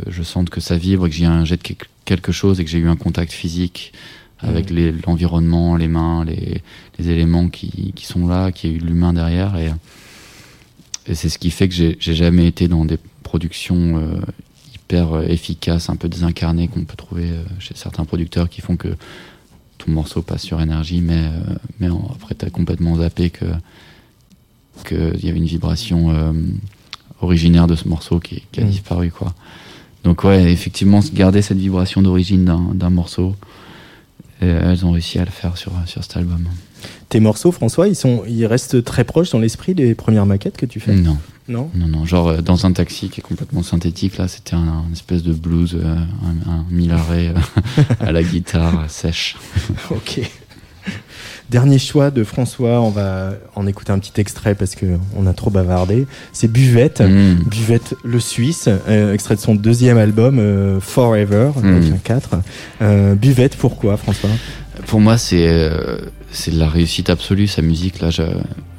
je 0.09 0.23
sente 0.23 0.51
que 0.51 0.61
ça 0.61 0.77
vibre 0.77 1.07
et 1.07 1.11
que 1.11 1.17
j'y 1.17 1.25
injecte 1.25 1.63
quelque- 1.63 1.87
quelque 2.05 2.33
chose 2.33 2.61
et 2.61 2.65
que 2.65 2.71
j'ai 2.71 2.79
eu 2.79 2.89
un 2.89 2.97
contact 2.97 3.33
physique 3.33 3.93
avec 4.39 4.71
les- 4.71 4.93
l'environnement, 5.07 5.77
les 5.77 5.89
mains, 5.89 6.25
les, 6.25 6.63
les 6.99 7.11
éléments 7.11 7.49
qui, 7.49 7.93
qui 7.95 8.07
sont 8.07 8.27
là, 8.27 8.53
qu'il 8.53 8.71
y 8.71 8.73
a 8.73 8.77
eu 8.77 8.81
de 8.81 8.87
l'humain 8.87 9.13
derrière. 9.13 9.57
Et, 9.57 9.71
et 11.07 11.15
c'est 11.15 11.29
ce 11.29 11.39
qui 11.39 11.51
fait 11.51 11.69
que 11.69 11.75
j'ai 11.75 11.97
j'ai 12.01 12.15
jamais 12.15 12.47
été 12.47 12.67
dans 12.69 12.85
des 12.85 12.99
productions 13.23 13.99
euh, 13.99 14.21
hyper 14.75 15.23
efficaces, 15.29 15.91
un 15.91 15.97
peu 15.97 16.09
désincarnées 16.09 16.69
qu'on 16.69 16.85
peut 16.85 16.97
trouver 16.97 17.31
chez 17.59 17.75
certains 17.75 18.05
producteurs 18.05 18.49
qui 18.49 18.61
font 18.61 18.77
que 18.77 18.89
tout 19.79 19.89
le 19.89 19.95
morceau 19.95 20.23
passe 20.23 20.43
sur 20.43 20.61
énergie, 20.61 21.01
mais, 21.01 21.25
mais 21.79 21.89
après 22.15 22.35
t'as 22.35 22.51
complètement 22.51 22.97
zappé 22.97 23.31
que 23.31 23.45
qu'il 24.87 25.25
y 25.25 25.29
avait 25.29 25.39
une 25.39 25.45
vibration 25.47 26.11
euh, 26.11 26.33
originaire 27.21 27.67
de 27.67 27.77
ce 27.77 27.87
morceau 27.89 28.19
qui, 28.21 28.43
qui 28.53 28.61
a 28.61 28.65
Mm. 28.65 28.69
disparu 28.71 29.11
quoi. 29.11 29.35
Donc 30.05 30.25
ouais, 30.25 30.51
effectivement, 30.51 31.01
garder 31.13 31.43
cette 31.43 31.59
vibration 31.59 32.01
d'origine 32.01 32.45
d'un 32.75 32.91
morceau, 32.91 33.37
et 34.41 34.47
elles 34.47 34.87
ont 34.87 34.93
réussi 34.93 35.19
à 35.19 35.25
le 35.27 35.31
faire 35.31 35.59
sur, 35.59 35.73
sur 35.85 36.03
cet 36.03 36.17
album. 36.17 36.49
Tes 37.11 37.21
morceaux, 37.21 37.53
François, 37.53 37.87
ils 37.89 37.95
sont, 37.97 38.23
ils 38.27 38.47
restent 38.47 38.83
très 38.83 39.05
proches 39.05 39.31
dans 39.31 39.39
l'esprit 39.39 39.75
des 39.75 39.95
premières 39.95 40.25
maquettes 40.25 40.57
que 40.57 40.65
tu 40.65 40.81
fais? 40.81 40.95
Non, 40.95 41.19
Non? 41.49 41.71
non, 41.75 41.87
non. 41.89 42.07
Genre 42.07 42.29
euh, 42.29 42.41
dans 42.41 42.65
un 42.65 42.73
taxi 42.73 43.11
qui 43.11 43.21
est 43.21 43.23
complètement 43.23 43.63
synthétique, 43.63 44.17
là, 44.17 44.27
c'était 44.29 44.55
un, 44.55 44.85
un 44.89 44.93
espèce 44.93 45.23
de 45.23 45.35
blues, 45.35 45.77
euh, 45.79 45.95
un, 45.97 46.51
un 46.51 46.65
mille 46.71 46.93
arrêts 46.93 47.35
euh, 47.37 47.83
à 48.01 48.13
la 48.13 48.23
guitare 48.23 48.81
euh, 48.85 48.89
sèche. 48.89 49.37
Ok. 49.91 50.21
Dernier 51.51 51.79
choix 51.81 52.11
de 52.13 52.23
François, 52.23 52.81
on 52.81 52.91
va 52.91 53.31
en 53.57 53.67
écouter 53.67 53.91
un 53.93 53.99
petit 53.99 54.21
extrait 54.21 54.55
parce 54.55 54.75
que 54.77 54.87
on 55.17 55.27
a 55.27 55.33
trop 55.33 55.51
bavardé. 55.51 56.07
C'est 56.33 56.47
Buvette, 56.51 57.01
Mm. 57.01 57.43
Buvette 57.49 57.95
le 58.05 58.21
Suisse, 58.21 58.69
euh, 58.89 59.13
extrait 59.13 59.35
de 59.35 59.41
son 59.41 59.55
deuxième 59.57 59.99
album 59.99 60.39
euh, 60.39 60.79
Forever, 60.81 61.51
Mm. 61.57 61.81
donc 61.81 61.93
un 61.93 61.99
4. 62.03 62.31
Euh, 62.83 63.15
Buvette, 63.17 63.57
pourquoi 63.57 63.97
François? 63.97 64.31
Pour 64.87 65.01
moi, 65.01 65.19
c'est 65.19 65.71
c'est 66.33 66.53
de 66.53 66.59
la 66.61 66.69
réussite 66.69 67.11
absolue 67.11 67.49
sa 67.49 67.61
musique. 67.61 68.01
Là, 68.01 68.11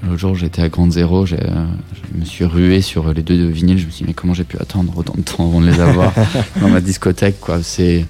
l'autre 0.04 0.18
jour, 0.18 0.36
j'étais 0.36 0.62
à 0.62 0.70
Grande 0.70 0.94
Zéro, 0.94 1.26
j'ai, 1.26 1.36
je 1.38 2.20
me 2.20 2.24
suis 2.26 2.46
rué 2.46 2.82
sur 2.82 3.14
les 3.14 3.22
deux 3.22 3.48
vinyles. 3.50 3.78
Je 3.78 3.86
me 3.86 3.92
suis 3.92 4.04
dit 4.06 4.08
mais 4.08 4.14
comment 4.14 4.34
j'ai 4.34 4.46
pu 4.46 4.58
attendre 4.60 4.94
autant 4.98 5.14
de 5.18 5.22
temps 5.22 5.46
avant 5.48 5.60
de 5.62 5.68
les 5.70 5.80
avoir 5.82 6.14
dans 6.62 6.70
ma 6.70 6.80
discothèque 6.82 7.40
quoi. 7.42 7.60
C'est 7.62 8.06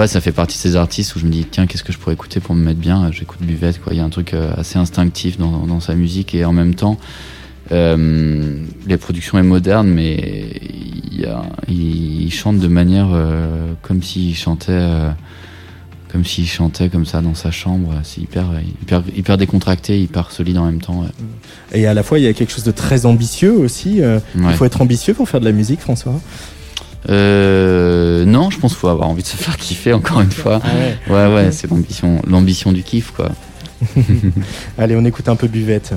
ouais, 0.00 0.06
ça 0.08 0.20
fait 0.20 0.32
partie 0.32 0.56
de 0.56 0.60
ces 0.62 0.76
artistes 0.76 1.14
où 1.14 1.18
je 1.18 1.26
me 1.26 1.30
dis 1.30 1.46
tiens 1.50 1.66
qu'est-ce 1.66 1.84
que 1.84 1.92
je 1.92 1.98
pourrais 1.98 2.14
écouter 2.14 2.40
pour 2.40 2.54
me 2.54 2.64
mettre 2.64 2.80
bien? 2.80 3.10
J'écoute 3.12 3.40
Buvette 3.42 3.80
quoi. 3.80 3.92
Il 3.94 3.98
y 3.98 4.00
a 4.00 4.04
un 4.04 4.08
truc 4.10 4.34
euh, 4.34 4.52
assez 4.56 4.78
instinctif 4.78 5.38
dans, 5.38 5.66
dans 5.66 5.80
sa 5.80 5.94
musique 5.94 6.34
et 6.34 6.44
en 6.44 6.52
même 6.52 6.74
temps. 6.74 6.98
Euh, 7.72 8.64
les 8.86 8.96
productions 8.96 9.38
est 9.38 9.44
moderne, 9.44 9.88
mais 9.88 10.50
il, 11.12 11.20
y 11.20 11.24
a, 11.24 11.42
il, 11.68 12.22
il 12.22 12.32
chante 12.32 12.58
de 12.58 12.66
manière 12.66 13.08
euh, 13.12 13.74
comme 13.82 14.02
s'il 14.02 14.34
chantait, 14.34 14.72
euh, 14.72 15.10
comme 16.10 16.24
s'il 16.24 16.48
chantait 16.48 16.88
comme 16.88 17.06
ça 17.06 17.20
dans 17.20 17.34
sa 17.36 17.52
chambre. 17.52 17.94
C'est 18.02 18.20
hyper, 18.22 18.46
hyper, 18.82 19.04
hyper 19.16 19.36
décontracté, 19.38 20.00
hyper 20.02 20.32
solide 20.32 20.58
en 20.58 20.64
même 20.64 20.80
temps. 20.80 21.02
ouais. 21.02 21.78
Et 21.78 21.86
à 21.86 21.94
la 21.94 22.02
fois, 22.02 22.18
il 22.18 22.24
y 22.24 22.26
a 22.26 22.32
quelque 22.32 22.52
chose 22.52 22.64
de 22.64 22.72
très 22.72 23.06
ambitieux 23.06 23.52
aussi. 23.52 24.02
euh, 24.02 24.18
Ouais. 24.34 24.46
Il 24.50 24.54
faut 24.56 24.64
être 24.64 24.80
ambitieux 24.82 25.14
pour 25.14 25.28
faire 25.28 25.38
de 25.38 25.44
la 25.44 25.52
musique, 25.52 25.78
François. 25.80 26.20
Euh, 27.08 28.24
non, 28.24 28.50
je 28.50 28.58
pense 28.58 28.72
qu'il 28.72 28.80
faut 28.80 28.88
avoir 28.88 29.08
envie 29.08 29.22
de 29.22 29.28
se 29.28 29.36
faire 29.36 29.56
kiffer 29.56 29.92
encore 29.92 30.20
une 30.20 30.30
fois. 30.30 30.60
Ouais, 31.08 31.26
ouais, 31.26 31.52
c'est 31.52 31.70
l'ambition, 31.70 32.20
l'ambition 32.26 32.72
du 32.72 32.82
kiff, 32.82 33.12
quoi. 33.12 33.30
Allez, 34.78 34.96
on 34.96 35.04
écoute 35.04 35.28
un 35.28 35.36
peu 35.36 35.48
Buvette. 35.48 35.94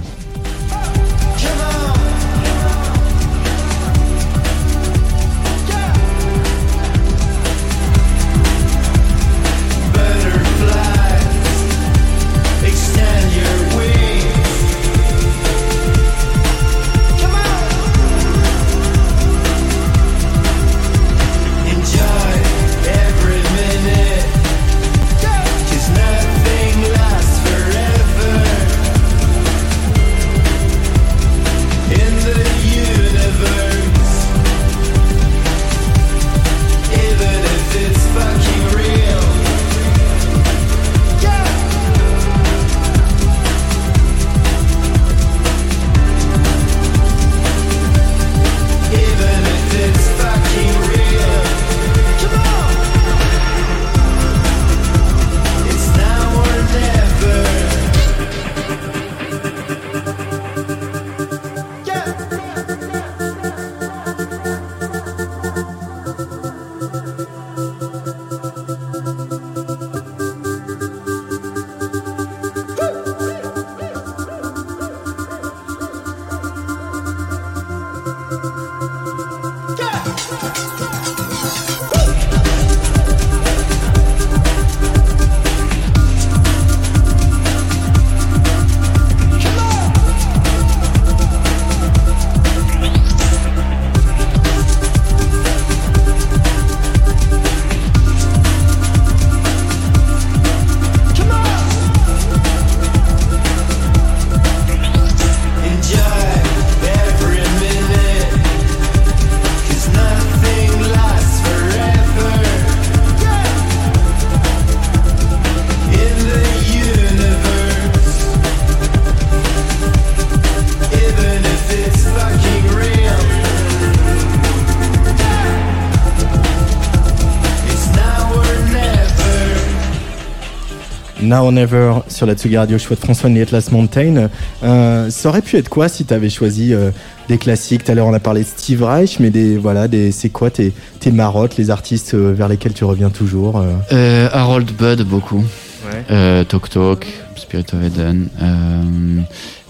Now 131.33 131.45
or 131.45 131.51
Never 131.51 131.93
sur 132.09 132.27
la 132.27 132.35
Tsugi 132.35 132.57
Radio, 132.57 132.77
choix 132.77 132.95
de 132.95 133.01
François 133.01 133.27
de 133.27 133.41
Atlas 133.41 133.71
Mountain. 133.71 134.29
Euh, 134.61 135.09
ça 135.09 135.29
aurait 135.29 135.41
pu 135.41 135.57
être 135.57 135.67
quoi 135.67 135.89
si 135.89 136.05
tu 136.05 136.13
avais 136.13 136.29
choisi 136.29 136.75
euh, 136.75 136.91
des 137.27 137.39
classiques? 137.39 137.83
Tout 137.83 137.91
à 137.91 137.95
l'heure, 137.95 138.05
on 138.05 138.13
a 138.13 138.19
parlé 138.19 138.41
de 138.41 138.45
Steve 138.45 138.83
Reich, 138.83 139.19
mais 139.19 139.31
des, 139.31 139.57
voilà, 139.57 139.87
des, 139.87 140.11
c'est 140.11 140.29
quoi 140.29 140.51
tes, 140.51 140.73
tes 140.99 141.11
marottes, 141.11 141.57
les 141.57 141.71
artistes 141.71 142.13
euh, 142.13 142.33
vers 142.33 142.47
lesquels 142.47 142.73
tu 142.73 142.83
reviens 142.83 143.09
toujours 143.09 143.57
euh? 143.57 143.73
Euh, 143.93 144.29
Harold 144.31 144.69
Budd, 144.77 145.01
beaucoup. 145.01 145.39
Ouais. 145.39 146.03
Euh, 146.11 146.43
Talk 146.43 146.69
Talk, 146.69 147.07
Spirit 147.35 147.65
of 147.73 147.83
Eden. 147.83 148.27
Euh, 148.39 149.21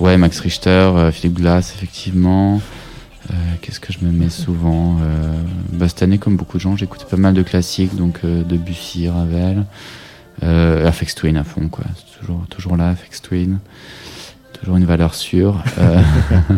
ouais, 0.01 0.18
Max 0.18 0.41
Richter, 0.41 0.70
euh, 0.70 1.11
Philippe 1.14 1.38
Glass, 1.38 1.72
effectivement. 1.78 2.59
Euh, 3.32 3.36
Qu'est-ce 3.61 3.80
que 3.80 3.93
je 3.93 3.99
me 4.05 4.11
mets 4.11 4.30
souvent 4.30 4.97
euh, 5.01 5.32
bah, 5.72 5.88
Cette 5.88 6.03
année, 6.03 6.18
comme 6.18 6.36
beaucoup 6.36 6.57
de 6.57 6.61
gens, 6.61 6.76
j'écoutais 6.76 7.05
pas 7.09 7.16
mal 7.16 7.34
de 7.34 7.41
classiques, 7.41 7.95
donc 7.95 8.20
euh, 8.26 8.43
Debussy, 8.43 9.07
Ravel. 9.07 9.64
Euh, 10.42 10.88
Afex 10.88 11.16
Twin 11.16 11.38
à 11.38 11.44
fond, 11.44 11.68
quoi. 11.70 11.86
Toujours, 12.20 12.46
toujours 12.50 12.78
là, 12.78 12.90
Afex 12.90 13.22
Twin. 13.22 13.60
Toujours 14.60 14.78
une 14.78 14.86
valeur 14.86 15.14
sûre. 15.14 15.62
Euh, 15.78 16.02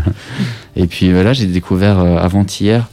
et 0.75 0.87
puis 0.87 1.11
là, 1.11 1.33
j'ai 1.33 1.47
découvert 1.47 1.99
euh, 1.99 2.17
avant-hier. 2.17 2.87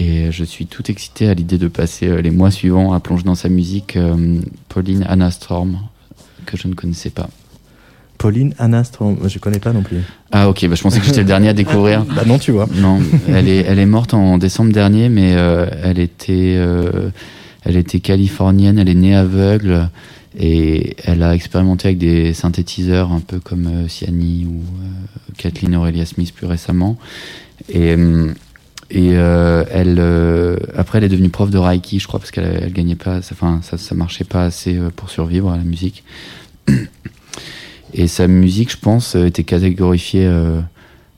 Et 0.00 0.30
je 0.30 0.44
suis 0.44 0.66
tout 0.66 0.88
excité 0.90 1.28
à 1.28 1.34
l'idée 1.34 1.58
de 1.58 1.66
passer 1.68 2.06
euh, 2.06 2.20
les 2.20 2.30
mois 2.30 2.50
suivants 2.50 2.92
à 2.92 3.00
plonger 3.00 3.24
dans 3.24 3.34
sa 3.34 3.48
musique. 3.48 3.96
euh, 3.96 4.40
Pauline 4.68 5.04
Anna 5.08 5.30
Storm, 5.30 5.78
que 6.46 6.56
je 6.56 6.68
ne 6.68 6.74
connaissais 6.74 7.10
pas. 7.10 7.28
Pauline 8.16 8.52
Anna 8.58 8.82
Strom, 8.82 9.16
je 9.28 9.38
connais 9.38 9.60
pas 9.60 9.72
non 9.72 9.82
plus. 9.82 9.98
Ah 10.32 10.48
ok, 10.48 10.66
bah, 10.68 10.74
je 10.74 10.82
pensais 10.82 10.98
que 10.98 11.06
j'étais 11.06 11.20
le 11.20 11.26
dernier 11.26 11.48
à 11.50 11.52
découvrir. 11.52 12.04
Bah 12.16 12.22
non, 12.26 12.38
tu 12.38 12.50
vois. 12.50 12.68
Non, 12.74 13.00
elle 13.28 13.48
est, 13.48 13.58
elle 13.58 13.78
est 13.78 13.86
morte 13.86 14.12
en 14.12 14.38
décembre 14.38 14.72
dernier, 14.72 15.08
mais 15.08 15.34
euh, 15.36 15.66
elle 15.84 16.00
était, 16.00 16.56
euh, 16.58 17.10
elle 17.68 17.76
était 17.76 18.00
californienne, 18.00 18.78
elle 18.78 18.88
est 18.88 18.94
née 18.94 19.14
aveugle 19.14 19.90
et 20.38 20.96
elle 21.04 21.22
a 21.22 21.34
expérimenté 21.34 21.88
avec 21.88 21.98
des 21.98 22.32
synthétiseurs 22.32 23.12
un 23.12 23.20
peu 23.20 23.40
comme 23.40 23.66
euh, 23.66 23.88
Siani 23.88 24.46
ou 24.46 24.60
euh, 24.60 25.32
Kathleen 25.36 25.76
Aurelia 25.76 26.06
Smith 26.06 26.32
plus 26.34 26.46
récemment. 26.46 26.96
Et, 27.68 27.92
euh, 27.92 28.32
euh, 28.96 29.64
elle, 29.70 30.00
après, 30.78 30.96
elle 30.96 31.04
est 31.04 31.08
devenue 31.10 31.28
prof 31.28 31.50
de 31.50 31.58
Reiki, 31.58 31.98
je 31.98 32.08
crois, 32.08 32.18
parce 32.18 32.30
qu'elle 32.30 32.58
elle 32.62 32.72
gagnait 32.72 32.94
pas, 32.94 33.18
enfin, 33.18 33.60
ça, 33.62 33.76
ça 33.76 33.94
marchait 33.94 34.24
pas 34.24 34.44
assez 34.44 34.78
pour 34.96 35.10
survivre 35.10 35.50
à 35.50 35.58
la 35.58 35.64
musique. 35.64 36.04
Et 37.92 38.06
sa 38.06 38.28
musique, 38.28 38.72
je 38.72 38.78
pense, 38.78 39.14
était 39.14 39.44
catégorifiée 39.44 40.26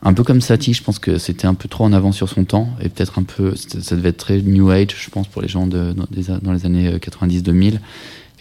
un 0.02 0.12
peu 0.12 0.24
comme 0.24 0.40
Satie. 0.40 0.74
Je 0.74 0.82
pense 0.82 0.98
que 0.98 1.18
c'était 1.18 1.46
un 1.46 1.54
peu 1.54 1.68
trop 1.68 1.84
en 1.84 1.92
avant 1.92 2.12
sur 2.12 2.28
son 2.28 2.44
temps 2.44 2.70
et 2.80 2.88
peut-être 2.88 3.18
un 3.18 3.22
peu, 3.22 3.54
ça 3.56 3.96
devait 3.96 4.10
être 4.10 4.18
très 4.18 4.40
new 4.40 4.70
age, 4.70 4.96
je 4.96 5.10
pense, 5.10 5.28
pour 5.28 5.42
les 5.42 5.48
gens 5.48 5.66
de, 5.66 5.92
dans, 5.92 6.52
les 6.52 6.66
années 6.66 6.96
90-2000. 6.96 7.78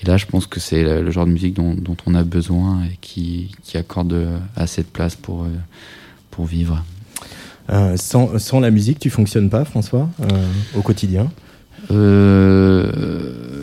Et 0.01 0.05
là, 0.05 0.17
je 0.17 0.25
pense 0.25 0.47
que 0.47 0.59
c'est 0.59 0.83
le, 0.83 1.11
genre 1.11 1.25
de 1.25 1.31
musique 1.31 1.53
dont, 1.53 1.75
on 2.05 2.15
a 2.15 2.23
besoin 2.23 2.83
et 2.85 2.97
qui, 3.01 3.51
qui 3.63 3.77
accorde 3.77 4.13
euh, 4.13 4.37
assez 4.55 4.81
de 4.81 4.87
place 4.87 5.15
pour, 5.15 5.43
euh, 5.43 5.49
pour 6.31 6.45
vivre. 6.45 6.83
Euh, 7.69 7.97
sans, 7.97 8.39
sans 8.39 8.59
la 8.59 8.71
musique, 8.71 8.99
tu 8.99 9.09
fonctionnes 9.09 9.49
pas, 9.49 9.65
François, 9.65 10.09
euh, 10.21 10.47
au 10.75 10.81
quotidien? 10.81 11.23
Euh, 11.23 11.48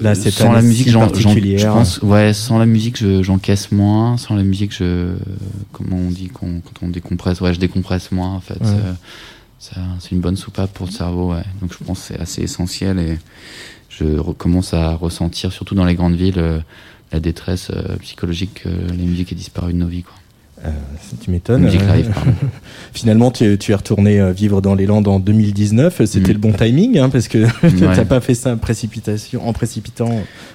Là, 0.02 0.14
cette 0.14 0.34
sans 0.34 0.52
la 0.52 0.62
musique, 0.62 0.86
si 0.86 0.92
j'en, 0.92 1.00
je 1.58 1.66
pense, 1.78 1.98
ouais, 2.02 2.32
sans 2.34 2.58
la 2.58 2.66
musique, 2.66 2.96
je- 2.98 3.22
j'encaisse 3.22 3.72
moins. 3.72 4.16
Sans 4.18 4.34
la 4.36 4.42
musique, 4.42 4.74
je, 4.76 5.14
comment 5.72 5.96
on 5.96 6.10
dit 6.10 6.28
quand 6.32 6.48
on 6.82 6.88
décompresse, 6.88 7.40
ouais, 7.40 7.54
je 7.54 7.58
décompresse 7.60 8.12
moins 8.12 8.34
en 8.34 8.40
fait. 8.40 8.60
Ouais. 8.60 8.80
Ça- 9.58 9.80
c'est 10.00 10.12
une 10.12 10.20
bonne 10.20 10.36
soupape 10.36 10.72
pour 10.74 10.86
le 10.86 10.92
cerveau, 10.92 11.32
ouais. 11.32 11.42
Donc 11.60 11.72
je 11.72 11.82
pense 11.84 12.00
que 12.00 12.06
c'est 12.14 12.20
assez 12.20 12.42
essentiel 12.42 12.98
et 12.98 13.18
je 13.88 14.18
recommence 14.18 14.74
à 14.74 14.94
ressentir, 14.94 15.50
surtout 15.52 15.74
dans 15.74 15.86
les 15.86 15.94
grandes 15.94 16.14
villes, 16.16 16.34
euh, 16.38 16.58
la 17.12 17.20
détresse 17.20 17.70
euh, 17.74 17.96
psychologique 18.02 18.62
que 18.64 18.68
la 18.68 18.94
musique 19.04 19.32
est 19.32 19.36
disparue 19.36 19.72
de 19.72 19.78
nos 19.78 19.86
vies, 19.88 20.02
quoi. 20.02 20.14
Euh, 20.64 20.70
tu 21.20 21.30
m'étonnes. 21.30 21.66
Euh. 21.66 21.70
Finalement, 22.94 23.30
tu, 23.30 23.58
tu 23.58 23.72
es 23.72 23.74
retourné 23.74 24.20
euh, 24.20 24.32
vivre 24.32 24.60
dans 24.62 24.74
les 24.74 24.86
Landes 24.86 25.06
en 25.08 25.20
2019. 25.20 26.02
C'était 26.06 26.30
Mm. 26.30 26.32
le 26.32 26.38
bon 26.38 26.52
timing, 26.52 26.98
hein, 26.98 27.08
parce 27.10 27.28
que 27.28 27.38
Ouais. 27.62 27.94
t'as 27.94 28.04
pas 28.04 28.20
fait 28.20 28.34
ça 28.34 28.52
en 28.54 28.56
précipitation, 28.56 29.46
en 29.46 29.52
précipitant, 29.52 30.10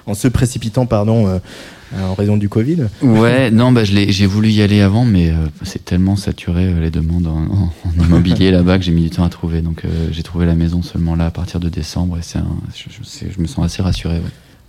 en 0.06 0.14
se 0.14 0.26
précipitant, 0.28 0.86
pardon, 0.86 1.28
euh, 1.28 1.38
en 2.02 2.14
raison 2.14 2.36
du 2.36 2.48
Covid. 2.48 2.78
Ouais, 3.02 3.50
non, 3.50 3.70
bah, 3.70 3.84
j'ai 3.84 4.26
voulu 4.26 4.50
y 4.50 4.60
aller 4.62 4.80
avant, 4.80 5.04
mais 5.04 5.30
euh, 5.30 5.34
c'est 5.62 5.84
tellement 5.84 6.16
saturé 6.16 6.72
les 6.80 6.90
demandes 6.90 7.26
en, 7.28 7.36
en- 7.42 7.72
en 7.86 8.04
immobilier 8.04 8.50
là-bas 8.50 8.78
que 8.78 8.84
j'ai 8.84 8.92
mis 8.92 9.02
du 9.02 9.10
temps 9.10 9.24
à 9.24 9.28
trouver. 9.28 9.62
Donc 9.62 9.82
j'ai 10.10 10.22
trouvé 10.22 10.46
la 10.46 10.54
maison 10.54 10.82
seulement 10.82 11.14
là 11.14 11.26
à 11.26 11.30
partir 11.30 11.60
de 11.60 11.68
décembre 11.68 12.18
et 12.18 12.38
un- 12.38 12.44
je, 12.74 13.28
je 13.34 13.40
me 13.40 13.46
sens 13.46 13.64
assez 13.66 13.82
rassuré. 13.82 14.16
ouais. 14.16 14.22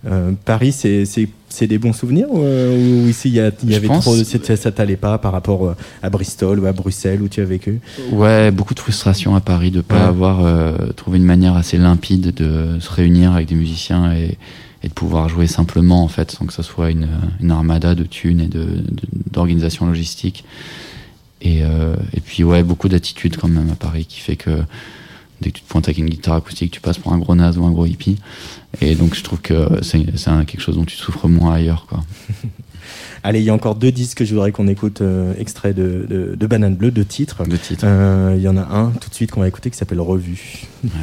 Euh, 0.06 0.32
Paris, 0.44 0.72
c'est 0.72 1.04
c'est 1.06 1.28
c'est 1.48 1.66
des 1.66 1.78
bons 1.78 1.92
souvenirs 1.92 2.26
ou, 2.30 2.40
euh, 2.42 3.04
ou 3.04 3.08
ici 3.08 3.28
il 3.28 3.34
y, 3.34 3.40
a- 3.40 3.50
y 3.64 3.74
avait 3.74 3.86
pense- 3.86 4.04
trop, 4.04 4.16
de- 4.16 4.24
ça 4.56 4.72
t'allait 4.72 4.96
pas 4.96 5.16
par 5.18 5.32
rapport 5.32 5.66
euh, 5.66 5.76
à 6.02 6.10
Bristol 6.10 6.58
ou 6.58 6.66
à 6.66 6.72
Bruxelles 6.72 7.22
où 7.22 7.28
tu 7.28 7.40
as 7.40 7.44
vécu? 7.44 7.80
Ouais, 8.12 8.50
beaucoup 8.50 8.74
de 8.74 8.80
frustration 8.80 9.34
à 9.36 9.40
Paris 9.40 9.70
de 9.70 9.80
pas 9.80 9.94
Ouais. 9.96 10.02
avoir 10.02 10.44
euh, 10.44 10.76
trouvé 10.96 11.16
une 11.18 11.24
manière 11.24 11.54
assez 11.56 11.78
limpide 11.78 12.34
de 12.34 12.78
se 12.80 12.90
réunir 12.90 13.32
avec 13.32 13.46
des 13.48 13.54
musiciens 13.54 14.12
et, 14.12 14.36
et 14.82 14.88
de 14.88 14.92
pouvoir 14.92 15.28
jouer 15.28 15.46
simplement 15.46 16.02
en 16.02 16.08
fait, 16.08 16.30
sans 16.32 16.44
que 16.44 16.52
ça 16.52 16.62
soit 16.64 16.90
une, 16.90 17.08
une 17.40 17.50
armada 17.52 17.94
de 17.94 18.02
thunes 18.04 18.40
et 18.40 18.48
de 18.48 18.64
de- 18.64 19.08
d'organisation 19.32 19.86
logistique. 19.86 20.44
Et, 21.40 21.62
euh, 21.62 21.94
et 22.14 22.20
puis 22.20 22.42
ouais, 22.42 22.62
beaucoup 22.62 22.88
d'attitude 22.88 23.36
quand 23.36 23.48
même 23.48 23.70
à 23.70 23.76
Paris 23.76 24.06
qui 24.06 24.20
fait 24.20 24.36
que 24.36 24.50
dès 25.44 25.50
que 25.50 25.58
tu 25.58 25.62
te 25.62 25.68
pointes 25.68 25.86
avec 25.86 25.98
une 25.98 26.08
guitare 26.08 26.36
acoustique, 26.36 26.72
tu 26.72 26.80
passes 26.80 26.98
pour 26.98 27.12
un 27.12 27.18
gros 27.18 27.34
naze 27.34 27.58
ou 27.58 27.64
un 27.64 27.70
gros 27.70 27.86
hippie. 27.86 28.16
Et 28.80 28.94
donc 28.94 29.14
je 29.14 29.22
trouve 29.22 29.40
que 29.40 29.82
c'est 29.82 30.04
quelque 30.46 30.60
chose 30.60 30.76
dont 30.76 30.84
tu 30.84 30.96
souffres 30.96 31.28
moins 31.28 31.54
ailleurs, 31.54 31.86
quoi. 31.88 32.02
Allez, 33.22 33.40
il 33.40 33.44
y 33.44 33.50
a 33.50 33.54
encore 33.54 33.74
deux 33.74 33.90
disques 33.90 34.18
que 34.18 34.24
je 34.26 34.34
voudrais 34.34 34.52
qu'on 34.52 34.68
écoute 34.68 35.00
euh, 35.00 35.32
extrait 35.38 35.72
de, 35.72 36.06
de, 36.08 36.34
de 36.34 36.46
Banane 36.46 36.74
Bleue, 36.74 36.90
deux 36.90 37.06
titres. 37.06 37.42
Le 37.48 37.58
titre. 37.58 37.84
Euh, 37.86 38.34
Il 38.36 38.42
y 38.42 38.48
en 38.48 38.56
a 38.58 38.62
un 38.62 38.90
tout 38.90 39.08
de 39.08 39.14
suite 39.14 39.30
qu'on 39.30 39.40
va 39.40 39.48
écouter 39.48 39.70
qui 39.70 39.78
s'appelle 39.78 40.00
Revue. 40.00 40.66
Ouais, 40.82 40.90
ouais. 40.90 41.00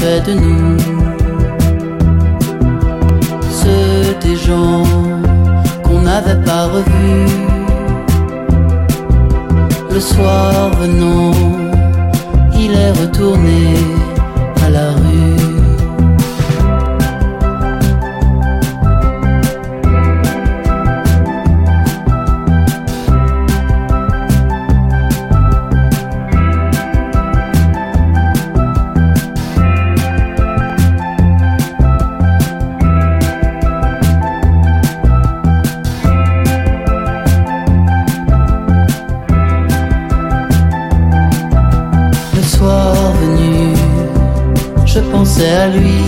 De 0.00 0.32
nous. 0.32 0.78
Ceux 3.50 4.14
des 4.22 4.36
gens 4.36 4.82
qu'on 5.84 6.00
n'avait 6.00 6.42
pas 6.42 6.68
revus. 6.68 7.28
Le 9.90 10.00
soir 10.00 10.70
venant, 10.80 11.32
il 12.54 12.72
est 12.72 12.92
retourné 12.92 13.99
lui. 45.68 46.02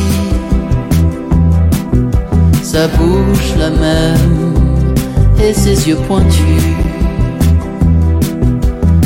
Sa 2.62 2.88
bouche 2.88 3.54
la 3.58 3.70
même 3.70 4.94
et 5.42 5.52
ses 5.52 5.88
yeux 5.88 6.00
pointus. 6.08 6.76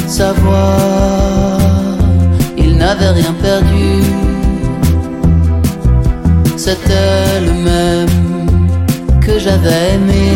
Sa 0.06 0.32
voix, 0.34 1.58
il 2.56 2.76
n'avait 2.76 3.10
rien 3.10 3.34
perdu. 3.42 4.02
C'était 6.56 7.40
le 7.44 7.52
même 7.52 8.08
que 9.20 9.38
j'avais 9.38 9.94
aimé, 9.94 10.28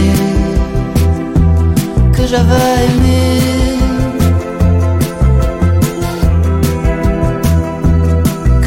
que 2.13 2.27
j'avais 2.27 2.85
aimé. 2.87 3.60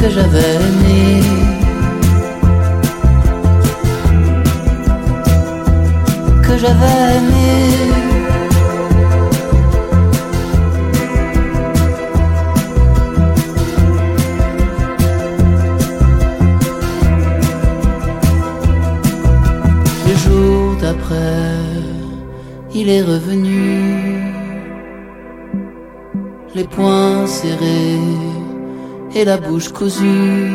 Que 0.04 0.10
j'avais 0.10 0.54
aimé. 0.66 1.22
Que 6.42 6.54
j'avais 6.58 7.16
aimé. 7.16 7.52
Le 20.06 20.14
jour 20.24 20.76
d'après, 20.82 21.62
il 22.74 22.90
est 22.90 23.02
revenu, 23.02 24.22
les 26.54 26.64
poings 26.64 27.26
serrés 27.26 28.23
et 29.14 29.24
la 29.24 29.36
bouche 29.36 29.72
cousue. 29.72 30.50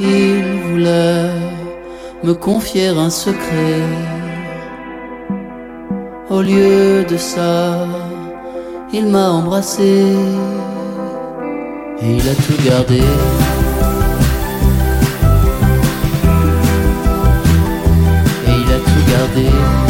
Il 0.00 0.44
voulait 0.64 1.30
me 2.24 2.32
confier 2.32 2.88
un 2.88 3.10
secret. 3.10 3.82
Au 6.30 6.40
lieu 6.40 7.04
de 7.04 7.16
ça, 7.16 7.86
il 8.92 9.06
m'a 9.06 9.28
embrassé 9.30 10.06
et 12.00 12.16
il 12.16 12.28
a 12.28 12.34
tout 12.34 12.58
gardé. 12.64 13.02
Et 18.48 18.54
il 18.62 18.68
a 18.76 18.78
tout 18.78 19.02
gardé. 19.12 19.81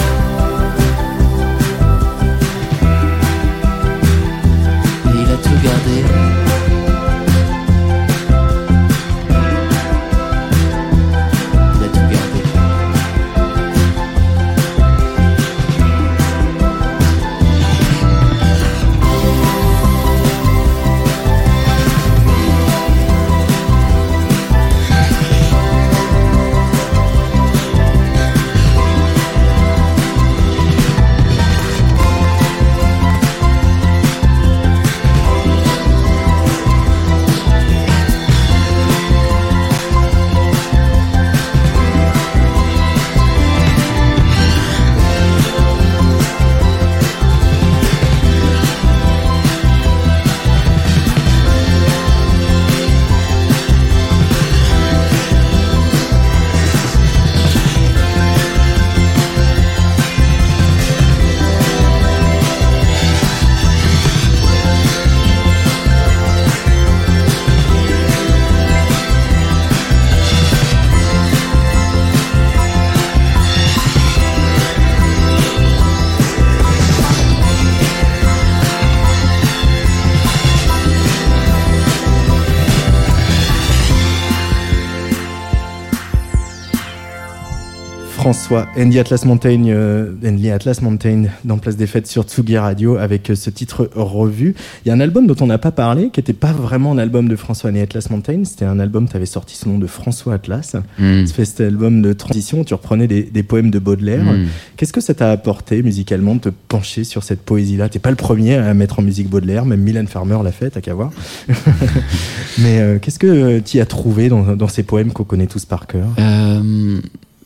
François, 88.23 88.69
Andy 88.79 89.01
Atlas 89.01 89.25
Mountain, 89.25 89.65
euh, 89.67 90.13
Andy 90.25 90.49
Atlas 90.49 90.81
Mountain 90.81 91.25
dans 91.45 91.59
Place 91.59 91.77
des 91.77 91.89
Fêtes 91.89 92.07
sur 92.07 92.23
Tsugi 92.23 92.57
Radio 92.57 92.97
avec 92.97 93.29
euh, 93.31 93.35
ce 93.35 93.51
titre 93.51 93.91
revu. 93.97 94.55
Il 94.85 94.89
y 94.89 94.93
a 94.93 94.95
un 94.95 95.01
album 95.01 95.27
dont 95.27 95.35
on 95.41 95.47
n'a 95.47 95.59
pas 95.59 95.73
parlé, 95.73 96.11
qui 96.11 96.21
n'était 96.21 96.33
pas 96.33 96.53
vraiment 96.53 96.93
un 96.93 96.99
album 96.99 97.29
de 97.29 97.35
François 97.35 97.71
Andy 97.71 97.81
Atlas 97.81 98.11
Mountain. 98.11 98.45
C'était 98.45 98.65
un 98.65 98.79
album, 98.79 99.09
tu 99.09 99.17
avais 99.17 99.27
sorti 99.27 99.57
ce 99.57 99.69
nom 99.69 99.77
de 99.77 99.89
François 99.89 100.35
Atlas. 100.35 100.77
Mm. 101.01 101.25
Tu 101.25 101.33
fais 101.33 101.45
cet 101.45 101.63
album 101.63 102.01
de 102.01 102.13
transition, 102.13 102.61
où 102.61 102.65
tu 102.65 102.75
reprenais 102.75 103.09
des, 103.09 103.25
des 103.25 103.43
poèmes 103.43 103.73
de 103.73 103.81
Baudelaire. 103.81 104.23
Mm. 104.23 104.47
Qu'est-ce 104.77 104.93
que 104.93 105.01
ça 105.01 105.15
t'a 105.15 105.33
apporté 105.33 105.83
musicalement 105.83 106.37
de 106.37 106.43
te 106.43 106.49
pencher 106.69 107.03
sur 107.03 107.25
cette 107.25 107.43
poésie-là? 107.43 107.89
T'es 107.89 107.99
pas 107.99 108.11
le 108.11 108.17
premier 108.17 108.55
à 108.55 108.73
mettre 108.73 109.01
en 109.01 109.03
musique 109.03 109.29
Baudelaire, 109.29 109.65
même 109.67 109.81
Mylène 109.81 110.07
Farmer 110.07 110.39
l'a 110.45 110.53
fait, 110.53 110.71
t'as 110.71 110.81
qu'à 110.81 110.95
voir. 110.95 111.11
Mais 112.59 112.79
euh, 112.79 112.99
qu'est-ce 113.01 113.19
que 113.19 113.59
tu 113.59 113.81
as 113.81 113.87
trouvé 113.87 114.29
dans, 114.29 114.55
dans 114.55 114.69
ces 114.69 114.85
poèmes 114.85 115.13
qu'on 115.13 115.25
connaît 115.25 115.49
tous 115.49 115.65
par 115.65 115.89
cœur? 115.89 116.07
Euh, 116.21 117.01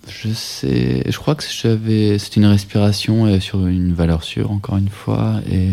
je 0.09 0.33
sais, 0.33 1.03
je 1.09 1.19
crois 1.19 1.35
que 1.35 1.45
j'avais, 1.45 2.19
c'est 2.19 2.37
une 2.37 2.47
respiration 2.47 3.27
et 3.27 3.41
sur 3.41 3.67
une 3.67 3.93
valeur 3.93 4.23
sûre 4.23 4.51
encore 4.51 4.77
une 4.77 4.89
fois 4.89 5.41
et 5.51 5.71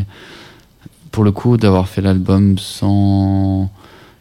pour 1.11 1.23
le 1.23 1.31
coup 1.31 1.57
d'avoir 1.57 1.87
fait 1.87 2.01
l'album 2.01 2.57
sans 2.57 3.69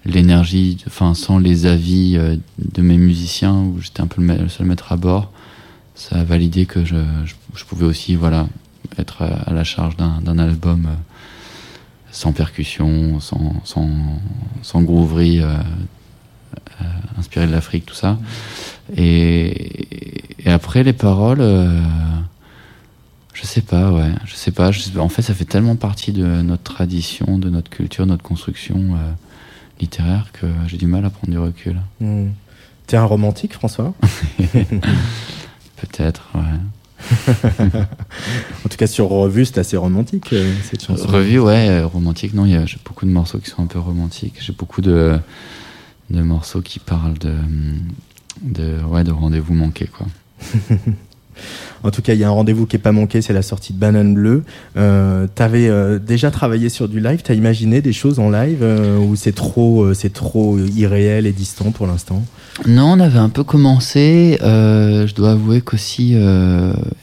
l'énergie, 0.04 0.76
enfin 0.86 1.14
sans 1.14 1.38
les 1.38 1.66
avis 1.66 2.16
euh, 2.16 2.36
de 2.58 2.82
mes 2.82 2.98
musiciens 2.98 3.54
où 3.54 3.80
j'étais 3.80 4.02
un 4.02 4.06
peu 4.06 4.20
le, 4.22 4.48
seul 4.48 4.66
maître 4.66 4.92
à 4.92 4.96
bord, 4.96 5.30
ça 5.94 6.16
a 6.16 6.24
validé 6.24 6.66
que 6.66 6.84
je, 6.84 6.96
pouvais 7.66 7.86
aussi 7.86 8.14
voilà 8.14 8.46
être 8.98 9.22
à, 9.22 9.52
la 9.52 9.64
charge 9.64 9.96
d'un, 9.96 10.38
album 10.38 10.86
euh, 10.86 10.94
sans 12.10 12.32
percussion, 12.32 13.20
sans 13.20 13.54
sans 13.64 13.88
sans 14.62 14.82
grooverie. 14.82 15.40
euh, 16.82 16.84
inspiré 17.18 17.46
de 17.46 17.52
l'Afrique, 17.52 17.86
tout 17.86 17.94
ça. 17.94 18.18
Et, 18.96 20.28
et 20.44 20.50
après, 20.50 20.82
les 20.82 20.92
paroles, 20.92 21.40
euh, 21.40 21.80
je 23.34 23.46
sais 23.46 23.62
pas, 23.62 23.90
ouais, 23.90 24.12
je 24.24 24.34
sais 24.34 24.50
pas. 24.50 24.70
je. 24.70 24.98
En 24.98 25.08
fait, 25.08 25.22
ça 25.22 25.34
fait 25.34 25.44
tellement 25.44 25.76
partie 25.76 26.12
de 26.12 26.24
notre 26.42 26.62
tradition, 26.62 27.38
de 27.38 27.50
notre 27.50 27.70
culture, 27.70 28.04
de 28.04 28.10
notre 28.10 28.22
construction 28.22 28.76
euh, 28.94 29.12
littéraire 29.80 30.30
que 30.32 30.46
j'ai 30.66 30.76
du 30.76 30.86
mal 30.86 31.04
à 31.04 31.10
prendre 31.10 31.32
du 31.32 31.38
recul. 31.38 31.80
Hmm. 32.00 32.28
T'es 32.86 32.96
un 32.96 33.04
romantique, 33.04 33.54
François? 33.54 33.94
Peut-être, 35.76 36.28
ouais. 36.34 36.42
En 38.64 38.68
tout 38.68 38.76
cas, 38.76 38.86
sur 38.86 39.08
Revue, 39.08 39.44
c'est 39.44 39.58
assez 39.58 39.76
romantique, 39.76 40.32
euh, 40.32 40.54
cette 40.62 40.84
chanson. 40.84 41.08
Revue, 41.08 41.40
ouais, 41.40 41.68
euh, 41.68 41.86
romantique. 41.86 42.34
Non, 42.34 42.44
il 42.44 42.52
y 42.52 42.56
a 42.56 42.66
j'ai 42.66 42.78
beaucoup 42.84 43.06
de 43.06 43.10
morceaux 43.10 43.38
qui 43.38 43.50
sont 43.50 43.62
un 43.62 43.66
peu 43.66 43.78
romantiques. 43.78 44.36
J'ai 44.40 44.52
beaucoup 44.52 44.80
de, 44.82 45.18
de 46.10 46.22
morceaux 46.22 46.60
qui 46.60 46.78
parlent 46.78 47.18
de, 47.18 47.34
de, 48.40 48.82
ouais, 48.84 49.04
de 49.04 49.12
rendez-vous 49.12 49.54
manqués, 49.54 49.86
quoi. 49.88 50.06
En 51.84 51.90
tout 51.90 52.02
cas, 52.02 52.14
il 52.14 52.20
y 52.20 52.24
a 52.24 52.28
un 52.28 52.32
rendez-vous 52.32 52.66
qui 52.66 52.76
est 52.76 52.78
pas 52.78 52.92
manqué, 52.92 53.22
c'est 53.22 53.32
la 53.32 53.42
sortie 53.42 53.72
de 53.72 53.78
Banane 53.78 54.14
Bleue. 54.14 54.44
Euh, 54.76 55.26
T'avais 55.34 55.68
euh, 55.68 55.98
déjà 55.98 56.30
travaillé 56.30 56.68
sur 56.68 56.88
du 56.88 57.00
live, 57.00 57.22
t'as 57.24 57.34
imaginé 57.34 57.80
des 57.82 57.92
choses 57.92 58.20
en 58.20 58.30
live 58.30 58.58
euh, 58.62 58.98
ou 58.98 59.16
c'est 59.16 59.32
trop, 59.32 59.82
euh, 59.82 59.94
c'est 59.94 60.12
trop 60.12 60.58
irréel 60.58 61.26
et 61.26 61.32
distant 61.32 61.72
pour 61.72 61.86
l'instant? 61.86 62.22
Non, 62.68 62.92
on 62.92 63.00
avait 63.00 63.18
un 63.18 63.30
peu 63.30 63.42
commencé. 63.42 64.38
Je 64.40 65.14
dois 65.14 65.32
avouer 65.32 65.60
qu'aussi, 65.60 66.14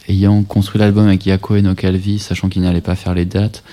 ayant 0.07 0.43
construit 0.43 0.80
l'album 0.80 1.07
avec 1.07 1.25
Yako 1.25 1.55
et 1.57 1.61
No 1.61 1.73
Calvi, 1.73 2.19
sachant 2.19 2.49
qu'il 2.49 2.61
n'allait 2.61 2.82
pas 2.82 2.95
faire 2.95 3.15
les 3.15 3.25
dates, 3.25 3.63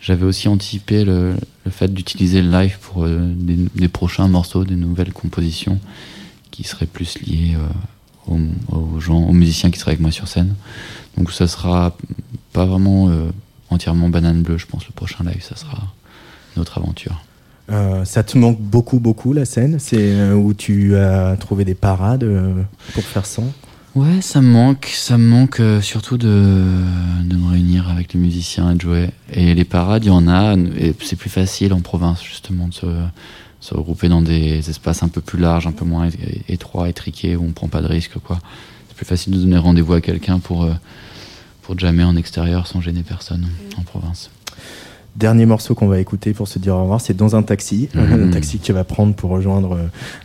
j'avais 0.00 0.24
aussi 0.24 0.48
anticipé 0.48 1.04
le, 1.04 1.32
le 1.64 1.70
fait 1.70 1.92
d'utiliser 1.92 2.40
le 2.40 2.50
live 2.50 2.78
pour 2.80 3.04
des, 3.06 3.56
des 3.74 3.88
prochains 3.88 4.28
morceaux, 4.28 4.64
des 4.64 4.76
nouvelles 4.76 5.12
compositions 5.12 5.80
qui 6.54 6.62
seraient 6.62 6.86
plus 6.86 7.18
liées 7.20 7.56
euh, 7.56 8.32
aux, 8.32 8.76
aux 8.76 9.00
gens, 9.00 9.22
aux 9.24 9.32
musiciens 9.32 9.70
qui 9.72 9.78
seraient 9.80 9.92
avec 9.92 10.00
moi 10.00 10.12
sur 10.12 10.28
scène. 10.28 10.54
Donc 11.18 11.32
ça 11.32 11.48
sera 11.48 11.96
pas 12.52 12.64
vraiment 12.64 13.08
euh, 13.08 13.30
entièrement 13.70 14.08
banane 14.08 14.42
bleue, 14.42 14.58
je 14.58 14.66
pense. 14.66 14.86
Le 14.86 14.92
prochain 14.92 15.24
live, 15.24 15.42
ça 15.42 15.56
sera 15.56 15.78
notre 16.56 16.78
aventure. 16.78 17.24
Euh, 17.72 18.04
Ça 18.04 18.22
te 18.22 18.38
manque 18.38 18.60
beaucoup, 18.60 19.00
beaucoup 19.00 19.32
la 19.32 19.44
scène? 19.44 19.78
C'est 19.80 20.32
où 20.32 20.54
tu 20.54 20.96
as 20.96 21.36
trouvé 21.38 21.64
des 21.64 21.74
parades 21.74 22.26
pour 22.94 23.02
faire 23.02 23.26
sans 23.26 23.50
Ouais, 23.96 24.20
ça 24.20 24.40
me 24.40 24.48
manque. 24.48 24.90
Ça 24.94 25.18
me 25.18 25.26
manque 25.26 25.60
surtout 25.80 26.18
de, 26.18 26.64
de 27.24 27.36
me 27.36 27.50
réunir 27.50 27.88
avec 27.88 28.12
les 28.12 28.20
musiciens 28.20 28.72
et 28.72 28.74
de 28.74 28.80
jouer. 28.80 29.10
Et 29.32 29.54
les 29.54 29.64
parades, 29.64 30.04
il 30.04 30.08
y 30.08 30.10
en 30.10 30.28
a. 30.28 30.56
Et 30.78 30.94
c'est 31.00 31.16
plus 31.16 31.30
facile 31.30 31.72
en 31.72 31.80
province, 31.80 32.22
justement, 32.22 32.68
de 32.68 32.74
se, 32.74 32.86
se 33.64 33.72
regrouper 33.74 34.10
dans 34.10 34.20
des 34.20 34.68
espaces 34.68 35.02
un 35.02 35.08
peu 35.08 35.22
plus 35.22 35.38
larges, 35.38 35.66
un 35.66 35.72
peu 35.72 35.86
moins 35.86 36.08
étroits, 36.50 36.90
étriqués, 36.90 37.34
où 37.34 37.44
on 37.48 37.52
prend 37.52 37.68
pas 37.68 37.80
de 37.80 37.86
risques, 37.86 38.18
quoi. 38.22 38.38
C'est 38.88 38.94
plus 38.96 39.06
facile 39.06 39.32
de 39.32 39.38
donner 39.38 39.56
rendez-vous 39.56 39.94
à 39.94 40.02
quelqu'un 40.02 40.38
pour, 40.38 40.64
euh, 40.64 40.72
pour 41.62 41.78
jammer 41.78 42.04
en 42.04 42.14
extérieur 42.14 42.66
sans 42.66 42.82
gêner 42.82 43.02
personne 43.02 43.46
en 43.78 43.82
province. 43.82 44.30
Dernier 45.16 45.46
morceau 45.46 45.74
qu'on 45.74 45.86
va 45.86 45.98
écouter 45.98 46.34
pour 46.34 46.46
se 46.46 46.58
dire 46.58 46.74
au 46.76 46.82
revoir, 46.82 47.00
c'est 47.00 47.16
dans 47.16 47.36
un 47.36 47.42
taxi, 47.42 47.88
Mhm. 47.94 48.24
un 48.24 48.30
taxi 48.32 48.58
que 48.58 48.64
tu 48.64 48.72
vas 48.74 48.84
prendre 48.84 49.14
pour 49.14 49.30
rejoindre 49.30 49.78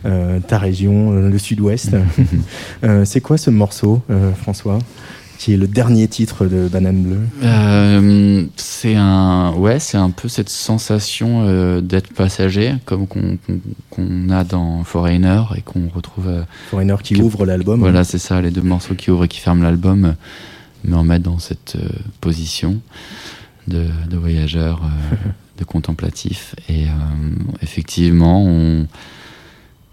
euh, 0.04 0.38
ta 0.40 0.58
région, 0.58 1.12
euh, 1.12 1.30
le 1.30 1.38
sud-ouest. 1.38 1.96
Euh, 2.84 3.04
c'est 3.06 3.20
quoi 3.22 3.38
ce 3.38 3.48
morceau, 3.50 4.02
euh, 4.10 4.32
François? 4.34 4.78
Qui 5.40 5.54
est 5.54 5.56
le 5.56 5.66
dernier 5.66 6.06
titre 6.06 6.44
de 6.44 6.68
Banane 6.68 7.02
Bleue. 7.02 7.20
Euh, 7.42 8.44
c'est 8.56 8.94
un, 8.94 9.54
ouais, 9.54 9.80
c'est 9.80 9.96
un 9.96 10.10
peu 10.10 10.28
cette 10.28 10.50
sensation 10.50 11.46
euh, 11.46 11.80
d'être 11.80 12.12
passager, 12.12 12.74
comme 12.84 13.06
qu'on 13.06 13.38
qu'on- 13.46 13.60
qu'on 13.88 14.28
a 14.28 14.44
dans 14.44 14.84
Foreigner 14.84 15.40
et 15.56 15.62
qu'on 15.62 15.88
retrouve. 15.88 16.28
euh, 16.28 16.42
Foreigner 16.70 16.96
qui 17.02 17.16
ouvre 17.16 17.46
l'album. 17.46 17.80
Voilà, 17.80 18.04
c'est 18.04 18.18
ça, 18.18 18.42
les 18.42 18.50
deux 18.50 18.60
morceaux 18.60 18.94
qui 18.94 19.10
ouvrent 19.10 19.24
et 19.24 19.28
qui 19.28 19.40
ferment 19.40 19.62
l'album 19.62 20.04
euh, 20.04 20.12
me 20.84 20.96
remettent 20.96 21.22
dans 21.22 21.38
cette 21.38 21.76
euh, 21.76 21.88
position 22.20 22.78
de, 23.66 23.86
de 24.10 24.16
voyageur, 24.18 24.82
euh, 24.84 25.16
de 25.58 25.64
contemplatif. 25.64 26.54
Et 26.68 26.84
euh, 26.84 26.90
effectivement, 27.62 28.44
on. 28.44 28.86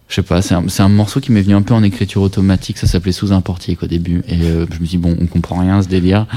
Je 0.07 0.15
sais 0.15 0.23
pas, 0.23 0.41
c'est 0.41 0.53
un, 0.53 0.89
morceau 0.89 1.19
qui 1.19 1.31
m'est 1.31 1.41
venu 1.41 1.53
un 1.53 1.61
peu 1.61 1.73
en 1.73 1.83
écriture 1.83 2.21
automatique, 2.21 2.77
ça 2.77 2.87
s'appelait 2.87 3.11
Sous 3.11 3.33
un 3.33 3.41
portique 3.41 3.83
au 3.83 3.87
début. 3.87 4.23
Et 4.27 4.41
euh, 4.43 4.65
je 4.71 4.79
me 4.79 4.85
suis 4.85 4.97
dit, 4.97 4.97
bon, 4.97 5.17
on 5.19 5.25
comprend 5.25 5.59
rien 5.59 5.79
à 5.79 5.83
ce 5.83 5.89
délire. 5.89 6.27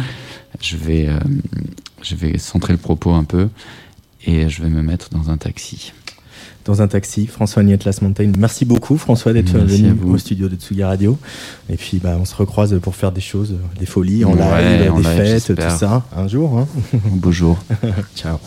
Je 0.61 0.77
vais, 0.77 1.09
euh, 1.09 1.19
je 2.03 2.17
vais 2.17 2.37
centrer 2.39 2.73
le 2.73 2.79
propos 2.79 3.13
un 3.13 3.23
peu 3.23 3.49
et 4.27 4.49
je 4.49 4.63
vais 4.63 4.69
me 4.69 4.83
mettre 4.83 5.11
dans 5.11 5.31
un 5.31 5.37
taxi. 5.37 5.93
Dans 6.65 6.83
un 6.83 6.89
taxi, 6.89 7.27
François 7.27 7.63
Las 7.63 8.03
Mountain. 8.03 8.33
Merci 8.37 8.65
beaucoup, 8.65 8.99
François, 8.99 9.33
d'être 9.33 9.57
venu 9.57 9.95
au 10.05 10.19
studio 10.19 10.49
de 10.49 10.57
Tsugi 10.57 10.83
Radio. 10.83 11.19
Et 11.71 11.77
puis, 11.77 11.99
bah, 11.99 12.19
on 12.21 12.25
se 12.25 12.35
recroise 12.35 12.79
pour 12.81 12.97
faire 12.97 13.13
des 13.13 13.21
choses, 13.21 13.55
des 13.79 13.87
folies 13.87 14.25
en 14.25 14.35
Ouais, 14.35 14.81
live, 14.81 14.93
en 14.93 14.99
des 14.99 15.05
fêtes, 15.05 15.55
tout 15.55 15.77
ça. 15.79 16.05
Un 16.15 16.29
jour, 16.29 16.59
hein. 16.59 16.69
Beau 17.13 17.33
jour. 17.33 17.59
Ciao. 18.17 18.39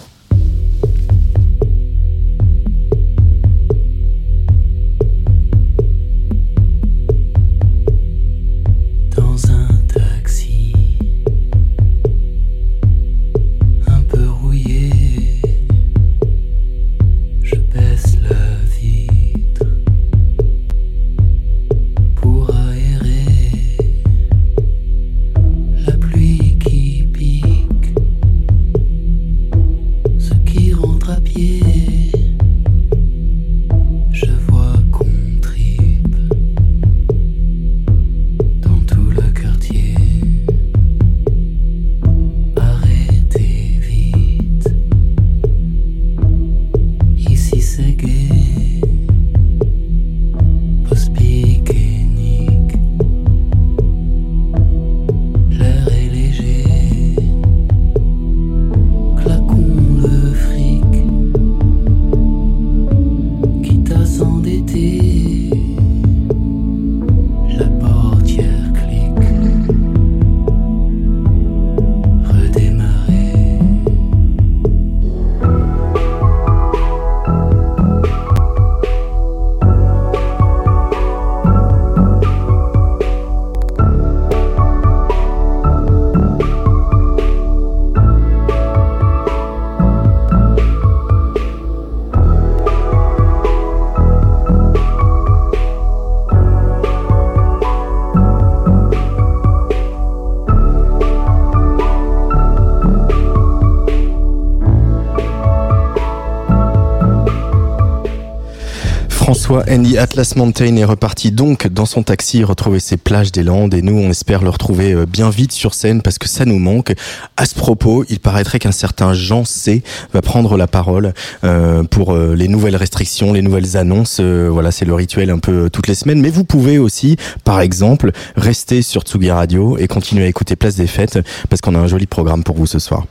Andy 109.73 109.97
Atlas 109.97 110.35
Mountain 110.35 110.75
est 110.75 110.83
reparti 110.83 111.31
donc 111.31 111.65
dans 111.65 111.87
son 111.87 112.03
taxi 112.03 112.43
retrouver 112.43 112.79
ses 112.79 112.95
plages 112.95 113.31
des 113.31 113.41
Landes 113.41 113.73
et 113.73 113.81
nous 113.81 113.97
on 113.97 114.11
espère 114.11 114.43
le 114.43 114.51
retrouver 114.51 114.93
euh, 114.93 115.07
bien 115.07 115.31
vite 115.31 115.51
sur 115.51 115.73
scène 115.73 116.03
parce 116.03 116.19
que 116.19 116.27
ça 116.27 116.45
nous 116.45 116.59
manque. 116.59 116.93
À 117.37 117.47
ce 117.47 117.55
propos, 117.55 118.05
il 118.07 118.19
paraîtrait 118.19 118.59
qu'un 118.59 118.71
certain 118.71 119.15
Jean 119.15 119.45
C 119.45 119.81
va 120.13 120.21
prendre 120.21 120.57
la 120.57 120.67
parole 120.67 121.15
euh, 121.43 121.83
pour 121.85 122.13
euh, 122.13 122.35
les 122.35 122.47
nouvelles 122.47 122.75
restrictions, 122.75 123.33
les 123.33 123.41
nouvelles 123.41 123.75
annonces. 123.75 124.19
Voilà, 124.19 124.69
c'est 124.69 124.85
le 124.85 124.93
rituel 124.93 125.31
un 125.31 125.39
peu 125.39 125.71
toutes 125.71 125.87
les 125.87 125.95
semaines. 125.95 126.21
Mais 126.21 126.29
vous 126.29 126.43
pouvez 126.43 126.77
aussi, 126.77 127.17
par 127.43 127.59
exemple, 127.59 128.11
rester 128.35 128.83
sur 128.83 129.01
Tsugi 129.01 129.31
Radio 129.31 129.79
et 129.79 129.87
continuer 129.87 130.25
à 130.25 130.27
écouter 130.27 130.55
Place 130.55 130.75
des 130.75 130.85
Fêtes 130.85 131.17
parce 131.49 131.61
qu'on 131.61 131.73
a 131.73 131.79
un 131.79 131.87
joli 131.87 132.05
programme 132.05 132.43
pour 132.43 132.57
vous 132.57 132.67
ce 132.67 132.77
soir. 132.77 133.07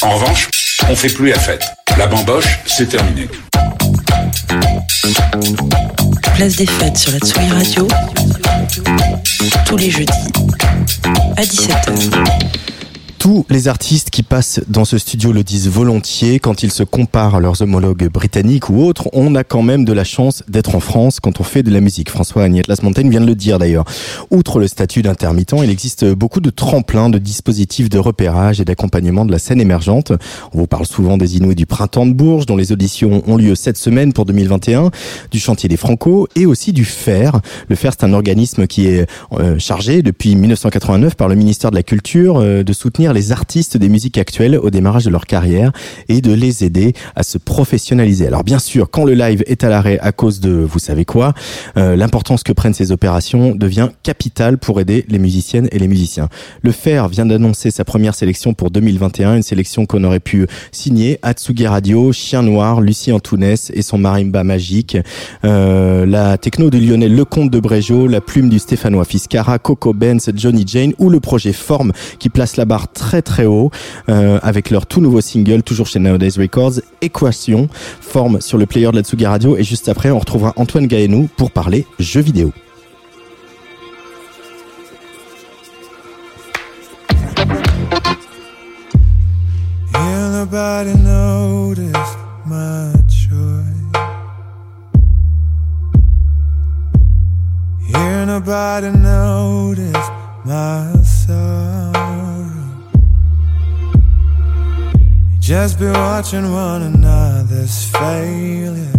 En 0.00 0.14
revanche, 0.14 0.48
on 0.88 0.96
fait 0.96 1.12
plus 1.12 1.28
la 1.28 1.38
fête. 1.38 1.64
La 1.98 2.06
bamboche, 2.06 2.60
c'est 2.64 2.88
terminé. 2.88 3.28
Place 6.34 6.56
des 6.56 6.66
fêtes 6.66 6.98
sur 6.98 7.12
la 7.12 7.18
Tsugi 7.18 7.50
Radio. 7.50 7.88
Tous 9.66 9.76
les 9.76 9.90
jeudis 9.90 10.12
à 11.36 11.42
17h. 11.42 12.47
Tous 13.28 13.44
les 13.50 13.68
artistes 13.68 14.08
qui 14.08 14.22
passent 14.22 14.62
dans 14.68 14.86
ce 14.86 14.96
studio 14.96 15.32
le 15.32 15.44
disent 15.44 15.68
volontiers. 15.68 16.38
Quand 16.38 16.62
ils 16.62 16.72
se 16.72 16.82
comparent 16.82 17.34
à 17.34 17.40
leurs 17.40 17.60
homologues 17.60 18.08
britanniques 18.10 18.70
ou 18.70 18.82
autres, 18.82 19.10
on 19.12 19.34
a 19.34 19.44
quand 19.44 19.60
même 19.60 19.84
de 19.84 19.92
la 19.92 20.04
chance 20.04 20.42
d'être 20.48 20.74
en 20.74 20.80
France 20.80 21.20
quand 21.20 21.38
on 21.38 21.42
fait 21.42 21.62
de 21.62 21.70
la 21.70 21.82
musique. 21.82 22.08
François 22.08 22.44
Agnès 22.44 22.64
Montaigne 22.82 23.10
vient 23.10 23.20
de 23.20 23.26
le 23.26 23.34
dire 23.34 23.58
d'ailleurs. 23.58 23.84
Outre 24.30 24.58
le 24.60 24.66
statut 24.66 25.02
d'intermittent, 25.02 25.56
il 25.62 25.68
existe 25.68 26.06
beaucoup 26.06 26.40
de 26.40 26.48
tremplins, 26.48 27.10
de 27.10 27.18
dispositifs 27.18 27.90
de 27.90 27.98
repérage 27.98 28.62
et 28.62 28.64
d'accompagnement 28.64 29.26
de 29.26 29.30
la 29.32 29.38
scène 29.38 29.60
émergente. 29.60 30.10
On 30.54 30.60
vous 30.60 30.66
parle 30.66 30.86
souvent 30.86 31.18
des 31.18 31.36
Inouïs 31.36 31.54
du 31.54 31.66
Printemps 31.66 32.06
de 32.06 32.14
Bourges, 32.14 32.46
dont 32.46 32.56
les 32.56 32.72
auditions 32.72 33.22
ont 33.26 33.36
lieu 33.36 33.54
cette 33.54 33.76
semaine 33.76 34.14
pour 34.14 34.24
2021, 34.24 34.90
du 35.30 35.38
chantier 35.38 35.68
des 35.68 35.76
Franco 35.76 36.28
et 36.34 36.46
aussi 36.46 36.72
du 36.72 36.86
FER. 36.86 37.32
Le 37.68 37.76
FER, 37.76 37.90
c'est 37.90 38.04
un 38.04 38.14
organisme 38.14 38.66
qui 38.66 38.86
est 38.86 39.06
euh, 39.34 39.58
chargé 39.58 40.00
depuis 40.00 40.34
1989 40.34 41.14
par 41.14 41.28
le 41.28 41.34
ministère 41.34 41.70
de 41.70 41.76
la 41.76 41.82
Culture 41.82 42.38
euh, 42.38 42.62
de 42.62 42.72
soutenir 42.72 43.12
artistes 43.32 43.76
des 43.76 43.88
musiques 43.88 44.18
actuelles 44.18 44.56
au 44.56 44.70
démarrage 44.70 45.04
de 45.04 45.10
leur 45.10 45.26
carrière 45.26 45.72
et 46.08 46.20
de 46.20 46.32
les 46.32 46.64
aider 46.64 46.94
à 47.14 47.22
se 47.22 47.38
professionnaliser. 47.38 48.26
Alors 48.26 48.44
bien 48.44 48.58
sûr, 48.58 48.90
quand 48.90 49.04
le 49.04 49.14
live 49.14 49.42
est 49.46 49.64
à 49.64 49.68
l'arrêt 49.68 49.98
à 50.00 50.12
cause 50.12 50.40
de 50.40 50.50
vous 50.50 50.78
savez 50.78 51.04
quoi, 51.04 51.34
euh, 51.76 51.96
l'importance 51.96 52.42
que 52.42 52.52
prennent 52.52 52.74
ces 52.74 52.92
opérations 52.92 53.54
devient 53.54 53.88
capitale 54.02 54.58
pour 54.58 54.80
aider 54.80 55.04
les 55.08 55.18
musiciennes 55.18 55.68
et 55.72 55.78
les 55.78 55.88
musiciens. 55.88 56.28
Le 56.62 56.72
FER 56.72 57.08
vient 57.08 57.26
d'annoncer 57.26 57.70
sa 57.70 57.84
première 57.84 58.14
sélection 58.14 58.54
pour 58.54 58.70
2021, 58.70 59.36
une 59.36 59.42
sélection 59.42 59.86
qu'on 59.86 60.04
aurait 60.04 60.20
pu 60.20 60.46
signer 60.72 61.18
Atsugi 61.22 61.66
Radio, 61.66 62.12
Chien 62.12 62.42
Noir, 62.42 62.80
Lucie 62.80 63.12
Antounès 63.12 63.70
et 63.74 63.82
son 63.82 63.98
marimba 63.98 64.44
magique, 64.44 64.96
euh, 65.44 66.06
la 66.06 66.38
techno 66.38 66.70
de 66.70 66.78
Lionel 66.78 67.14
Lecomte 67.14 67.50
de 67.50 67.60
Brégeau, 67.60 68.06
la 68.06 68.20
plume 68.20 68.48
du 68.48 68.58
Stéphanois 68.58 69.04
Fiscara, 69.04 69.58
Coco 69.58 69.92
Benz, 69.92 70.30
Johnny 70.34 70.64
Jane 70.66 70.92
ou 70.98 71.10
le 71.10 71.20
projet 71.20 71.52
Forme 71.52 71.92
qui 72.18 72.28
place 72.28 72.56
la 72.56 72.64
barre 72.64 72.88
très 72.98 73.22
très 73.22 73.46
haut 73.46 73.70
euh, 74.08 74.38
avec 74.42 74.70
leur 74.70 74.84
tout 74.86 75.00
nouveau 75.00 75.20
single, 75.20 75.62
toujours 75.62 75.86
chez 75.86 76.00
Nowadays 76.00 76.34
Records, 76.36 76.80
Équation, 77.00 77.68
Forme 78.00 78.40
sur 78.40 78.58
le 78.58 78.66
player 78.66 78.90
de 78.90 78.96
la 78.96 79.02
Tsugi 79.02 79.24
Radio 79.24 79.56
et 79.56 79.64
juste 79.64 79.88
après 79.88 80.10
on 80.10 80.18
retrouvera 80.18 80.52
Antoine 80.56 80.86
Gaënou 80.86 81.28
pour 81.36 81.50
parler 81.50 81.86
jeux 81.98 82.20
vidéo. 82.20 82.52
Just 105.48 105.80
be 105.80 105.86
watching 105.86 106.52
one 106.52 106.82
another's 106.82 107.86
failure, 107.86 108.92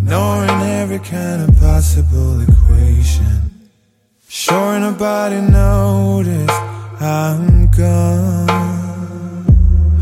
ignoring 0.00 0.62
every 0.80 0.98
kind 0.98 1.42
of 1.42 1.56
possible 1.60 2.40
equation. 2.40 3.68
Sure, 4.28 4.80
nobody 4.80 5.40
noticed 5.40 6.60
I'm 7.00 7.70
gone. 7.70 8.50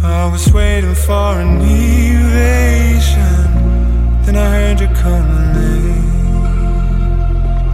I 0.03 0.25
was 0.33 0.51
waiting 0.55 0.95
for 0.95 1.39
an 1.39 1.61
evasion. 1.61 3.45
Then 4.25 4.37
I 4.37 4.49
heard 4.57 4.81
you 4.81 4.89
calling. 5.03 5.51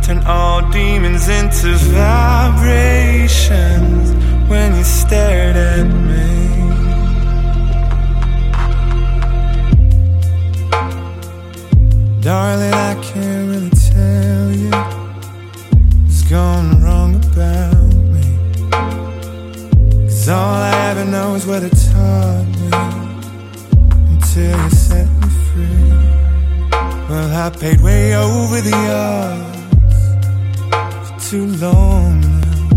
Turn 0.03 0.18
all 0.27 0.68
demons 0.72 1.29
into 1.29 1.77
vibrations 1.95 2.91
when 4.51 4.74
you 4.74 4.83
stared 4.83 5.55
at 5.55 5.85
me. 5.85 6.66
Darling, 12.27 12.74
I 12.74 12.95
can't 13.05 13.49
really 13.51 13.70
tell 13.70 14.51
you 14.51 14.70
what's 16.03 16.22
going 16.24 16.83
wrong 16.83 17.14
about 17.14 17.95
me. 18.14 18.27
Cause 20.09 20.29
all 20.29 20.61
I 20.61 20.74
ever 20.91 21.05
know 21.05 21.37
is 21.37 21.47
what 21.47 21.62
it 21.62 21.70
taught 21.70 22.47
me 22.59 22.68
until 24.11 24.61
you 24.61 24.70
set 24.70 25.09
me 25.20 25.29
free. 25.47 25.93
Well, 27.09 27.31
I 27.33 27.49
paid 27.51 27.81
way 27.81 28.16
over 28.16 28.61
the 28.61 28.74
odds 28.91 30.01
for 31.09 31.16
too 31.31 31.47
long 31.64 32.20
now. 32.22 32.68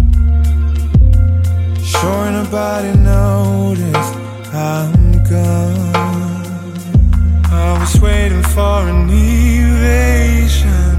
Sure, 1.83 2.29
nobody 2.29 2.93
noticed 2.99 4.15
I'm 4.53 5.23
gone. 5.23 5.68
Was 7.89 8.01
waiting 8.01 8.43
for 8.43 8.87
an 8.87 9.09
evasion. 9.09 10.95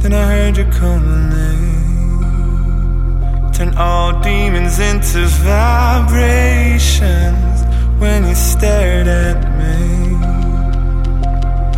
Then 0.00 0.12
I 0.14 0.26
heard 0.26 0.56
you 0.56 0.64
calling. 0.64 1.30
Turn 3.52 3.76
all 3.76 4.20
demons 4.20 4.80
into 4.80 5.26
vibrations 5.46 7.62
when 8.00 8.26
you 8.26 8.34
stared 8.34 9.06
at 9.06 9.44
me. 9.58 10.16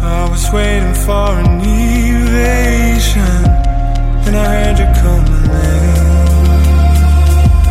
I 0.00 0.26
was 0.30 0.50
waiting 0.54 0.94
for 1.04 1.38
an 1.42 1.60
evasion. 1.60 3.42
Then 4.24 4.36
I 4.36 4.38
heard 4.56 4.78
you 4.80 4.88
calling. 5.02 5.48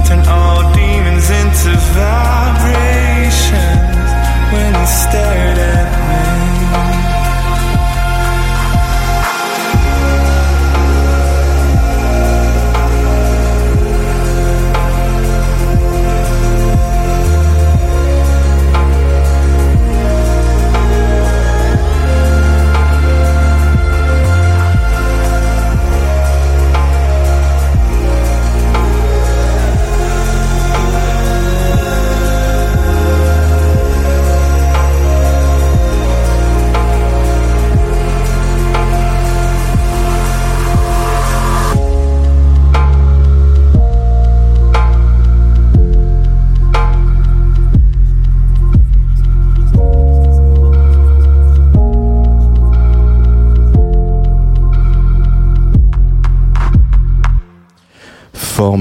Turn 0.06 0.22
all 0.28 0.62
demons 0.76 1.30
into 1.42 1.72
vibrations 1.98 4.10
when 4.54 4.72
you 4.80 4.86
stared 4.86 5.49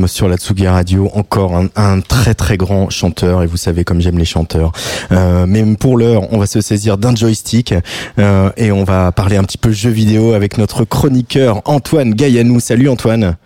Sur 0.06 0.28
la 0.28 0.36
Tsugi 0.36 0.66
Radio, 0.68 1.10
encore 1.14 1.56
un, 1.56 1.68
un 1.76 2.00
très 2.00 2.34
très 2.34 2.56
grand 2.56 2.88
chanteur 2.90 3.42
et 3.42 3.46
vous 3.46 3.56
savez 3.56 3.84
comme 3.84 4.00
j'aime 4.00 4.18
les 4.18 4.24
chanteurs. 4.24 4.72
Euh, 5.12 5.46
mais 5.48 5.64
pour 5.76 5.96
l'heure, 5.98 6.32
on 6.32 6.38
va 6.38 6.46
se 6.46 6.60
saisir 6.60 6.98
d'un 6.98 7.16
joystick 7.16 7.74
euh, 8.18 8.50
et 8.56 8.70
on 8.70 8.84
va 8.84 9.10
parler 9.12 9.36
un 9.36 9.44
petit 9.44 9.58
peu 9.58 9.72
jeux 9.72 9.90
vidéo 9.90 10.32
avec 10.34 10.58
notre 10.58 10.84
chroniqueur 10.84 11.62
Antoine 11.64 12.14
Gaillanou. 12.14 12.60
Salut 12.60 12.88
Antoine. 12.88 13.36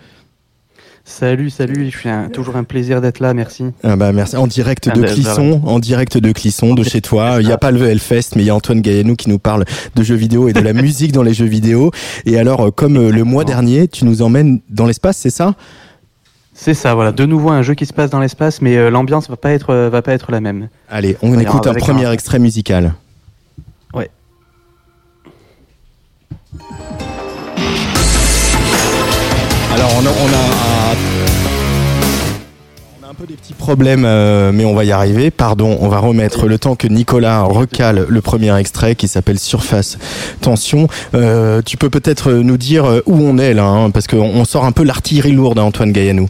Salut, 1.05 1.51
salut, 1.51 1.91
je 1.91 1.99
suis 1.99 2.09
un- 2.09 2.29
toujours 2.29 2.55
un 2.55 2.63
plaisir 2.63 3.01
d'être 3.01 3.19
là, 3.19 3.35
merci. 3.35 3.65
Ah 3.83 3.97
bah 3.97 4.13
merci. 4.13 4.37
En 4.37 4.47
direct 4.47 4.89
Ah 4.89 4.95
de 4.95 5.01
bah, 5.03 5.09
Clisson, 5.09 5.61
en 5.67 5.81
direct 5.81 6.17
de 6.17 6.31
Clisson, 6.31 6.75
de 6.75 6.85
chez 6.85 7.01
toi. 7.01 7.39
Il 7.41 7.47
n'y 7.47 7.53
a 7.53 7.59
pas 7.59 7.73
le 7.73 7.83
Hellfest, 7.89 8.37
mais 8.37 8.43
il 8.43 8.47
y 8.47 8.51
a 8.51 8.55
Antoine 8.55 8.81
Gaillanou 8.81 9.17
qui 9.17 9.29
nous 9.29 9.41
parle 9.41 9.65
de 9.97 10.03
jeux 10.05 10.15
vidéo 10.15 10.49
et 10.49 10.53
de 10.53 10.61
la 10.61 10.73
musique 10.83 11.11
dans 11.11 11.25
les 11.25 11.35
jeux 11.35 11.47
vidéo. 11.47 11.91
Et 12.25 12.39
alors, 12.39 12.69
euh, 12.69 12.71
comme 12.71 12.97
euh, 12.97 13.11
le 13.11 13.25
mois 13.25 13.43
dernier, 13.45 13.89
tu 13.89 14.05
nous 14.05 14.23
emmènes 14.23 14.61
dans 14.71 14.87
l'espace, 14.87 15.17
c'est 15.17 15.31
ça? 15.31 15.55
C'est 16.65 16.75
ça, 16.75 16.95
voilà, 16.95 17.11
de 17.11 17.27
nouveau 17.27 17.51
un 17.51 17.63
jeu 17.63 17.75
qui 17.75 17.87
se 17.87 17.93
passe 17.93 18.11
dans 18.11 18.21
l'espace, 18.21 18.63
mais 18.63 18.77
euh, 18.77 18.89
l'ambiance 18.89 19.29
va 19.29 19.35
pas 19.35 19.51
être 19.51 19.71
euh, 19.71 19.91
va 19.91 20.01
pas 20.01 20.13
être 20.13 20.31
la 20.31 20.41
même. 20.41 20.69
Allez, 20.89 21.17
on 21.21 21.37
écoute 21.37 21.67
un 21.67 21.75
premier 21.75 22.05
un- 22.05 22.13
extrait 22.13 22.39
musical. 22.39 22.95
Ouais. 23.93 24.09
Alors, 29.75 29.91
on 29.99 30.07
a, 30.07 30.11
on 30.11 30.29
a 30.29 30.93
un... 30.93 30.97
on 33.03 33.07
a 33.07 33.11
un 33.11 33.15
peu 33.15 33.27
des 33.27 33.35
petits 33.35 33.55
problèmes, 33.55 34.05
euh, 34.05 34.53
mais 34.53 34.65
on 34.65 34.75
va 34.75 34.85
y 34.85 34.93
arriver. 34.93 35.31
Pardon, 35.31 35.79
on 35.81 35.89
va 35.89 35.99
remettre 35.99 36.47
le 36.47 36.59
temps 36.59 36.77
que 36.77 36.87
Nicolas 36.87 37.43
recale 37.43 38.07
le 38.09 38.21
premier 38.21 38.57
extrait 38.59 38.95
qui 38.95 39.09
s'appelle 39.09 39.39
Surface 39.39 39.99
Tension. 40.41 40.87
Euh, 41.15 41.63
tu 41.65 41.77
peux 41.77 41.91
peut-être 41.91 42.33
nous 42.33 42.59
dire 42.59 42.85
où 43.07 43.17
on 43.17 43.39
est 43.39 43.55
là, 43.55 43.65
hein, 43.65 43.91
parce 43.91 44.07
qu'on 44.07 44.19
on 44.23 44.45
sort 44.45 44.65
un 44.65 44.73
peu 44.73 44.85
l'artillerie 44.85 45.33
lourde, 45.33 45.59
hein, 45.59 45.63
Antoine 45.63 45.93
Gaillanou. 45.93 46.29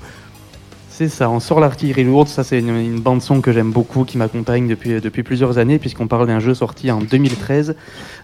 Ça, 1.09 1.31
on 1.31 1.41
sort 1.41 1.61
l'artillerie 1.61 2.05
lourde, 2.05 2.29
ça 2.29 2.45
c'est 2.45 2.59
une, 2.59 2.77
une 2.77 3.01
bande 3.01 3.23
son 3.23 3.41
que 3.41 3.53
j'aime 3.53 3.71
beaucoup, 3.71 4.05
qui 4.05 4.19
m'accompagne 4.19 4.69
depuis, 4.69 5.23
plusieurs 5.23 5.59
années, 5.59 5.79
puisqu'on 5.79 6.07
parle 6.07 6.27
d'un 6.27 6.41
jeu 6.41 6.55
sorti 6.55 6.91
en 6.91 7.01
2013, 7.01 7.75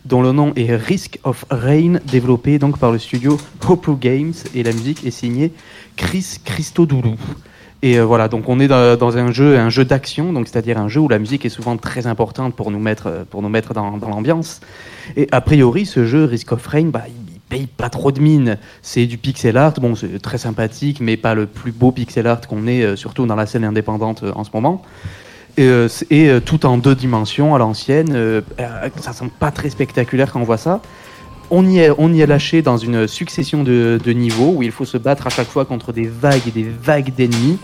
dont 0.05 0.23
le 0.23 0.33
nom 0.33 0.53
est 0.57 0.75
Risk 0.75 1.19
of 1.25 1.45
Rain, 1.51 1.99
développé 2.05 2.59
donc 2.59 2.79
par 2.79 2.93
le 2.93 2.99
studio 2.99 3.39
Hopu 3.67 3.97
Games, 3.97 4.35
et 4.55 4.63
la 4.63 4.73
musique 4.73 5.07
est 5.07 5.11
signée 5.11 5.53
Chris 5.97 6.39
Christodoulou. 6.45 7.17
Et 7.83 7.99
euh, 7.99 8.05
voilà, 8.05 8.29
donc 8.29 8.49
on 8.49 8.59
est 8.61 8.69
dans, 8.69 9.19
un 9.19 9.33
jeu, 9.33 9.57
un 9.57 9.71
jeu 9.71 9.85
d'action, 9.85 10.33
donc 10.33 10.49
c'est-à-dire 10.49 10.79
un 10.79 10.89
jeu 10.89 11.01
où 11.01 11.09
la 11.09 11.19
musique 11.19 11.45
est 11.45 11.51
souvent 11.51 11.77
très 11.77 12.07
importante 12.07 12.55
pour 12.55 12.71
nous 12.71 12.81
mettre, 12.81 13.27
dans, 13.75 13.97
dans 13.97 14.09
l'ambiance. 14.09 14.61
Et 15.17 15.29
a 15.33 15.41
priori, 15.41 15.87
ce 15.87 16.05
jeu 16.05 16.25
Risk 16.25 16.53
of 16.53 16.67
Rain, 16.67 16.87
bah, 16.87 17.05
paye 17.49 17.67
pas 17.67 17.91
trop 17.91 18.13
de 18.13 18.21
mine. 18.21 18.59
C'est 18.83 19.07
du 19.07 19.19
pixel 19.19 19.57
art, 19.57 19.75
bon, 19.81 19.95
c'est 19.95 20.21
très 20.21 20.39
sympathique, 20.39 21.01
mais 21.01 21.17
pas 21.17 21.35
le 21.35 21.47
plus 21.47 21.73
beau 21.73 21.93
pixel 21.93 22.27
art 22.27 22.47
qu'on 22.47 22.67
ait, 22.67 22.83
euh, 22.83 22.97
surtout 22.97 23.27
dans 23.27 23.37
la 23.37 23.47
scène 23.47 23.65
indépendante 23.65 24.23
euh, 24.23 24.33
en 24.35 24.45
ce 24.45 24.51
moment. 24.53 24.83
Et, 25.57 25.67
euh, 25.69 26.41
tout 26.41 26.67
en 26.67 26.79
deux 26.79 26.95
dimensions 26.95 27.55
à 27.57 27.59
l'ancienne, 27.59 28.43
ça 29.01 29.13
semble 29.13 29.33
pas 29.33 29.51
très 29.51 29.71
spectaculaire 29.71 30.33
quand 30.33 30.41
on 30.41 30.45
voit 30.45 30.57
ça. 30.57 30.81
On 31.51 31.67
y, 31.67 31.79
est, 31.79 31.91
on 31.99 32.13
y 32.13 32.21
est 32.21 32.27
lâché 32.27 32.63
dans 32.63 32.77
une 32.77 33.09
succession 33.09 33.65
de 33.65 34.13
niveaux 34.13 34.53
où 34.55 34.63
il 34.63 34.71
faut 34.71 34.85
se 34.85 34.99
battre 34.99 35.27
à 35.27 35.31
chaque 35.31 35.49
fois 35.49 35.65
contre 35.65 35.93
des 35.93 36.07
vagues 36.07 36.47
et 36.47 36.51
des 36.53 36.67
vagues 36.83 37.13
d'ennemis. 37.13 37.59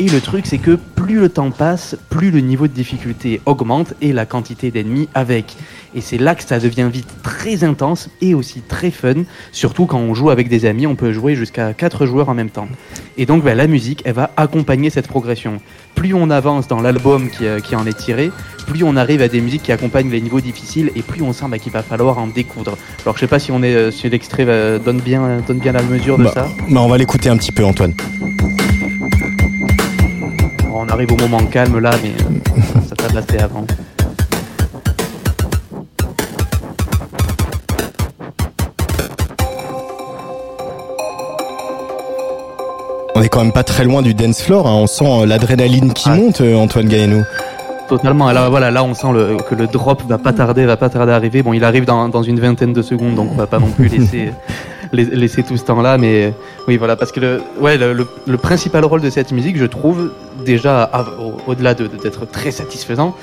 Et 0.00 0.08
le 0.08 0.20
truc, 0.20 0.46
c'est 0.46 0.58
que 0.58 0.72
plus 0.72 1.20
le 1.20 1.28
temps 1.28 1.52
passe, 1.52 1.96
plus 2.10 2.32
le 2.32 2.40
niveau 2.40 2.66
de 2.66 2.72
difficulté 2.72 3.40
augmente 3.46 3.94
et 4.00 4.12
la 4.12 4.26
quantité 4.26 4.72
d'ennemis 4.72 5.08
avec. 5.14 5.56
Et 5.96 6.00
c'est 6.00 6.18
là 6.18 6.34
que 6.34 6.42
ça 6.42 6.58
devient 6.58 6.88
vite 6.92 7.06
très 7.22 7.62
intense 7.62 8.08
et 8.20 8.34
aussi 8.34 8.60
très 8.62 8.90
fun, 8.90 9.22
surtout 9.52 9.86
quand 9.86 9.98
on 9.98 10.12
joue 10.14 10.30
avec 10.30 10.48
des 10.48 10.66
amis, 10.66 10.86
on 10.88 10.96
peut 10.96 11.12
jouer 11.12 11.36
jusqu'à 11.36 11.72
4 11.72 12.04
joueurs 12.06 12.28
en 12.28 12.34
même 12.34 12.50
temps. 12.50 12.66
Et 13.16 13.26
donc 13.26 13.44
ben, 13.44 13.56
la 13.56 13.66
musique, 13.68 14.02
elle 14.04 14.14
va 14.14 14.30
accompagner 14.36 14.90
cette 14.90 15.06
progression. 15.06 15.60
Plus 15.94 16.12
on 16.14 16.30
avance 16.30 16.66
dans 16.66 16.80
l'album 16.80 17.30
qui, 17.30 17.46
euh, 17.46 17.60
qui 17.60 17.76
en 17.76 17.86
est 17.86 17.96
tiré, 17.96 18.32
plus 18.66 18.82
on 18.82 18.96
arrive 18.96 19.22
à 19.22 19.28
des 19.28 19.40
musiques 19.40 19.62
qui 19.62 19.70
accompagnent 19.72 20.10
les 20.10 20.20
niveaux 20.20 20.40
difficiles 20.40 20.90
et 20.96 21.02
plus 21.02 21.22
on 21.22 21.32
sent 21.32 21.44
ben, 21.48 21.60
qu'il 21.60 21.70
va 21.72 21.82
falloir 21.82 22.18
en 22.18 22.26
découdre. 22.26 22.76
Alors 23.04 23.14
je 23.14 23.20
sais 23.20 23.28
pas 23.28 23.38
si 23.38 23.52
on 23.52 23.62
est 23.62 23.74
euh, 23.74 23.90
si 23.92 24.08
l'extrait 24.10 24.44
euh, 24.48 24.80
donne 24.80 24.98
bien 25.00 25.40
donne 25.46 25.58
bien 25.60 25.70
la 25.72 25.82
mesure 25.82 26.18
de 26.18 26.24
Bah, 26.24 26.32
ça. 26.34 26.48
bah, 26.68 26.80
on 26.80 26.88
va 26.88 26.98
l'écouter 26.98 27.28
un 27.28 27.36
petit 27.36 27.52
peu, 27.52 27.64
Antoine. 27.64 27.94
On 30.72 30.88
arrive 30.88 31.12
au 31.12 31.16
moment 31.16 31.44
calme 31.46 31.78
là, 31.78 31.92
mais 32.02 32.12
ça 32.88 32.96
t'a 32.96 33.08
passé 33.20 33.38
avant. 33.38 33.64
Est 43.24 43.28
quand 43.28 43.42
même 43.42 43.52
pas 43.52 43.64
très 43.64 43.84
loin 43.84 44.02
du 44.02 44.14
dance 44.14 44.40
floor. 44.42 44.66
hein. 44.66 44.74
On 44.74 44.86
sent 44.86 45.04
euh, 45.06 45.26
l'adrénaline 45.26 45.92
qui 45.92 46.08
Ah. 46.10 46.14
monte, 46.16 46.40
euh, 46.40 46.56
Antoine 46.56 46.86
Gaillanou. 46.88 47.24
Totalement. 47.88 48.30
Là, 48.32 48.48
voilà, 48.48 48.70
là, 48.70 48.82
on 48.82 48.94
sent 48.94 49.12
le- 49.12 49.36
que 49.48 49.54
le 49.54 49.66
drop 49.66 50.02
va 50.08 50.16
pas 50.16 50.32
tarder, 50.32 50.64
va 50.64 50.76
pas 50.78 50.88
tarder 50.88 51.12
à 51.12 51.16
arriver. 51.16 51.42
Bon, 51.42 51.52
il 51.52 51.62
arrive 51.64 51.84
dans, 51.84 52.08
dans 52.08 52.22
une 52.22 52.40
vingtaine 52.40 52.72
de 52.72 52.80
secondes, 52.82 53.14
donc 53.14 53.28
on 53.32 53.36
va 53.36 53.46
pas 53.46 53.58
non 53.58 53.66
plus 53.68 53.88
laisser, 53.98 54.30
la- 54.92 55.02
laisser 55.02 55.42
tout 55.42 55.56
ce 55.58 55.64
temps-là. 55.64 55.98
Mais 55.98 56.32
oui, 56.66 56.76
voilà, 56.78 56.96
parce 56.96 57.12
que 57.12 57.20
le, 57.20 57.42
ouais, 57.60 57.76
le, 57.76 57.92
le- 57.92 58.08
le 58.26 58.36
principal 58.38 58.84
rôle 58.86 59.02
de 59.02 59.10
cette 59.10 59.32
musique, 59.32 59.58
je 59.58 59.66
trouve, 59.66 60.10
déjà, 60.46 60.90
au- 61.20 61.50
au-delà 61.50 61.74
de- 61.74 61.86
de- 61.86 61.96
d'être 62.02 62.24
très 62.26 62.50
satisfaisant, 62.52 63.14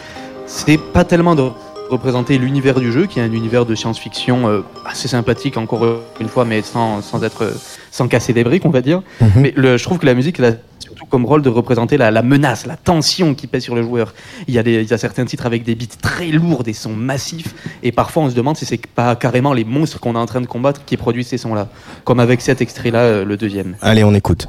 c'est 0.45 0.77
pas 0.79 1.03
tellement 1.05 1.33
de 1.33 1.45
représenter 1.91 2.37
l'univers 2.37 2.79
du 2.79 2.91
jeu, 2.91 3.05
qui 3.05 3.19
est 3.19 3.23
un 3.23 3.31
univers 3.31 3.65
de 3.65 3.75
science-fiction 3.75 4.47
euh, 4.47 4.61
assez 4.85 5.07
sympathique, 5.07 5.57
encore 5.57 5.85
une 6.19 6.29
fois, 6.29 6.45
mais 6.45 6.61
sans, 6.61 7.01
sans 7.01 7.23
être, 7.23 7.53
sans 7.91 8.07
casser 8.07 8.33
des 8.33 8.43
briques, 8.43 8.65
on 8.65 8.69
va 8.69 8.81
dire. 8.81 9.01
Mhm. 9.19 9.29
Mais 9.35 9.53
le, 9.55 9.77
je 9.77 9.83
trouve 9.83 9.99
que 9.99 10.05
la 10.05 10.13
musique, 10.13 10.39
elle 10.39 10.45
a 10.45 10.53
surtout 10.79 11.05
comme 11.05 11.25
rôle 11.25 11.41
de 11.41 11.49
représenter 11.49 11.97
la, 11.97 12.09
la 12.09 12.21
menace, 12.21 12.65
la 12.65 12.77
tension 12.77 13.35
qui 13.35 13.47
pèse 13.47 13.63
sur 13.63 13.75
le 13.75 13.83
joueur. 13.83 14.13
Il 14.47 14.53
y, 14.53 14.59
a 14.59 14.63
des, 14.63 14.81
il 14.81 14.89
y 14.89 14.93
a 14.93 14.97
certains 14.97 15.25
titres 15.25 15.45
avec 15.45 15.63
des 15.63 15.75
beats 15.75 15.97
très 16.01 16.27
lourds, 16.27 16.63
des 16.63 16.73
sons 16.73 16.93
massifs, 16.93 17.53
et 17.83 17.91
parfois 17.91 18.23
on 18.23 18.29
se 18.29 18.35
demande 18.35 18.57
si 18.57 18.65
c'est 18.65 18.85
pas 18.87 19.15
carrément 19.15 19.53
les 19.53 19.65
monstres 19.65 19.99
qu'on 19.99 20.15
est 20.15 20.19
en 20.19 20.25
train 20.25 20.41
de 20.41 20.47
combattre 20.47 20.83
qui 20.85 20.97
produisent 20.97 21.27
ces 21.27 21.37
sons-là. 21.37 21.67
Comme 22.03 22.19
avec 22.19 22.41
cet 22.41 22.61
extrait-là, 22.61 22.99
euh, 22.99 23.25
le 23.25 23.37
deuxième. 23.37 23.75
Allez, 23.81 24.03
on 24.03 24.13
écoute. 24.13 24.47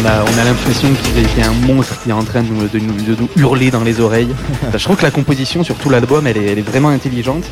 On 0.00 0.04
a, 0.06 0.22
on 0.22 0.38
a 0.40 0.44
l'impression 0.44 0.88
qu'il 1.02 1.38
y 1.38 1.42
a 1.42 1.48
un 1.48 1.66
monstre 1.66 2.00
qui 2.02 2.10
est 2.10 2.12
en 2.12 2.22
train 2.22 2.42
de 2.42 2.48
nous, 2.48 2.68
de 2.68 2.78
nous- 2.78 3.02
de 3.16 3.20
nous 3.20 3.28
hurler 3.36 3.70
dans 3.70 3.82
les 3.82 4.00
oreilles. 4.00 4.28
je 4.72 4.82
trouve 4.84 4.96
que 4.96 5.02
la 5.02 5.10
composition 5.10 5.64
sur 5.64 5.74
tout 5.76 5.90
l'album, 5.90 6.26
elle 6.26 6.36
est, 6.36 6.46
elle 6.52 6.58
est 6.58 6.62
vraiment 6.68 6.88
intelligente. 6.90 7.44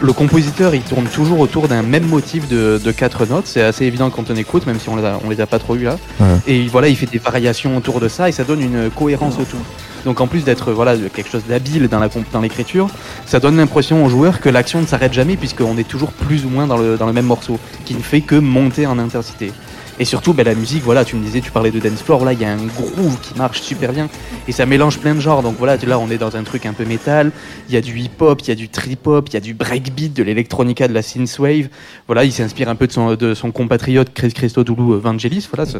Le 0.00 0.12
compositeur, 0.12 0.74
il 0.74 0.82
tourne 0.82 1.06
toujours 1.06 1.40
autour 1.40 1.68
d'un 1.68 1.82
même 1.82 2.06
motif 2.06 2.48
de, 2.48 2.80
de 2.82 2.92
quatre 2.92 3.26
notes. 3.26 3.46
C'est 3.46 3.62
assez 3.62 3.84
évident 3.86 4.10
quand 4.10 4.30
on 4.30 4.36
écoute, 4.36 4.66
même 4.66 4.78
si 4.80 4.88
on 4.88 4.96
les 4.96 5.04
a, 5.04 5.18
on 5.24 5.30
les 5.30 5.40
a 5.40 5.46
pas 5.46 5.58
trop 5.58 5.76
eu 5.76 5.84
là. 5.84 5.96
Ouais. 6.20 6.26
Et 6.46 6.66
voilà, 6.66 6.88
il 6.88 6.96
fait 6.96 7.06
des 7.06 7.18
variations 7.18 7.76
autour 7.76 8.00
de 8.00 8.08
ça 8.08 8.28
et 8.28 8.32
ça 8.32 8.44
donne 8.44 8.60
une 8.60 8.90
cohérence 8.90 9.34
au 9.38 9.44
tout. 9.44 9.56
Donc 10.04 10.20
en 10.20 10.26
plus 10.26 10.44
d'être 10.44 10.72
voilà 10.72 10.96
quelque 11.14 11.30
chose 11.30 11.44
d'habile 11.48 11.88
dans 11.88 11.98
la 12.00 12.08
comp- 12.10 12.26
dans 12.30 12.42
l'écriture, 12.42 12.88
ça 13.24 13.40
donne 13.40 13.56
l'impression 13.56 14.04
aux 14.04 14.10
joueurs 14.10 14.40
que 14.40 14.50
l'action 14.50 14.82
ne 14.82 14.86
s'arrête 14.86 15.14
jamais 15.14 15.36
puisqu'on 15.36 15.78
est 15.78 15.88
toujours 15.88 16.12
plus 16.12 16.44
ou 16.44 16.50
moins 16.50 16.66
dans 16.66 16.76
le, 16.76 16.98
dans 16.98 17.06
le 17.06 17.14
même 17.14 17.24
morceau, 17.24 17.58
qui 17.86 17.94
ne 17.94 18.02
fait 18.02 18.20
que 18.20 18.34
monter 18.34 18.86
en 18.86 18.98
intensité. 18.98 19.50
Et 20.00 20.04
surtout, 20.04 20.32
ben, 20.32 20.44
la 20.44 20.56
musique, 20.56 20.82
voilà, 20.82 21.04
tu 21.04 21.14
me 21.14 21.22
disais, 21.24 21.40
tu 21.40 21.52
parlais 21.52 21.70
de 21.70 21.78
dance 21.78 22.02
floor, 22.02 22.24
là, 22.24 22.32
il 22.32 22.40
y 22.40 22.44
a 22.44 22.50
un 22.52 22.66
groove 22.66 23.16
qui 23.20 23.38
marche 23.38 23.60
super 23.62 23.92
bien, 23.92 24.08
et 24.48 24.52
ça 24.52 24.66
mélange 24.66 24.98
plein 24.98 25.14
de 25.14 25.20
genres. 25.20 25.42
Donc 25.42 25.54
voilà, 25.56 25.76
là, 25.76 26.00
on 26.00 26.10
est 26.10 26.18
dans 26.18 26.36
un 26.36 26.42
truc 26.42 26.66
un 26.66 26.72
peu 26.72 26.84
métal, 26.84 27.30
il 27.68 27.74
y 27.74 27.76
a 27.76 27.80
du 27.80 27.96
hip-hop, 27.98 28.40
il 28.42 28.48
y 28.48 28.50
a 28.50 28.56
du 28.56 28.68
trip-hop, 28.68 29.28
il 29.28 29.34
y 29.34 29.36
a 29.36 29.40
du 29.40 29.54
breakbeat, 29.54 30.12
de 30.12 30.24
l'électronica, 30.24 30.88
de 30.88 30.92
la 30.94 31.02
synthwave. 31.02 31.68
Voilà, 32.08 32.24
il 32.24 32.32
s'inspire 32.32 32.68
un 32.68 32.74
peu 32.74 32.88
de 32.88 32.92
son, 32.92 33.14
de 33.14 33.34
son 33.34 33.52
compatriote 33.52 34.12
Chris 34.12 34.32
Christodoulou 34.32 34.98
Vangelis, 35.00 35.48
voilà, 35.54 35.70
ce- 35.70 35.78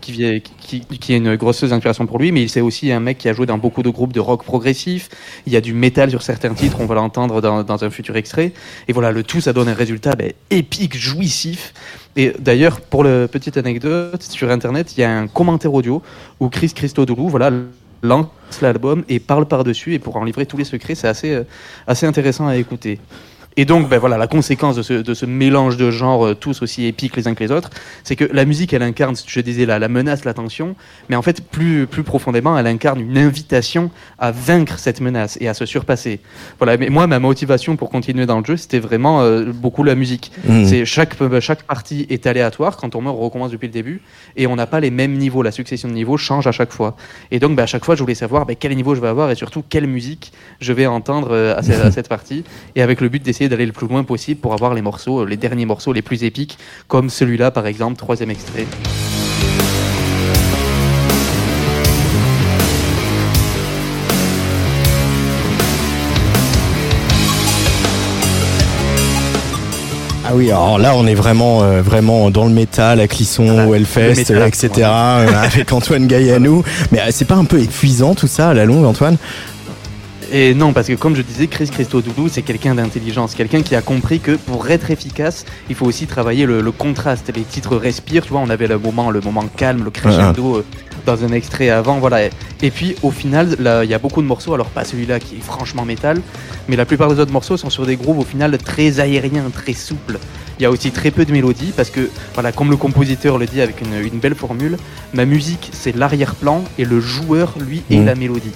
qui, 0.00 0.12
vient- 0.12 0.40
qui, 0.60 0.80
qui 0.80 1.12
est 1.12 1.18
une 1.18 1.36
grosseuse 1.36 1.74
inspiration 1.74 2.06
pour 2.06 2.18
lui, 2.18 2.32
mais 2.32 2.48
c'est 2.48 2.62
aussi 2.62 2.90
un 2.90 3.00
mec 3.00 3.18
qui 3.18 3.28
a 3.28 3.34
joué 3.34 3.44
dans 3.44 3.58
beaucoup 3.58 3.82
de 3.82 3.90
groupes 3.90 4.14
de 4.14 4.20
rock 4.20 4.44
progressif. 4.44 5.10
Il 5.46 5.52
y 5.52 5.56
a 5.56 5.60
du 5.60 5.74
métal 5.74 6.08
sur 6.08 6.22
certains 6.22 6.54
titres, 6.54 6.78
on 6.80 6.86
va 6.86 6.94
l'entendre 6.94 7.42
dans, 7.42 7.62
dans 7.64 7.84
un 7.84 7.90
futur 7.90 8.16
extrait. 8.16 8.52
Et 8.88 8.94
voilà, 8.94 9.12
le 9.12 9.22
tout, 9.22 9.42
ça 9.42 9.52
donne 9.52 9.68
un 9.68 9.74
résultat 9.74 10.14
ben, 10.16 10.32
épique, 10.50 10.96
jouissif. 10.96 11.74
Et 12.16 12.32
d'ailleurs, 12.38 12.80
pour 12.80 13.04
la 13.04 13.26
petite 13.26 13.56
anecdote, 13.56 14.22
sur 14.22 14.50
Internet, 14.50 14.96
il 14.96 15.00
y 15.00 15.04
a 15.04 15.10
un 15.10 15.26
commentaire 15.28 15.72
audio 15.72 16.02
où 16.40 16.48
Chris 16.48 16.72
Christodoulou, 16.74 17.28
voilà, 17.28 17.50
lance 18.02 18.26
l'album 18.60 19.04
et 19.08 19.18
parle 19.18 19.46
par-dessus. 19.46 19.94
Et 19.94 19.98
pour 19.98 20.16
en 20.16 20.24
livrer 20.24 20.44
tous 20.44 20.56
les 20.56 20.64
secrets, 20.64 20.94
c'est 20.94 21.08
assez, 21.08 21.32
euh, 21.32 21.44
assez 21.86 22.06
intéressant 22.06 22.46
à 22.46 22.56
écouter. 22.56 22.98
Et 23.56 23.64
donc, 23.64 23.88
ben 23.88 23.98
voilà, 23.98 24.18
la 24.18 24.26
conséquence 24.26 24.76
de 24.76 24.82
ce, 24.82 24.94
de 24.94 25.14
ce 25.14 25.26
mélange 25.26 25.76
de 25.76 25.90
genres, 25.90 26.26
euh, 26.26 26.34
tous 26.34 26.62
aussi 26.62 26.86
épiques 26.86 27.16
les 27.16 27.28
uns 27.28 27.34
que 27.34 27.44
les 27.44 27.52
autres, 27.52 27.70
c'est 28.02 28.16
que 28.16 28.24
la 28.32 28.44
musique, 28.44 28.72
elle 28.72 28.82
incarne, 28.82 29.14
je 29.26 29.40
disais 29.40 29.66
là, 29.66 29.78
la 29.78 29.88
menace, 29.88 30.24
la 30.24 30.34
tension, 30.34 30.74
mais 31.08 31.16
en 31.16 31.22
fait, 31.22 31.42
plus, 31.42 31.86
plus 31.86 32.02
profondément, 32.02 32.58
elle 32.58 32.66
incarne 32.66 33.00
une 33.00 33.18
invitation 33.18 33.90
à 34.18 34.30
vaincre 34.30 34.78
cette 34.78 35.00
menace 35.00 35.36
et 35.40 35.48
à 35.48 35.54
se 35.54 35.66
surpasser. 35.66 36.20
Voilà, 36.58 36.76
mais 36.76 36.88
moi, 36.88 37.06
ma 37.06 37.18
motivation 37.18 37.76
pour 37.76 37.90
continuer 37.90 38.26
dans 38.26 38.38
le 38.38 38.44
jeu, 38.44 38.56
c'était 38.56 38.78
vraiment 38.78 39.22
euh, 39.22 39.52
beaucoup 39.52 39.84
la 39.84 39.94
musique. 39.94 40.32
Mhm. 40.46 40.66
C'est 40.66 40.84
chaque, 40.84 41.20
euh, 41.20 41.40
chaque 41.40 41.62
partie 41.64 42.06
est 42.10 42.26
aléatoire. 42.26 42.76
Quand 42.76 42.94
on 42.94 43.02
meurt, 43.02 43.16
on 43.16 43.20
recommence 43.20 43.50
depuis 43.50 43.66
le 43.66 43.72
début. 43.72 44.02
Et 44.36 44.46
on 44.46 44.56
n'a 44.56 44.66
pas 44.66 44.80
les 44.80 44.90
mêmes 44.90 45.14
niveaux. 45.14 45.42
La 45.42 45.52
succession 45.52 45.88
de 45.88 45.94
niveaux 45.94 46.16
change 46.16 46.46
à 46.46 46.52
chaque 46.52 46.72
fois. 46.72 46.96
Et 47.30 47.38
donc, 47.38 47.56
bah, 47.56 47.64
à 47.64 47.66
chaque 47.66 47.84
fois, 47.84 47.94
je 47.94 48.00
voulais 48.00 48.14
savoir 48.14 48.46
bah, 48.46 48.54
quel 48.54 48.74
niveau 48.74 48.94
je 48.94 49.00
vais 49.00 49.08
avoir 49.08 49.30
et 49.30 49.34
surtout 49.34 49.62
quelle 49.68 49.86
musique 49.86 50.32
je 50.60 50.72
vais 50.72 50.86
entendre 50.86 51.28
euh, 51.32 51.56
à, 51.56 51.62
cette, 51.62 51.80
à 51.80 51.90
cette 51.90 52.08
partie. 52.08 52.44
Et 52.76 52.82
avec 52.82 53.00
le 53.00 53.08
but 53.08 53.22
d'essayer 53.22 53.41
d'aller 53.48 53.66
le 53.66 53.72
plus 53.72 53.88
loin 53.88 54.04
possible 54.04 54.40
pour 54.40 54.52
avoir 54.52 54.74
les 54.74 54.82
morceaux, 54.82 55.20
euh, 55.20 55.26
les 55.26 55.36
derniers 55.36 55.66
morceaux 55.66 55.92
les 55.92 56.02
plus 56.02 56.24
épiques, 56.24 56.58
comme 56.88 57.10
celui-là 57.10 57.50
par 57.50 57.66
exemple, 57.66 57.96
troisième 57.96 58.30
extrait. 58.30 58.66
Ah 70.24 70.34
oui, 70.34 70.50
alors 70.50 70.78
là 70.78 70.92
on 70.96 71.06
est 71.06 71.14
vraiment 71.14 71.62
euh, 71.62 71.82
vraiment 71.82 72.30
dans 72.30 72.46
le 72.46 72.52
métal, 72.52 73.00
à 73.00 73.08
Clisson, 73.08 73.48
ah 73.50 73.56
bah, 73.56 73.64
voilà, 73.66 73.84
euh, 73.98 74.46
etc. 74.46 74.70
Avec 74.86 75.70
Antoine 75.72 76.06
Gaillanou. 76.06 76.62
Mais 76.90 77.00
c'est 77.10 77.26
pas 77.26 77.34
un 77.34 77.44
peu 77.44 77.60
épuisant 77.60 78.14
tout 78.14 78.28
ça 78.28 78.50
à 78.50 78.54
la 78.54 78.64
longue, 78.64 78.86
Antoine? 78.86 79.18
Et 80.34 80.54
non, 80.54 80.72
parce 80.72 80.86
que 80.88 80.94
comme 80.94 81.14
je 81.14 81.20
disais, 81.20 81.46
Chris 81.46 81.68
Christodoulou, 81.68 82.28
c'est 82.30 82.40
quelqu'un 82.40 82.74
d'intelligence, 82.74 83.34
quelqu'un 83.34 83.60
qui 83.60 83.74
a 83.76 83.82
compris 83.82 84.18
que 84.18 84.32
pour 84.36 84.70
être 84.70 84.90
efficace, 84.90 85.44
il 85.68 85.74
faut 85.74 85.84
aussi 85.84 86.06
travailler 86.06 86.46
le, 86.46 86.62
le 86.62 86.72
contraste. 86.72 87.30
Les 87.36 87.42
titres 87.42 87.76
respirent, 87.76 88.22
tu 88.22 88.30
vois, 88.30 88.40
on 88.40 88.48
avait 88.48 88.66
le 88.66 88.78
moment, 88.78 89.10
le 89.10 89.20
moment 89.20 89.44
calme, 89.56 89.84
le 89.84 89.90
crescendo 89.90 90.56
euh, 90.56 90.64
dans 91.04 91.22
un 91.22 91.32
extrait 91.32 91.68
avant, 91.68 91.98
voilà. 91.98 92.24
Et, 92.24 92.30
et 92.62 92.70
puis 92.70 92.94
au 93.02 93.10
final, 93.10 93.56
il 93.84 93.90
y 93.90 93.94
a 93.94 93.98
beaucoup 93.98 94.22
de 94.22 94.26
morceaux, 94.26 94.54
alors 94.54 94.70
pas 94.70 94.84
celui-là 94.86 95.20
qui 95.20 95.36
est 95.36 95.40
franchement 95.44 95.84
métal, 95.84 96.22
mais 96.66 96.76
la 96.76 96.86
plupart 96.86 97.12
des 97.12 97.20
autres 97.20 97.32
morceaux 97.32 97.58
sont 97.58 97.68
sur 97.68 97.84
des 97.84 97.96
grooves 97.96 98.20
au 98.20 98.24
final 98.24 98.56
très 98.56 99.00
aériens, 99.00 99.50
très 99.52 99.74
souples. 99.74 100.18
Il 100.58 100.62
y 100.62 100.66
a 100.66 100.70
aussi 100.70 100.92
très 100.92 101.10
peu 101.10 101.26
de 101.26 101.32
mélodie 101.32 101.72
parce 101.76 101.90
que, 101.90 102.08
voilà, 102.32 102.52
comme 102.52 102.70
le 102.70 102.76
compositeur 102.76 103.36
le 103.36 103.44
dit 103.44 103.60
avec 103.60 103.82
une, 103.82 103.94
une 104.02 104.18
belle 104.18 104.34
formule, 104.36 104.78
ma 105.12 105.26
musique 105.26 105.68
c'est 105.72 105.94
l'arrière-plan 105.94 106.64
et 106.78 106.86
le 106.86 107.00
joueur, 107.00 107.54
lui, 107.60 107.82
est 107.90 107.96
Mhm. 107.96 108.06
la 108.06 108.14
mélodie. 108.14 108.52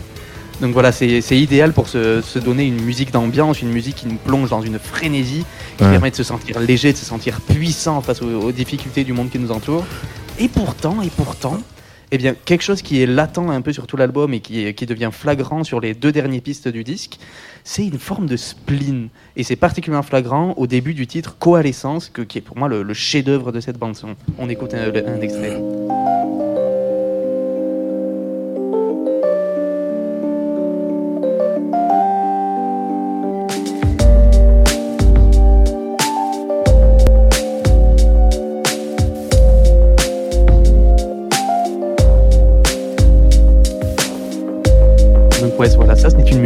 Donc 0.60 0.72
voilà, 0.72 0.90
c'est 0.90 1.20
idéal 1.38 1.72
pour 1.72 1.86
se, 1.88 2.22
se 2.22 2.38
donner 2.38 2.64
une 2.64 2.80
musique 2.80 3.10
d'ambiance, 3.12 3.60
une 3.60 3.70
musique 3.70 3.96
qui 3.96 4.06
nous 4.06 4.16
plonge 4.16 4.48
dans 4.50 4.62
une 4.62 4.78
frénésie, 4.78 5.44
qui 5.76 5.84
Ouais. 5.84 5.90
permet 5.90 6.10
de 6.10 6.16
se 6.16 6.22
sentir 6.24 6.58
léger, 6.60 6.92
de 6.92 6.96
se 6.96 7.04
sentir 7.04 7.40
puissant 7.42 8.00
face 8.00 8.22
aux, 8.22 8.40
aux 8.42 8.52
difficultés 8.52 9.04
du 9.04 9.12
monde 9.12 9.28
qui 9.30 9.38
nous 9.38 9.50
entoure. 9.52 9.84
Et 10.38 10.48
pourtant, 10.48 11.02
et 11.02 11.10
pourtant, 11.14 11.58
eh 12.10 12.16
bien, 12.18 12.34
quelque 12.44 12.62
chose 12.62 12.80
qui 12.82 13.02
est 13.02 13.06
latent 13.06 13.38
un 13.38 13.60
peu 13.60 13.72
sur 13.72 13.86
tout 13.86 13.96
l'album 13.98 14.32
et 14.32 14.40
qui, 14.40 14.64
est- 14.64 14.72
qui 14.74 14.86
devient 14.86 15.10
flagrant 15.12 15.62
sur 15.64 15.80
les 15.80 15.92
deux 15.92 16.12
dernières 16.12 16.40
pistes 16.40 16.68
du 16.68 16.84
disque, 16.84 17.18
c'est 17.64 17.84
une 17.84 17.98
forme 17.98 18.26
de 18.26 18.36
spleen. 18.36 19.08
Et 19.36 19.42
c'est 19.42 19.56
particulièrement 19.56 20.04
flagrant 20.06 20.54
au 20.56 20.66
début 20.66 20.94
du 20.94 21.06
titre 21.06 21.36
Coalescence, 21.38 22.08
que- 22.08 22.22
qui 22.22 22.38
est 22.38 22.42
pour 22.42 22.56
moi 22.56 22.68
le, 22.68 22.82
le 22.82 22.94
chef-d'œuvre 22.94 23.52
de 23.52 23.60
cette 23.60 23.76
bande-son. 23.78 24.14
On 24.38 24.48
écoute 24.48 24.72
un, 24.72 24.88
un 24.88 25.20
extrait. 25.20 25.60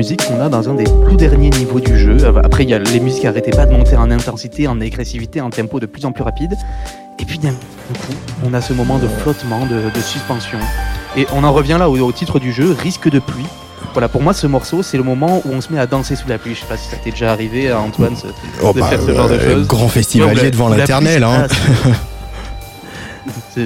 Musique 0.01 0.27
qu'on 0.27 0.41
a 0.41 0.49
dans 0.49 0.67
un 0.71 0.73
des 0.73 0.85
tout 0.85 1.17
derniers 1.17 1.51
niveaux 1.51 1.79
du 1.79 1.99
jeu. 1.99 2.17
Après, 2.43 2.63
il 2.65 2.71
y 2.71 2.75
a 2.75 2.79
les 2.79 3.01
musiques 3.01 3.21
qui 3.21 3.27
arrêtaient 3.27 3.51
pas 3.51 3.67
de 3.67 3.73
monter 3.73 3.97
en 3.97 4.11
intensité, 4.11 4.67
en 4.67 4.81
agressivité, 4.81 5.43
en 5.43 5.51
tempo 5.51 5.79
de 5.79 5.85
plus 5.85 6.07
en 6.07 6.13
plus 6.13 6.23
rapide. 6.25 6.55
Et 7.19 7.27
puis 7.27 7.39
d'un 7.39 7.51
coup, 7.51 8.15
on 8.47 8.55
a 8.55 8.63
ce 8.63 8.73
moment 8.73 8.97
de 8.99 9.07
flottement, 9.07 9.67
de, 9.67 9.91
de 9.95 10.01
suspension. 10.01 10.57
Et 11.19 11.27
on 11.35 11.45
en 11.45 11.53
revient 11.53 11.77
là 11.79 11.91
au, 11.91 11.99
au 11.99 12.13
titre 12.13 12.39
du 12.39 12.51
jeu, 12.51 12.75
risque 12.83 13.11
de 13.11 13.19
pluie. 13.19 13.45
Voilà, 13.93 14.09
pour 14.09 14.23
moi, 14.23 14.33
ce 14.33 14.47
morceau, 14.47 14.83
c'est 14.83 14.97
le 14.97 15.03
moment 15.03 15.43
où 15.45 15.53
on 15.53 15.61
se 15.61 15.71
met 15.71 15.79
à 15.79 15.87
danser 15.87 16.17
sous 16.17 16.29
la 16.31 16.39
pluie. 16.39 16.55
Je 16.55 16.61
sais 16.61 16.67
pas 16.67 16.79
si 16.79 16.89
ça 16.89 16.97
t'est 16.97 17.11
déjà 17.11 17.31
arrivé, 17.33 17.71
à 17.71 17.79
Antoine, 17.81 18.17
ce- 18.17 18.29
Oh, 18.63 18.73
de 18.73 18.81
bah, 18.81 18.87
faire 18.87 19.03
ce 19.03 19.13
genre 19.15 19.29
de 19.29 19.35
euh, 19.35 19.53
choses. 19.57 19.67
Grand 19.69 19.89
festivalier 19.89 20.51
devant 20.51 20.69
l'éternel. 20.71 21.25
Hein. 21.25 21.47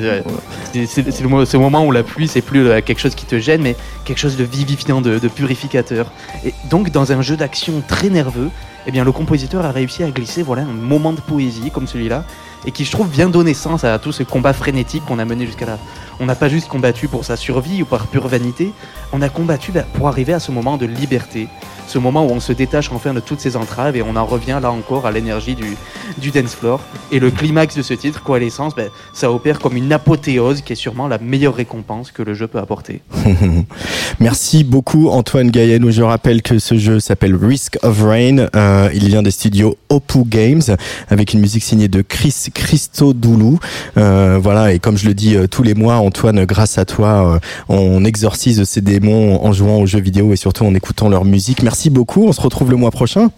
C'est- 0.01 0.22
ah, 0.26 1.11
c'est- 1.11 1.20
le, 1.22 1.28
le 1.28 1.59
moment 1.59 1.84
où 1.86 1.92
la 1.92 2.03
pluie, 2.03 2.28
c'est 2.28 2.40
plus 2.42 2.66
euh, 2.68 2.80
quelque 2.80 2.99
chose 3.01 3.14
qui 3.14 3.26
te 3.26 3.38
gêne, 3.38 3.62
mais 3.62 3.76
quelque 4.05 4.18
chose 4.18 4.36
de 4.36 4.45
vivifiant, 4.45 5.01
de, 5.01 5.18
purificateur. 5.28 6.11
Et 6.45 6.55
donc, 6.70 6.90
dans 6.90 7.12
un 7.12 7.22
jeu 7.22 7.36
d'action 7.36 7.82
très 7.86 8.11
nerveux, 8.11 8.51
eh 8.86 8.90
bien, 8.90 9.05
le 9.05 9.12
compositeur 9.12 9.64
a 9.64 9.70
réussi 9.72 10.03
à 10.03 10.11
glisser 10.11 10.42
voilà, 10.42 10.62
un 10.62 10.66
moment 10.66 11.12
de 11.12 11.21
poésie 11.21 11.71
comme 11.71 11.87
celui-là, 11.87 12.25
et 12.66 12.71
qui, 12.71 12.84
je 12.84 12.91
trouve, 12.91 13.08
vient 13.08 13.29
donner 13.29 13.54
sens 13.54 13.84
à 13.84 13.99
tout 13.99 14.12
ce 14.12 14.22
combat 14.22 14.53
frénétique 14.53 15.04
qu'on 15.07 15.18
a 15.18 15.25
mené 15.25 15.46
jusqu'à 15.46 15.66
là. 15.66 15.79
On 16.20 16.26
n'a 16.26 16.34
pas 16.34 16.49
juste 16.49 16.68
combattu 16.68 17.08
pour 17.08 17.24
sa 17.24 17.36
survie 17.36 17.82
ou 17.82 17.84
par 17.84 18.07
pure 18.07 18.28
vanité, 18.28 18.72
on 19.12 19.22
a 19.22 19.28
combattu 19.28 19.72
bah, 19.72 19.84
pour 19.95 20.08
arriver 20.08 20.32
à 20.32 20.41
ce 20.41 20.53
moment 20.53 20.76
de 20.76 20.86
liberté, 20.86 21.49
ce 21.86 21.99
moment 21.99 22.24
où 22.24 22.30
on 22.30 22.41
se 22.41 22.53
détache 22.53 22.91
enfin 22.92 23.14
de 23.14 23.20
toutes 23.20 23.41
ces 23.41 23.57
entraves 23.57 23.96
et 23.96 24.03
on 24.03 24.16
en 24.16 24.24
revient 24.24 24.58
là 24.61 24.70
encore 24.70 25.07
à 25.07 25.12
l'énergie 25.12 25.54
du, 25.54 25.76
du 26.18 26.30
dance 26.30 26.54
floor. 26.54 26.80
Et 27.12 27.18
le 27.18 27.30
climax 27.30 27.76
de 27.76 27.82
ce 27.82 27.95
titre, 27.95 28.22
Coalescence, 28.22 28.74
ben, 28.74 28.88
ça 29.12 29.30
opère 29.30 29.58
comme 29.58 29.76
une 29.76 29.92
apothéose 29.92 30.62
qui 30.62 30.72
est 30.72 30.76
sûrement 30.76 31.08
la 31.08 31.18
meilleure 31.18 31.54
récompense 31.54 32.11
que 32.11 32.22
le 32.22 32.34
jeu 32.34 32.46
peut 32.46 32.58
apporter. 32.58 33.03
Merci 34.20 34.64
beaucoup 34.64 35.08
Antoine 35.11 35.50
Gaillanou. 35.50 35.91
Je 35.91 36.03
rappelle 36.03 36.42
que 36.42 36.58
ce 36.58 36.76
jeu 36.76 37.00
s'appelle 37.00 37.34
Risk 37.34 37.78
of 37.82 38.03
Rain. 38.03 38.49
Euh, 38.54 38.88
il 38.95 39.08
vient 39.08 39.22
des 39.22 39.30
studios 39.30 39.76
Opu 39.88 40.24
Games 40.24 40.62
avec 41.08 41.34
une 41.34 41.41
musique 41.41 41.62
signée 41.62 41.88
de 41.88 42.03
Chris 42.03 42.46
Christodoulou. 42.53 43.58
Euh, 43.96 44.38
voilà, 44.42 44.72
et 44.72 44.78
comme 44.78 44.96
je 44.96 45.07
le 45.07 45.14
dis 45.14 45.36
euh, 45.36 45.46
tous 45.46 45.62
les 45.62 45.74
mois, 45.74 46.00
Antoine, 46.05 46.45
grâce 46.45 46.79
à 46.79 46.85
toi, 46.85 47.35
euh, 47.35 47.39
on 47.68 48.05
exorcise 48.05 48.64
ces 48.64 48.81
démons 48.81 49.45
en 49.45 49.53
jouant 49.53 49.79
aux 49.79 49.87
jeux 49.87 50.01
vidéo 50.01 50.33
et 50.33 50.37
surtout 50.37 50.64
en 50.64 50.75
écoutant 50.75 51.09
leur 51.09 51.25
musique. 51.25 51.63
Merci 51.63 51.91
beaucoup. 51.91 52.25
On 52.25 52.33
se 52.33 52.41
retrouve 52.41 52.71
le 52.71 52.76
mois 52.76 52.91
prochain. 52.91 53.31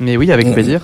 Mais 0.00 0.16
oui, 0.16 0.32
avec 0.32 0.50
plaisir. 0.52 0.80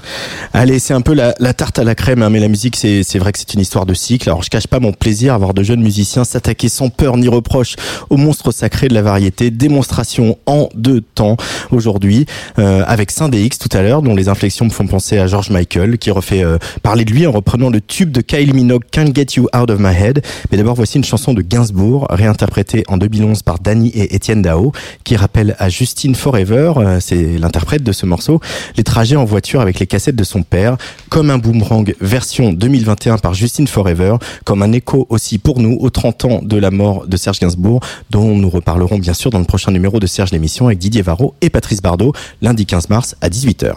Allez, 0.52 0.78
c'est 0.78 0.92
un 0.92 1.00
peu 1.00 1.14
la, 1.14 1.34
la 1.40 1.54
tarte 1.54 1.78
à 1.78 1.84
la 1.84 1.94
crème, 1.94 2.22
hein, 2.22 2.28
mais 2.28 2.38
la 2.38 2.48
musique, 2.48 2.76
c'est 2.76 3.18
vrai 3.18 3.32
que 3.32 3.38
c'est 3.38 3.54
une 3.54 3.60
histoire 3.60 3.86
de 3.86 3.94
cycle. 3.94 4.28
Alors, 4.28 4.42
je 4.42 4.50
cache 4.50 4.66
pas 4.66 4.78
mon 4.78 4.92
plaisir 4.92 5.32
à 5.32 5.38
voir 5.38 5.54
de 5.54 5.62
jeunes 5.62 5.80
musiciens 5.80 6.24
s'attaquer 6.24 6.68
sans 6.68 6.90
peur 6.90 7.16
ni 7.16 7.26
reproche 7.26 7.76
au 8.10 8.18
monstre 8.18 8.52
sacré 8.52 8.88
de 8.88 8.94
la 8.94 9.00
variété. 9.00 9.50
Démonstration 9.50 10.36
en 10.44 10.68
deux 10.74 11.00
temps 11.00 11.38
aujourd'hui, 11.70 12.26
euh, 12.58 12.84
avec 12.86 13.10
Saint-DX 13.10 13.58
tout 13.58 13.74
à 13.74 13.80
l'heure, 13.80 14.02
dont 14.02 14.14
les 14.14 14.28
inflexions 14.28 14.66
me 14.66 14.70
font 14.70 14.86
penser 14.86 15.16
à 15.16 15.26
George 15.26 15.48
Michael, 15.48 15.96
qui 15.96 16.10
refait 16.10 16.44
euh, 16.44 16.58
parler 16.82 17.06
de 17.06 17.12
lui 17.12 17.26
en 17.26 17.32
reprenant 17.32 17.70
le 17.70 17.80
tube 17.80 18.10
de 18.10 18.20
Kylie 18.20 18.52
Minogue, 18.52 18.84
Can't 18.90 19.14
Get 19.14 19.36
You 19.36 19.48
Out 19.56 19.70
of 19.70 19.78
My 19.78 19.94
Head. 19.94 20.22
Mais 20.50 20.58
d'abord, 20.58 20.74
voici 20.74 20.98
une 20.98 21.04
chanson 21.04 21.32
de 21.32 21.40
Gainsbourg, 21.40 22.06
réinterprétée 22.10 22.84
en 22.88 22.98
2011 22.98 23.42
par 23.42 23.60
Danny 23.60 23.88
et 23.88 24.14
Étienne 24.14 24.42
Dao, 24.42 24.72
qui 25.04 25.16
rappelle 25.16 25.56
à 25.58 25.70
Justine 25.70 26.14
Forever, 26.14 26.72
euh, 26.76 26.98
c'est 27.00 27.38
l'interprète 27.38 27.82
de 27.82 27.92
ce 27.92 28.04
morceau, 28.04 28.40
les 28.76 28.84
trajets 28.84 29.05
en 29.14 29.24
voiture 29.24 29.60
avec 29.60 29.78
les 29.78 29.86
cassettes 29.86 30.16
de 30.16 30.24
son 30.24 30.42
père, 30.42 30.76
comme 31.08 31.30
un 31.30 31.38
boomerang 31.38 31.94
version 32.00 32.52
2021 32.52 33.18
par 33.18 33.34
Justine 33.34 33.68
Forever, 33.68 34.16
comme 34.44 34.62
un 34.62 34.72
écho 34.72 35.06
aussi 35.10 35.38
pour 35.38 35.60
nous 35.60 35.76
aux 35.78 35.90
30 35.90 36.24
ans 36.24 36.40
de 36.42 36.56
la 36.56 36.72
mort 36.72 37.06
de 37.06 37.16
Serge 37.16 37.38
Gainsbourg, 37.38 37.80
dont 38.10 38.34
nous 38.34 38.50
reparlerons 38.50 38.98
bien 38.98 39.14
sûr 39.14 39.30
dans 39.30 39.38
le 39.38 39.44
prochain 39.44 39.70
numéro 39.70 40.00
de 40.00 40.06
Serge 40.08 40.32
l'émission 40.32 40.66
avec 40.66 40.78
Didier 40.78 41.02
Varro 41.02 41.34
et 41.40 41.50
Patrice 41.50 41.82
Bardot, 41.82 42.12
lundi 42.42 42.66
15 42.66 42.88
mars 42.88 43.14
à 43.20 43.28
18h. 43.28 43.76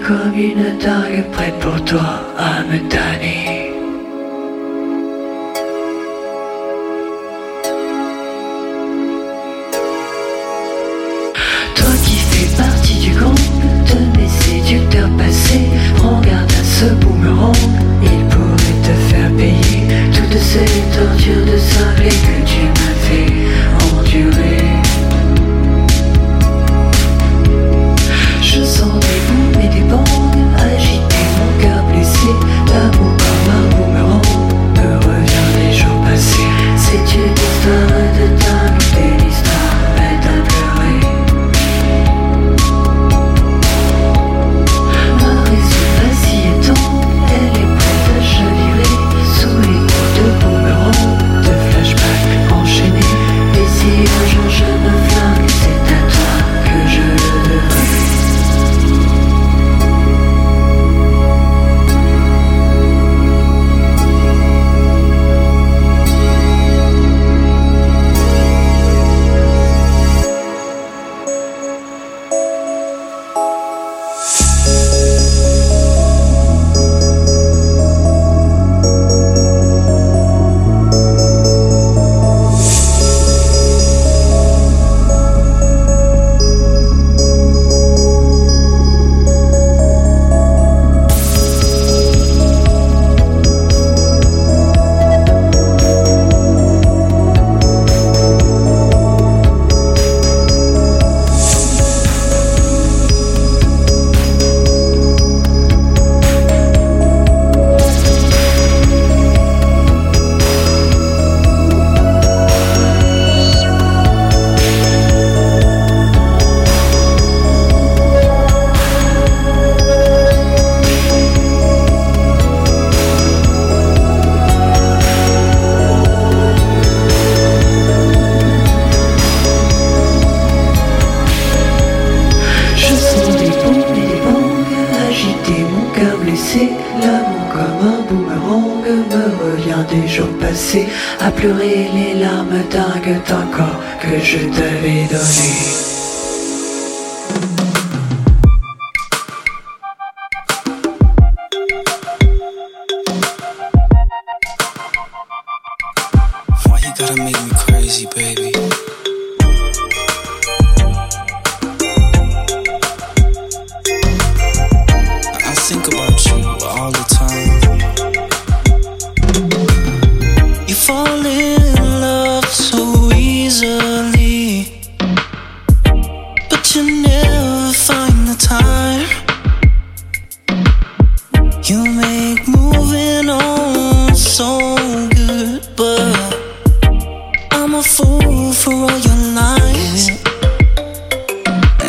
comme 0.00 0.34
une 0.34 0.78
dingue 0.78 1.24
prête 1.32 1.58
pour 1.60 1.84
toi 1.84 2.20
à 2.36 2.62
me. 2.64 2.97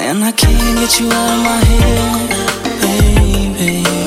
And 0.10 0.26
I 0.26 0.32
can't 0.32 0.80
get 0.80 1.00
you 1.00 1.06
out 1.06 1.38
of 1.38 1.44
my 1.46 1.64
head, 1.66 2.30
baby. 2.82 3.99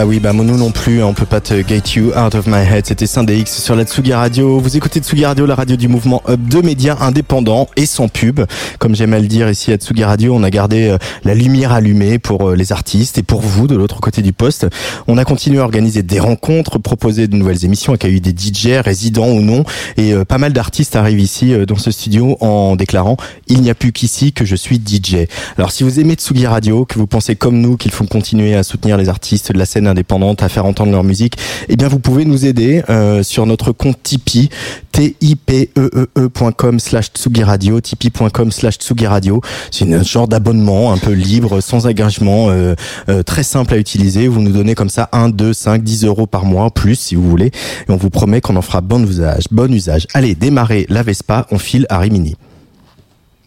Bah 0.00 0.06
oui, 0.06 0.18
bah 0.18 0.32
nous 0.32 0.56
non 0.56 0.70
plus, 0.70 1.02
hein, 1.02 1.06
on 1.08 1.12
peut 1.12 1.26
pas 1.26 1.42
te 1.42 1.62
get 1.62 1.82
you 1.94 2.10
out 2.16 2.34
of 2.34 2.46
my 2.46 2.64
head. 2.66 2.86
C'était 2.86 3.04
X 3.04 3.62
sur 3.62 3.76
la 3.76 3.84
Tsugi 3.84 4.14
Radio. 4.14 4.58
Vous 4.58 4.74
écoutez 4.74 5.00
Tsugi 5.00 5.26
Radio, 5.26 5.44
la 5.44 5.54
radio 5.54 5.76
du 5.76 5.88
mouvement 5.88 6.22
Up 6.26 6.40
de 6.40 6.62
médias 6.62 6.96
indépendants 7.00 7.68
et 7.76 7.84
sans 7.84 8.08
pub. 8.08 8.40
Comme 8.78 8.94
j'aime 8.94 9.12
à 9.12 9.18
le 9.18 9.26
dire 9.26 9.50
ici 9.50 9.72
à 9.72 9.76
Tsugi 9.76 10.02
Radio, 10.02 10.34
on 10.34 10.42
a 10.42 10.48
gardé 10.48 10.88
euh, 10.88 10.96
la 11.24 11.34
lumière 11.34 11.72
allumée 11.72 12.18
pour 12.18 12.48
euh, 12.48 12.56
les 12.56 12.72
artistes 12.72 13.18
et 13.18 13.22
pour 13.22 13.42
vous 13.42 13.66
de 13.66 13.76
l'autre 13.76 14.00
côté 14.00 14.22
du 14.22 14.32
poste. 14.32 14.66
On 15.06 15.18
a 15.18 15.24
continué 15.26 15.58
à 15.58 15.64
organiser 15.64 16.02
des 16.02 16.18
rencontres, 16.18 16.78
proposer 16.78 17.28
de 17.28 17.36
nouvelles 17.36 17.66
émissions, 17.66 17.92
accueillir 17.92 18.22
des 18.22 18.30
DJ 18.30 18.80
résidents 18.82 19.28
ou 19.28 19.42
non 19.42 19.64
et 19.98 20.14
euh, 20.14 20.24
pas 20.24 20.38
mal 20.38 20.54
d'artistes 20.54 20.96
arrivent 20.96 21.20
ici 21.20 21.52
dans 21.66 21.76
ce 21.76 21.90
studio 21.90 22.38
en 22.40 22.74
déclarant 22.74 23.18
il 23.48 23.60
n'y 23.60 23.68
a 23.68 23.74
plus 23.74 23.92
qu'ici 23.92 24.32
que 24.32 24.46
je 24.46 24.56
suis 24.56 24.76
DJ. 24.76 25.26
Alors 25.58 25.72
si 25.72 25.84
vous 25.84 26.00
aimez 26.00 26.14
Tsugi 26.14 26.46
Radio, 26.46 26.86
que 26.86 26.98
vous 26.98 27.06
pensez 27.06 27.36
comme 27.36 27.60
nous 27.60 27.76
qu'il 27.76 27.90
faut 27.90 28.06
continuer 28.06 28.54
à 28.54 28.62
soutenir 28.62 28.96
les 28.96 29.10
artistes 29.10 29.52
de 29.52 29.58
la 29.58 29.66
scène 29.66 29.89
indépendante, 29.90 30.42
à 30.42 30.48
faire 30.48 30.64
entendre 30.64 30.92
leur 30.92 31.04
musique, 31.04 31.36
eh 31.68 31.76
bien 31.76 31.88
vous 31.88 31.98
pouvez 31.98 32.24
nous 32.24 32.46
aider 32.46 32.82
euh, 32.88 33.22
sur 33.22 33.46
notre 33.46 33.72
compte 33.72 34.02
Tipeee, 34.02 34.48
tipeee.com 34.92 36.80
slash 36.80 37.10
Tsugi 37.12 37.42
Radio, 37.42 37.80
tipeee.com 37.80 38.50
slash 38.50 38.76
Tsugi 38.76 39.06
Radio. 39.06 39.40
C'est 39.70 39.92
un 39.92 40.02
genre 40.02 40.28
d'abonnement 40.28 40.92
un 40.92 40.98
peu 40.98 41.12
libre, 41.12 41.60
sans 41.60 41.86
engagement, 41.86 42.50
euh, 42.50 42.74
euh, 43.08 43.22
très 43.22 43.42
simple 43.42 43.74
à 43.74 43.76
utiliser. 43.76 44.28
Vous 44.28 44.40
nous 44.40 44.52
donnez 44.52 44.74
comme 44.74 44.90
ça 44.90 45.08
1, 45.12 45.30
2, 45.30 45.52
5, 45.52 45.82
10 45.82 46.04
euros 46.04 46.26
par 46.26 46.44
mois, 46.44 46.70
plus 46.70 46.96
si 46.96 47.14
vous 47.14 47.28
voulez. 47.28 47.46
Et 47.46 47.90
on 47.90 47.96
vous 47.96 48.10
promet 48.10 48.40
qu'on 48.40 48.56
en 48.56 48.62
fera 48.62 48.80
bon 48.80 49.04
usage. 49.06 49.44
Bon 49.50 49.72
usage. 49.72 50.06
Allez, 50.14 50.34
démarrez 50.34 50.86
la 50.88 51.02
Vespa, 51.02 51.46
on 51.50 51.58
file 51.58 51.86
à 51.88 51.98
Rimini. 51.98 52.36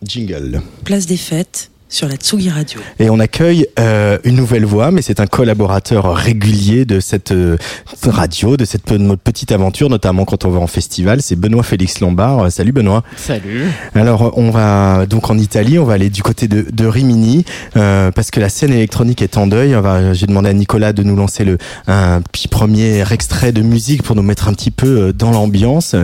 Jingle. 0.04 0.62
Place 0.84 1.06
des 1.06 1.18
fêtes 1.18 1.72
sur 1.94 2.08
la 2.08 2.16
Tsugi 2.16 2.50
Radio. 2.50 2.80
Et 2.98 3.12
on 3.12 3.20
accueille 3.20 3.68
euh, 3.80 4.18
une 4.24 4.36
nouvelle 4.36 4.66
voix, 4.66 4.90
mais 4.90 5.04
c'est 5.04 5.20
un 5.20 5.28
collaborateur 5.28 6.16
régulier 6.16 6.86
de 6.86 7.00
cette 7.00 7.32
euh, 7.32 7.56
radio, 8.04 8.58
de 8.58 8.66
cette 8.66 8.90
notre 8.92 9.22
petite 9.22 9.52
aventure, 9.52 9.90
notamment 9.92 10.26
quand 10.26 10.44
on 10.46 10.50
va 10.50 10.60
en 10.60 10.66
festival. 10.66 11.22
C'est 11.22 11.36
Benoît 11.36 11.62
Félix 11.62 12.00
Lombard. 12.00 12.46
Euh, 12.46 12.50
salut 12.50 12.72
Benoît. 12.72 13.04
Salut. 13.16 13.66
Alors 13.94 14.34
on 14.38 14.50
va 14.50 15.06
donc 15.06 15.30
en 15.30 15.38
Italie, 15.38 15.78
on 15.78 15.84
va 15.84 15.94
aller 15.94 16.10
du 16.10 16.24
côté 16.24 16.48
de, 16.48 16.66
de 16.72 16.86
Rimini 16.88 17.46
euh, 17.78 18.10
parce 18.10 18.32
que 18.32 18.40
la 18.40 18.50
scène 18.50 18.74
électronique 18.74 19.22
est 19.22 19.38
en 19.38 19.46
deuil. 19.46 19.76
J'ai 20.14 20.26
demandé 20.26 20.50
à 20.50 20.54
Nicolas 20.54 20.94
de 20.94 21.04
nous 21.04 21.16
lancer 21.16 21.46
le 21.46 21.60
un 21.86 22.22
petit 22.22 22.48
premier 22.48 23.04
extrait 23.12 23.52
de 23.52 23.62
musique 23.62 24.02
pour 24.02 24.16
nous 24.16 24.24
mettre 24.24 24.48
un 24.48 24.54
petit 24.54 24.72
peu 24.72 25.14
dans 25.14 25.30
l'ambiance. 25.30 25.96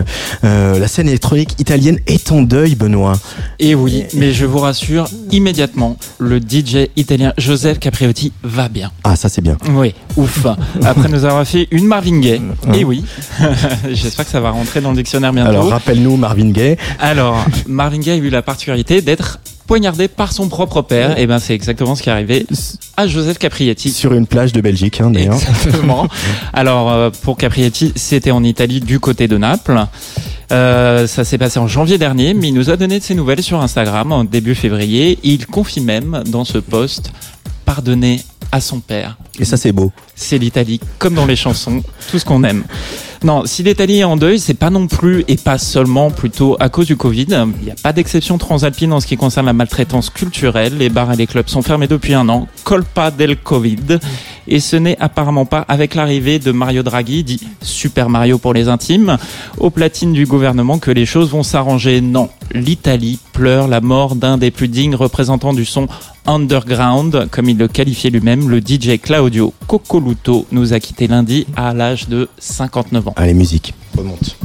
la 0.42 0.86
scène 0.86 1.08
électronique 1.08 1.56
italienne 1.58 1.98
est 2.06 2.30
en 2.30 2.42
deuil, 2.42 2.76
Benoît. 2.76 3.14
Et 3.58 3.74
oui, 3.74 4.04
mais 4.14 4.32
je 4.32 4.46
vous 4.46 4.58
rassure 4.58 5.08
immédiatement 5.32 5.79
le 6.18 6.38
DJ 6.38 6.88
italien 6.96 7.32
Joseph 7.38 7.78
Capriotti 7.78 8.32
va 8.42 8.68
bien. 8.68 8.90
Ah, 9.04 9.16
ça 9.16 9.28
c'est 9.28 9.40
bien. 9.42 9.56
Oui, 9.70 9.94
ouf. 10.16 10.46
Après 10.84 11.08
nous 11.08 11.24
avoir 11.24 11.46
fait 11.46 11.68
une 11.70 11.86
Marvin 11.86 12.20
Gaye. 12.20 12.42
Et 12.74 12.84
oui, 12.84 13.04
j'espère 13.90 14.24
que 14.24 14.30
ça 14.30 14.40
va 14.40 14.50
rentrer 14.50 14.80
dans 14.80 14.90
le 14.90 14.96
dictionnaire 14.96 15.32
bientôt. 15.32 15.50
Alors 15.50 15.68
rappelle-nous 15.68 16.16
Marvin 16.16 16.50
Gaye. 16.50 16.76
Alors, 16.98 17.44
Marvin 17.66 17.98
Gaye 17.98 18.12
a 18.12 18.16
eu 18.16 18.30
la 18.30 18.42
particularité 18.42 19.02
d'être 19.02 19.40
poignardé 19.66 20.08
par 20.08 20.32
son 20.32 20.48
propre 20.48 20.82
père. 20.82 21.16
Et 21.18 21.26
ben 21.26 21.38
c'est 21.38 21.54
exactement 21.54 21.94
ce 21.94 22.02
qui 22.02 22.08
est 22.08 22.12
arrivé 22.12 22.44
à 23.00 23.06
Joseph 23.06 23.38
Caprietti. 23.38 23.90
Sur 23.90 24.12
une 24.12 24.26
plage 24.26 24.52
de 24.52 24.60
Belgique, 24.60 25.00
hein, 25.00 25.10
d'ailleurs. 25.10 25.34
Exactement. 25.34 26.06
Alors 26.52 26.90
euh, 26.90 27.10
pour 27.22 27.36
Caprietti, 27.36 27.92
c'était 27.96 28.30
en 28.30 28.44
Italie, 28.44 28.80
du 28.80 29.00
côté 29.00 29.26
de 29.26 29.38
Naples. 29.38 29.86
Euh, 30.52 31.06
ça 31.06 31.24
s'est 31.24 31.38
passé 31.38 31.58
en 31.58 31.66
janvier 31.66 31.96
dernier, 31.96 32.34
mais 32.34 32.48
il 32.48 32.54
nous 32.54 32.70
a 32.70 32.76
donné 32.76 32.98
de 32.98 33.04
ses 33.04 33.14
nouvelles 33.14 33.42
sur 33.42 33.60
Instagram 33.60 34.12
en 34.12 34.24
début 34.24 34.54
février. 34.54 35.18
Il 35.22 35.46
confie 35.46 35.80
même 35.80 36.22
dans 36.26 36.44
ce 36.44 36.58
post 36.58 37.12
pardonner 37.64 38.20
à 38.52 38.60
son 38.60 38.80
père. 38.80 39.16
Et 39.38 39.44
ça 39.44 39.56
c'est 39.56 39.72
beau. 39.72 39.92
C'est 40.14 40.38
l'Italie, 40.38 40.80
comme 40.98 41.14
dans 41.14 41.26
les 41.26 41.36
chansons, 41.36 41.82
tout 42.10 42.18
ce 42.18 42.24
qu'on 42.24 42.44
aime. 42.44 42.64
Non, 43.22 43.44
si 43.44 43.62
l'Italie 43.62 43.98
est 43.98 44.04
en 44.04 44.16
deuil, 44.16 44.38
c'est 44.38 44.54
pas 44.54 44.70
non 44.70 44.86
plus 44.86 45.24
et 45.28 45.36
pas 45.36 45.58
seulement 45.58 46.10
plutôt 46.10 46.56
à 46.58 46.70
cause 46.70 46.86
du 46.86 46.96
Covid. 46.96 47.26
Il 47.60 47.64
n'y 47.66 47.70
a 47.70 47.74
pas 47.82 47.92
d'exception 47.92 48.38
transalpine 48.38 48.94
en 48.94 49.00
ce 49.00 49.06
qui 49.06 49.18
concerne 49.18 49.44
la 49.44 49.52
maltraitance 49.52 50.08
culturelle. 50.08 50.78
Les 50.78 50.88
bars 50.88 51.12
et 51.12 51.16
les 51.16 51.26
clubs 51.26 51.48
sont 51.48 51.60
fermés 51.60 51.86
depuis 51.86 52.14
un 52.14 52.30
an. 52.30 52.48
Colpa 52.64 53.10
del 53.10 53.36
Covid. 53.36 53.98
Et 54.52 54.58
ce 54.58 54.74
n'est 54.74 54.98
apparemment 54.98 55.46
pas 55.46 55.64
avec 55.68 55.94
l'arrivée 55.94 56.40
de 56.40 56.50
Mario 56.50 56.82
Draghi, 56.82 57.22
dit 57.22 57.40
Super 57.62 58.08
Mario 58.08 58.36
pour 58.38 58.52
les 58.52 58.68
intimes, 58.68 59.16
aux 59.58 59.70
platines 59.70 60.12
du 60.12 60.26
gouvernement 60.26 60.78
que 60.78 60.90
les 60.90 61.06
choses 61.06 61.30
vont 61.30 61.44
s'arranger. 61.44 62.00
Non, 62.00 62.28
l'Italie 62.52 63.20
pleure 63.32 63.68
la 63.68 63.80
mort 63.80 64.16
d'un 64.16 64.38
des 64.38 64.50
plus 64.50 64.66
dignes 64.66 64.96
représentants 64.96 65.52
du 65.52 65.64
son 65.64 65.86
underground, 66.26 67.28
comme 67.30 67.48
il 67.48 67.58
le 67.58 67.68
qualifiait 67.68 68.10
lui-même, 68.10 68.48
le 68.48 68.58
DJ 68.58 69.00
Claudio 69.00 69.54
Coccoluto 69.68 70.46
nous 70.50 70.72
a 70.72 70.80
quitté 70.80 71.06
lundi 71.06 71.46
à 71.56 71.72
l'âge 71.72 72.08
de 72.08 72.28
59 72.38 73.08
ans. 73.08 73.14
Allez, 73.16 73.34
musique, 73.34 73.72
remonte. 73.96 74.36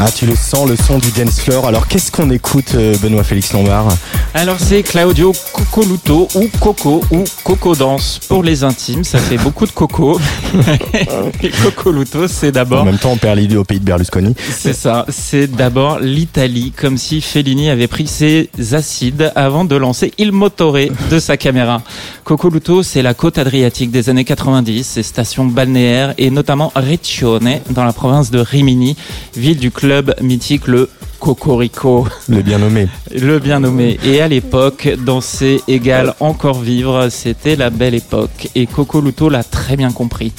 Ah, 0.00 0.12
tu 0.14 0.26
le 0.26 0.36
sens, 0.36 0.68
le 0.68 0.76
son 0.76 0.98
du 0.98 1.10
dance 1.10 1.40
floor. 1.40 1.66
Alors, 1.66 1.88
qu'est-ce 1.88 2.12
qu'on 2.12 2.30
écoute, 2.30 2.76
euh, 2.76 2.94
Benoît 3.02 3.24
Félix 3.24 3.52
Lombard 3.52 3.88
Alors, 4.32 4.54
c'est 4.60 4.84
Claudio 4.84 5.32
Cocoluto 5.52 6.28
ou 6.36 6.46
Coco 6.60 7.02
ou 7.10 7.24
Coco 7.42 7.74
Danse 7.74 8.20
pour 8.28 8.44
les 8.44 8.62
intimes. 8.62 9.02
Ça 9.02 9.18
fait 9.18 9.38
beaucoup 9.38 9.66
de 9.66 9.72
coco. 9.72 10.20
Et 11.42 11.50
Cocoluto, 11.50 12.28
c'est 12.28 12.52
d'abord. 12.52 12.82
En 12.82 12.84
même 12.84 12.98
temps, 12.98 13.10
on 13.10 13.16
perd 13.16 13.40
l'idée 13.40 13.56
au 13.56 13.64
pays 13.64 13.80
de 13.80 13.84
Berlusconi. 13.84 14.36
C'est 14.38 14.72
ça. 14.72 15.04
C'est 15.08 15.48
d'abord 15.48 15.98
l'Italie, 15.98 16.72
comme 16.76 16.96
si 16.96 17.20
Fellini 17.20 17.68
avait 17.68 17.88
pris 17.88 18.06
ses 18.06 18.50
acides 18.70 19.32
avant 19.34 19.64
de 19.64 19.74
lancer 19.74 20.12
Il 20.16 20.30
Motore 20.30 20.78
de 21.10 21.18
sa 21.18 21.36
caméra. 21.36 21.82
Cocoluto, 22.22 22.84
c'est 22.84 23.02
la 23.02 23.14
côte 23.14 23.36
adriatique 23.36 23.90
des 23.90 24.10
années 24.10 24.24
90, 24.24 24.86
ses 24.86 25.02
stations 25.02 25.46
balnéaires 25.46 26.14
et 26.18 26.30
notamment 26.30 26.70
Riccione 26.76 27.58
dans 27.70 27.84
la 27.84 27.92
province 27.92 28.30
de 28.30 28.38
Rimini, 28.38 28.96
ville 29.34 29.58
du 29.58 29.72
club 29.72 29.87
club 29.88 30.14
mythique, 30.20 30.66
le 30.66 30.90
Cocorico. 31.18 32.06
Le 32.28 32.42
bien 32.42 32.58
nommé. 32.58 32.88
Le 33.10 33.38
bien 33.38 33.60
nommé. 33.60 33.98
Et 34.04 34.20
à 34.20 34.28
l'époque, 34.28 34.86
danser 34.98 35.62
égale 35.66 36.12
encore 36.20 36.60
vivre, 36.60 37.08
c'était 37.08 37.56
la 37.56 37.70
belle 37.70 37.94
époque. 37.94 38.50
Et 38.54 38.66
Coco 38.66 39.00
Luto 39.00 39.30
l'a 39.30 39.42
très 39.42 39.78
bien 39.78 39.90
compris. 39.90 40.34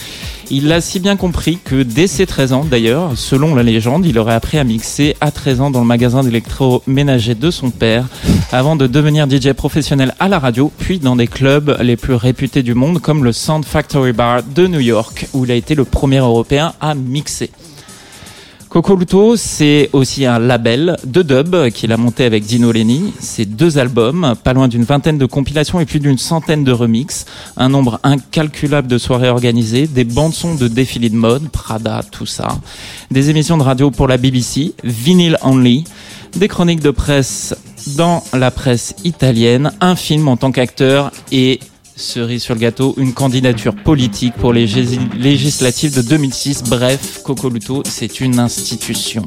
Il 0.52 0.68
l'a 0.68 0.82
si 0.82 1.00
bien 1.00 1.16
compris 1.16 1.58
que 1.64 1.82
dès 1.82 2.06
ses 2.06 2.28
13 2.28 2.54
ans, 2.54 2.64
d'ailleurs, 2.64 3.18
selon 3.18 3.56
la 3.56 3.64
légende, 3.64 4.06
il 4.06 4.20
aurait 4.20 4.36
appris 4.36 4.60
à 4.60 4.64
mixer 4.64 5.16
à 5.20 5.32
13 5.32 5.62
ans 5.62 5.72
dans 5.72 5.82
le 5.82 5.88
magasin 5.88 6.24
d'électroménager 6.24 7.34
de 7.34 7.50
son 7.50 7.72
père, 7.72 8.06
avant 8.52 8.76
de 8.76 8.86
devenir 8.86 9.28
DJ 9.28 9.54
professionnel 9.54 10.14
à 10.20 10.28
la 10.28 10.38
radio, 10.38 10.72
puis 10.78 11.00
dans 11.00 11.16
des 11.16 11.28
clubs 11.28 11.76
les 11.82 11.98
plus 11.98 12.14
réputés 12.14 12.62
du 12.62 12.76
monde, 12.76 13.02
comme 13.02 13.24
le 13.24 13.32
Sound 13.32 13.66
Factory 13.66 14.14
Bar 14.14 14.44
de 14.44 14.68
New 14.68 14.80
York, 14.80 15.28
où 15.34 15.46
il 15.46 15.52
a 15.52 15.56
été 15.56 15.74
le 15.74 15.86
premier 15.86 16.18
Européen 16.18 16.74
à 16.80 16.94
mixer. 16.94 17.50
Cocoluto, 18.70 19.36
c'est 19.36 19.90
aussi 19.94 20.28
un 20.28 20.38
label 20.38 20.96
de 21.04 21.24
dub 21.24 21.70
qu'il 21.72 21.92
a 21.92 21.98
monté 21.98 22.24
avec 22.24 22.46
Dino 22.46 22.72
Lenny. 22.72 23.14
C'est 23.20 23.46
deux 23.46 23.80
albums, 23.80 24.36
pas 24.44 24.54
loin 24.54 24.68
d'une 24.68 24.84
vingtaine 24.84 25.18
de 25.18 25.26
compilations 25.26 25.80
et 25.80 25.88
plus 25.88 26.00
d'une 26.00 26.20
centaine 26.20 26.64
de 26.64 26.72
remixes, 26.72 27.26
un 27.58 27.70
nombre 27.70 28.00
incalculable 28.04 28.88
de 28.88 29.00
soirées 29.00 29.30
organisées, 29.30 29.88
des 29.88 30.04
bandes-sons 30.04 30.54
de 30.54 30.68
défilés 30.68 31.10
de 31.10 31.16
mode, 31.16 31.50
Prada, 31.50 32.04
tout 32.12 32.28
ça, 32.28 32.60
des 33.10 33.32
émissions 33.32 33.58
de 33.58 33.64
radio 33.64 33.90
pour 33.90 34.08
la 34.08 34.18
BBC, 34.18 34.76
Vinyl 34.84 35.38
Only, 35.42 35.86
des 36.36 36.48
chroniques 36.48 36.82
de 36.82 36.92
presse 36.92 37.56
dans 37.98 38.24
la 38.34 38.52
presse 38.52 38.94
italienne, 39.04 39.72
un 39.82 39.96
film 39.96 40.28
en 40.28 40.38
tant 40.38 40.52
qu'acteur 40.52 41.12
et 41.32 41.60
cerise 42.00 42.44
sur 42.44 42.54
le 42.54 42.60
gâteau, 42.60 42.94
une 42.98 43.14
candidature 43.14 43.76
politique 43.76 44.34
pour 44.36 44.54
les 44.54 44.66
législatives 45.18 45.96
de 45.96 46.02
2006. 46.02 46.64
Bref, 46.64 47.22
Cocoluto, 47.24 47.84
c'est 47.88 48.22
une 48.22 48.40
institution. 48.40 49.26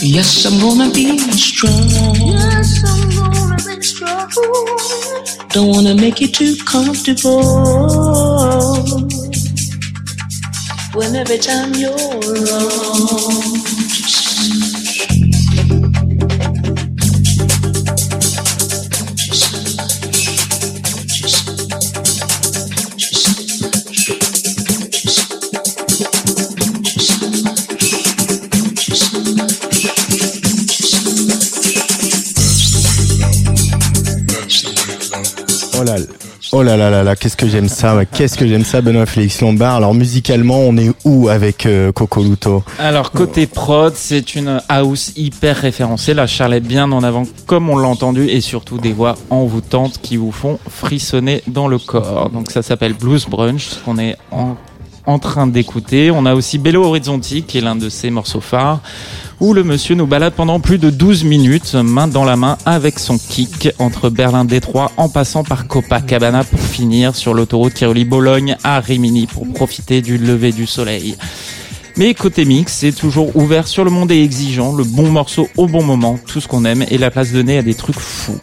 Yes, 0.00 0.46
I'm 0.46 0.60
gonna 0.60 0.88
be 0.92 1.18
strong. 1.32 1.88
Yes, 2.14 2.82
I'm 2.84 3.10
gonna 3.10 3.56
be 3.66 3.82
strong. 3.82 4.30
Don't 5.50 5.68
wanna 5.74 5.94
make 5.94 6.20
you 6.20 6.28
too 6.28 6.54
comfortable. 6.64 8.15
When 10.96 11.14
every 11.14 11.36
time 11.36 11.74
you're 11.74 11.92
wrong. 11.92 13.75
Oh 36.58 36.62
là 36.62 36.74
là 36.74 36.88
là 36.88 37.02
là, 37.02 37.16
qu'est-ce 37.16 37.36
que 37.36 37.46
j'aime 37.46 37.68
ça, 37.68 38.06
qu'est-ce 38.06 38.38
que 38.38 38.46
j'aime 38.46 38.64
ça, 38.64 38.80
Benoît 38.80 39.04
Félix 39.04 39.42
Lombard. 39.42 39.76
Alors 39.76 39.92
musicalement, 39.92 40.60
on 40.60 40.74
est 40.78 40.90
où 41.04 41.28
avec 41.28 41.66
euh, 41.66 41.92
Coco 41.92 42.22
Luto? 42.22 42.64
Alors 42.78 43.10
côté 43.10 43.46
prod, 43.46 43.92
c'est 43.94 44.34
une 44.34 44.62
house 44.70 45.12
hyper 45.16 45.54
référencée. 45.54 46.14
La 46.14 46.26
Charlotte 46.26 46.62
bien 46.62 46.90
en 46.92 47.02
avant, 47.02 47.24
comme 47.44 47.68
on 47.68 47.76
l'a 47.76 47.88
entendu, 47.88 48.30
et 48.30 48.40
surtout 48.40 48.78
des 48.78 48.94
voix 48.94 49.16
envoûtantes 49.28 50.00
qui 50.00 50.16
vous 50.16 50.32
font 50.32 50.58
frissonner 50.70 51.42
dans 51.46 51.68
le 51.68 51.78
corps. 51.78 52.30
Donc 52.30 52.50
ça 52.50 52.62
s'appelle 52.62 52.94
Blues 52.94 53.26
Brunch, 53.28 53.82
qu'on 53.84 53.98
est 53.98 54.16
en, 54.30 54.56
en 55.06 55.18
train 55.18 55.46
d'écouter. 55.46 56.10
On 56.10 56.26
a 56.26 56.34
aussi 56.34 56.58
Bello 56.58 56.84
Horizonti, 56.84 57.42
qui 57.42 57.58
est 57.58 57.60
l'un 57.60 57.76
de 57.76 57.88
ses 57.88 58.10
morceaux 58.10 58.40
phares, 58.40 58.80
où 59.40 59.54
le 59.54 59.64
monsieur 59.64 59.94
nous 59.94 60.06
balade 60.06 60.34
pendant 60.34 60.60
plus 60.60 60.78
de 60.78 60.90
12 60.90 61.24
minutes, 61.24 61.74
main 61.74 62.08
dans 62.08 62.24
la 62.24 62.36
main, 62.36 62.58
avec 62.66 62.98
son 62.98 63.18
kick, 63.18 63.70
entre 63.78 64.10
Berlin-Détroit, 64.10 64.92
en 64.96 65.08
passant 65.08 65.44
par 65.44 65.66
Copacabana 65.66 66.44
pour 66.44 66.60
finir 66.60 67.14
sur 67.14 67.34
l'autoroute 67.34 67.74
qui 67.74 67.84
relie 67.84 68.04
Bologne 68.04 68.56
à 68.64 68.80
Rimini 68.80 69.26
pour 69.26 69.50
profiter 69.52 70.02
du 70.02 70.18
lever 70.18 70.52
du 70.52 70.66
soleil. 70.66 71.16
Mais 71.96 72.12
côté 72.12 72.44
mix, 72.44 72.74
c'est 72.74 72.92
toujours 72.92 73.34
ouvert 73.36 73.66
sur 73.66 73.82
le 73.82 73.90
monde 73.90 74.12
et 74.12 74.22
exigeant, 74.22 74.74
le 74.74 74.84
bon 74.84 75.10
morceau 75.10 75.48
au 75.56 75.66
bon 75.66 75.82
moment, 75.82 76.18
tout 76.26 76.42
ce 76.42 76.48
qu'on 76.48 76.66
aime 76.66 76.84
et 76.90 76.98
la 76.98 77.10
place 77.10 77.32
donnée 77.32 77.56
à 77.56 77.62
des 77.62 77.74
trucs 77.74 77.98
fous. 77.98 78.38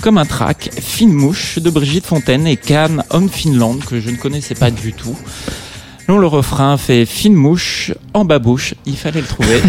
Comme 0.00 0.18
un 0.18 0.24
track, 0.24 0.70
Fine 0.80 1.12
Mouche 1.12 1.58
de 1.58 1.70
Brigitte 1.70 2.06
Fontaine 2.06 2.46
et 2.46 2.56
Cannes 2.56 3.04
on 3.10 3.28
Finland 3.28 3.78
que 3.78 4.00
je 4.00 4.10
ne 4.10 4.16
connaissais 4.16 4.54
pas 4.54 4.70
du 4.70 4.92
tout. 4.92 5.16
Non, 6.08 6.18
le 6.18 6.26
refrain 6.26 6.76
fait 6.76 7.06
fine 7.06 7.32
mouche 7.34 7.92
en 8.12 8.26
babouche, 8.26 8.74
il 8.84 8.96
fallait 8.96 9.22
le 9.22 9.26
trouver. 9.26 9.60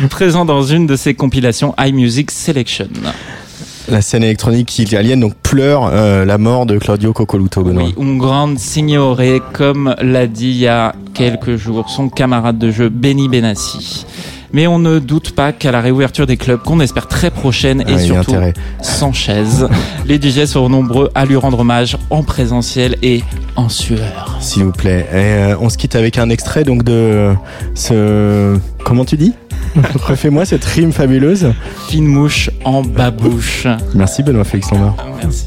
Présent 0.10 0.44
dans 0.44 0.62
une 0.62 0.86
de 0.86 0.94
ses 0.94 1.14
compilations 1.14 1.74
iMusic 1.76 2.30
Selection. 2.30 2.88
La 3.88 4.00
scène 4.00 4.22
électronique 4.22 4.78
italienne 4.78 5.18
donc 5.18 5.34
pleure 5.34 5.90
euh, 5.92 6.24
la 6.24 6.38
mort 6.38 6.66
de 6.66 6.78
Claudio 6.78 7.12
Coccoluto, 7.12 7.64
Benoît. 7.64 7.82
Oui, 7.82 7.94
un 8.00 8.16
grand 8.16 8.56
signore, 8.56 9.20
comme 9.52 9.96
l'a 10.00 10.28
dit 10.28 10.50
il 10.50 10.58
y 10.58 10.68
a 10.68 10.94
quelques 11.14 11.56
jours 11.56 11.90
son 11.90 12.08
camarade 12.08 12.58
de 12.58 12.70
jeu 12.70 12.88
Benny 12.88 13.28
Benassi. 13.28 14.06
Mais 14.52 14.66
on 14.66 14.78
ne 14.78 14.98
doute 14.98 15.32
pas 15.32 15.52
qu'à 15.52 15.70
la 15.70 15.80
réouverture 15.80 16.26
des 16.26 16.36
clubs, 16.36 16.60
qu'on 16.60 16.80
espère 16.80 17.06
très 17.06 17.30
prochaine 17.30 17.82
et 17.82 17.94
Ah, 17.94 17.98
surtout 17.98 18.34
sans 18.82 19.12
chaise, 19.12 19.68
les 20.06 20.20
DJ 20.20 20.44
seront 20.44 20.68
nombreux 20.68 21.10
à 21.14 21.24
lui 21.24 21.36
rendre 21.36 21.60
hommage 21.60 21.96
en 22.10 22.22
présentiel 22.22 22.96
et 23.02 23.22
en 23.56 23.68
sueur. 23.68 24.36
S'il 24.40 24.64
vous 24.64 24.72
plaît. 24.72 25.06
Et, 25.12 25.16
euh, 25.16 25.56
on 25.60 25.68
se 25.68 25.78
quitte 25.78 25.94
avec 25.94 26.18
un 26.18 26.30
extrait 26.30 26.64
donc 26.64 26.82
de 26.82 27.32
ce. 27.74 28.56
Comment 28.84 29.04
tu 29.04 29.16
dis? 29.16 29.34
Refais-moi 30.02 30.44
cette 30.44 30.64
rime 30.64 30.92
fabuleuse. 30.92 31.52
Fine 31.88 32.06
mouche 32.06 32.50
en 32.64 32.82
babouche. 32.82 33.66
Merci 33.94 34.22
Benoît 34.22 34.44
Félix 34.44 34.70
Lombard. 34.70 34.96
Merci. 35.22 35.46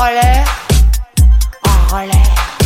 Relais, 0.00 0.44
en 1.62 1.94
relais. 1.94 2.59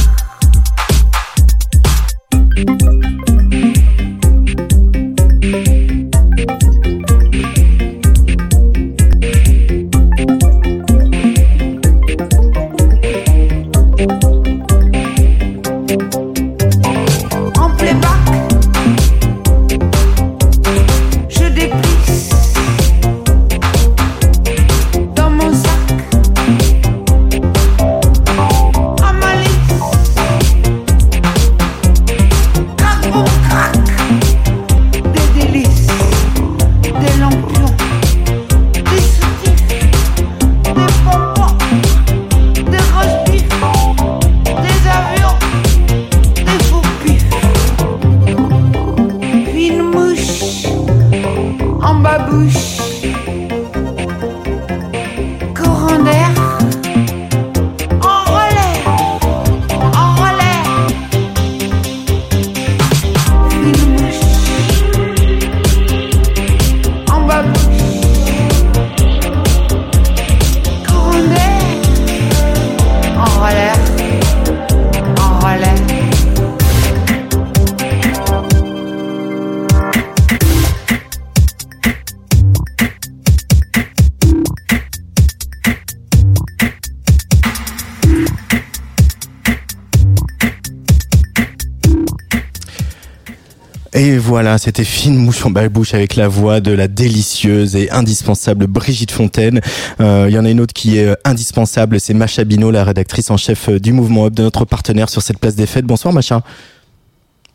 C'était 94.65 94.85
Fine 94.85 95.17
Mouche 95.17 95.45
en 95.45 95.51
bouche 95.51 95.93
avec 95.93 96.17
la 96.17 96.27
voix 96.27 96.61
de 96.61 96.73
la 96.73 96.89
délicieuse 96.89 97.77
et 97.77 97.91
indispensable 97.91 98.67
Brigitte 98.67 99.11
Fontaine. 99.11 99.61
Euh, 100.01 100.25
Il 100.31 100.35
y 100.35 100.39
en 100.39 100.47
a 100.47 100.49
une 100.49 100.61
autre 100.61 100.73
qui 100.73 100.97
est 100.97 101.09
euh, 101.09 101.15
indispensable, 101.27 102.01
c'est 102.01 102.15
Macha 102.15 102.45
Bino, 102.45 102.71
la 102.71 102.83
rédactrice 102.83 103.31
en 103.31 103.37
chef 103.37 103.69
euh, 103.69 103.79
du 103.79 103.93
Mouvement 103.93 104.27
Hub, 104.27 104.33
de 104.33 104.43
notre 104.43 104.65
partenaire 104.65 105.11
sur 105.11 105.21
cette 105.21 105.39
place 105.39 105.55
des 105.55 105.67
fêtes. 105.67 105.85
Bonsoir 105.85 106.15
Macha, 106.15 106.41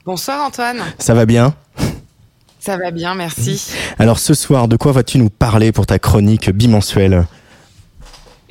Bonsoir 0.06 0.46
Antoine, 0.46 0.82
ça 1.00 1.16
va 1.16 1.26
bien? 1.26 1.56
Ça 2.60 2.78
va 2.78 2.92
bien, 2.92 3.16
merci. 3.16 3.72
Alors 3.98 4.20
ce 4.20 4.36
soir, 4.36 4.68
de 4.68 4.78
quoi 4.78 4.92
vas-tu 4.92 5.18
nous 5.18 5.32
parler 5.32 5.72
pour 5.72 5.88
ta 5.88 5.98
chronique 5.98 6.52
bimensuelle? 6.52 7.26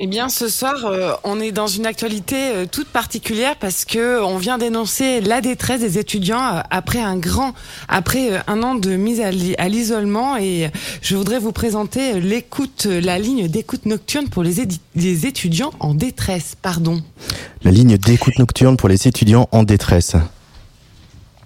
Eh 0.01 0.07
bien, 0.07 0.29
ce 0.29 0.47
soir, 0.47 0.85
euh, 0.85 1.11
on 1.25 1.41
est 1.41 1.51
dans 1.51 1.67
une 1.67 1.85
actualité 1.85 2.37
euh, 2.37 2.65
toute 2.65 2.87
particulière 2.87 3.57
parce 3.59 3.83
que 3.83 4.23
on 4.23 4.37
vient 4.37 4.57
d'énoncer 4.57 5.19
la 5.19 5.41
détresse 5.41 5.81
des 5.81 5.97
étudiants 5.97 6.55
euh, 6.55 6.61
après 6.71 6.99
un 7.01 7.17
grand, 7.17 7.53
après 7.89 8.41
un 8.47 8.63
an 8.63 8.75
de 8.75 8.91
mise 8.95 9.19
à 9.19 9.29
l'i- 9.31 9.55
à 9.57 9.67
l'isolement 9.67 10.37
et 10.37 10.69
je 11.01 11.17
voudrais 11.17 11.39
vous 11.39 11.51
présenter 11.51 12.21
l'écoute, 12.21 12.85
la 12.85 13.19
ligne 13.19 13.49
d'écoute 13.49 13.85
nocturne 13.85 14.29
pour 14.29 14.41
les, 14.41 14.53
les 14.95 15.25
étudiants 15.25 15.71
en 15.81 15.93
détresse, 15.93 16.55
pardon. 16.61 17.01
La 17.65 17.71
ligne 17.71 17.97
d'écoute 17.97 18.39
nocturne 18.39 18.77
pour 18.77 18.87
les 18.87 19.05
étudiants 19.05 19.49
en 19.51 19.63
détresse. 19.63 20.15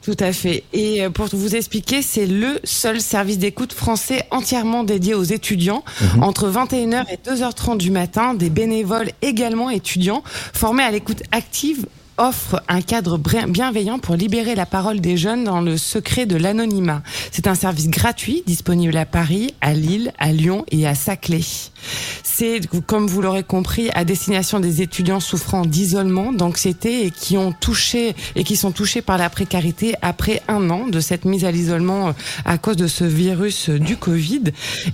Tout 0.04 0.18
à 0.20 0.34
fait. 0.34 0.64
Et 0.74 1.04
euh, 1.04 1.10
pour 1.10 1.28
vous 1.28 1.56
expliquer, 1.56 2.02
c'est 2.02 2.26
le 2.26 2.60
seul 2.66 3.00
service 3.00 3.38
d'écoute 3.38 3.72
français 3.72 4.26
entièrement 4.32 4.84
dédié 4.84 5.14
aux 5.14 5.24
étudiants. 5.24 5.84
Mhm. 6.16 6.24
Entre 6.24 6.50
21h 6.50 7.06
et 7.10 7.18
2h30 7.26 7.78
du 7.78 7.90
matin, 7.90 8.34
des 8.34 8.50
bénévoles 8.50 9.12
également 9.22 9.70
étudiants 9.70 10.24
formés 10.26 10.84
à 10.84 10.92
l'écoute 10.92 11.24
active 11.32 11.86
offrent 12.18 12.62
un 12.68 12.82
cadre 12.82 13.18
bienveillant 13.18 13.98
pour 13.98 14.16
libérer 14.16 14.56
la 14.56 14.66
parole 14.66 15.00
des 15.00 15.18
jeunes 15.18 15.46
dans 15.46 15.62
le 15.62 15.78
secret 15.78 16.26
de 16.26 16.36
l'anonymat. 16.36 17.02
C'est 17.32 17.48
un 17.48 17.56
service 17.56 17.90
gratuit 17.90 18.44
disponible 18.46 18.96
à 18.98 19.06
Paris, 19.06 19.56
à 19.62 19.74
Lille, 19.74 20.12
à 20.20 20.32
Lyon 20.32 20.66
et 20.70 20.86
à 20.86 20.96
Saclay. 20.96 21.42
C'est, 22.24 22.62
comme 22.86 23.08
vous 23.08 23.22
l'aurez 23.22 23.44
compris, 23.44 23.90
à 23.94 24.06
destination 24.06 24.60
des 24.60 24.82
étudiants 24.82 25.20
souffrant 25.20 25.66
d'isolement, 25.66 26.32
d'anxiété 26.32 27.06
et 27.06 27.12
qui 27.12 27.38
ont 27.38 27.52
touché 27.52 28.16
et 28.36 28.44
qui 28.44 28.56
sont 28.56 28.72
touchés 28.72 29.02
par 29.02 29.18
la 29.18 29.30
précarité 29.30 29.96
après 30.02 30.42
un 30.48 30.70
an 30.70 30.88
de 30.88 31.00
cette 31.00 31.26
mise 31.26 31.46
à 31.46 31.52
l'isolement 31.52 32.10
euh, 32.10 32.12
à 32.46 32.58
cause 32.58 32.78
de 32.78 32.88
ce 32.88 33.04
virus 33.04 33.70
euh, 33.70 33.80
du 33.80 33.98
Covid. 33.98 34.44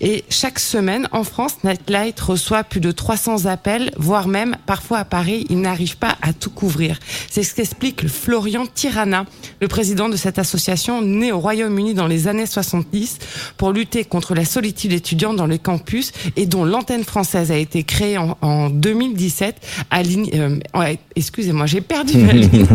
Et 0.01 0.23
chaque 0.29 0.59
semaine, 0.59 1.07
en 1.11 1.23
France, 1.23 1.63
Nightlight 1.63 2.19
reçoit 2.19 2.63
plus 2.63 2.79
de 2.79 2.91
300 2.91 3.45
appels, 3.45 3.91
voire 3.97 4.27
même 4.27 4.55
parfois 4.65 4.99
à 4.99 5.05
Paris, 5.05 5.45
il 5.49 5.61
n'arrive 5.61 5.97
pas 5.97 6.17
à 6.21 6.33
tout 6.33 6.49
couvrir. 6.49 6.99
C'est 7.29 7.43
ce 7.43 7.53
qu'explique 7.53 8.07
Florian 8.07 8.65
Tirana, 8.67 9.25
le 9.61 9.67
président 9.67 10.09
de 10.09 10.15
cette 10.15 10.39
association 10.39 11.01
née 11.01 11.31
au 11.31 11.39
Royaume-Uni 11.39 11.93
dans 11.93 12.07
les 12.07 12.27
années 12.27 12.45
70 12.45 13.19
pour 13.57 13.71
lutter 13.71 14.03
contre 14.05 14.35
la 14.35 14.45
solitude 14.45 14.93
étudiante 14.93 15.35
dans 15.35 15.47
les 15.47 15.59
campus 15.59 16.11
et 16.35 16.45
dont 16.45 16.65
l'antenne 16.79 17.03
française 17.03 17.51
a 17.51 17.57
été 17.57 17.83
créée 17.83 18.17
en, 18.17 18.37
en 18.41 18.69
2017 18.69 19.55
à 19.91 19.99
euh, 19.99 20.59
ouais, 20.73 20.97
excusez-moi, 21.13 21.65
j'ai 21.65 21.81
perdu 21.81 22.17
ma 22.19 22.31
ligne. 22.33 22.65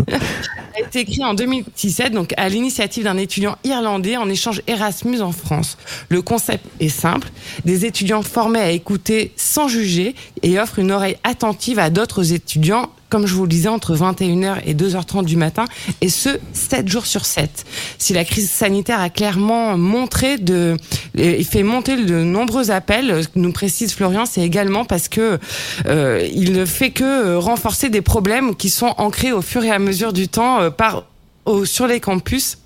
a 0.75 0.79
été 0.79 1.05
créée 1.05 1.23
en 1.25 1.33
2017 1.33 2.13
donc 2.13 2.31
à 2.37 2.47
l'initiative 2.47 3.05
d'un 3.05 3.17
étudiant 3.17 3.57
irlandais 3.63 4.15
en 4.15 4.29
échange 4.29 4.61
Erasmus 4.67 5.21
en 5.21 5.31
France. 5.31 5.79
Le 6.09 6.21
concept 6.21 6.63
est 6.79 6.89
simple, 6.89 7.29
des 7.65 7.85
étudiants 7.85 8.21
formés 8.21 8.59
à 8.59 8.69
écouter 8.69 9.31
sans 9.37 9.67
juger 9.67 10.13
et 10.43 10.59
offrent 10.59 10.77
une 10.77 10.91
oreille 10.91 11.17
attentive 11.23 11.79
à 11.79 11.89
d'autres 11.89 12.31
étudiants 12.31 12.91
comme 13.09 13.27
je 13.27 13.33
vous 13.35 13.43
le 13.43 13.49
disais, 13.49 13.69
entre 13.69 13.95
21h 13.95 14.57
et 14.65 14.73
2h30 14.73 15.25
du 15.25 15.37
matin, 15.37 15.65
et 16.01 16.09
ce, 16.09 16.29
7 16.53 16.87
jours 16.87 17.05
sur 17.05 17.25
7. 17.25 17.65
Si 17.97 18.13
la 18.13 18.25
crise 18.25 18.49
sanitaire 18.49 18.99
a 18.99 19.09
clairement 19.09 19.77
montré 19.77 20.37
de, 20.37 20.75
et 21.17 21.43
fait 21.43 21.63
monter 21.63 22.03
de 22.03 22.23
nombreux 22.23 22.71
appels, 22.71 23.21
nous 23.35 23.51
précise 23.51 23.93
Florian, 23.93 24.25
c'est 24.25 24.41
également 24.41 24.85
parce 24.85 25.07
que 25.07 25.39
euh, 25.87 26.27
il 26.33 26.53
ne 26.53 26.65
fait 26.65 26.91
que 26.91 27.03
euh, 27.03 27.39
renforcer 27.39 27.89
des 27.89 28.01
problèmes 28.01 28.55
qui 28.55 28.69
sont 28.69 28.93
ancrés 28.97 29.31
au 29.31 29.41
fur 29.41 29.63
et 29.63 29.71
à 29.71 29.79
mesure 29.79 30.11
du 30.11 30.27
temps 30.27 30.59
euh, 30.61 30.69
par, 30.69 31.03
au- 31.45 31.65
sur 31.65 31.87
les 31.87 31.99
campus 31.99 32.57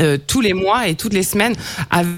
euh, 0.00 0.18
tous 0.26 0.40
les 0.40 0.52
mois 0.52 0.86
et 0.88 0.94
toutes 0.94 1.14
les 1.14 1.22
semaines 1.24 1.54
avec 1.90 2.08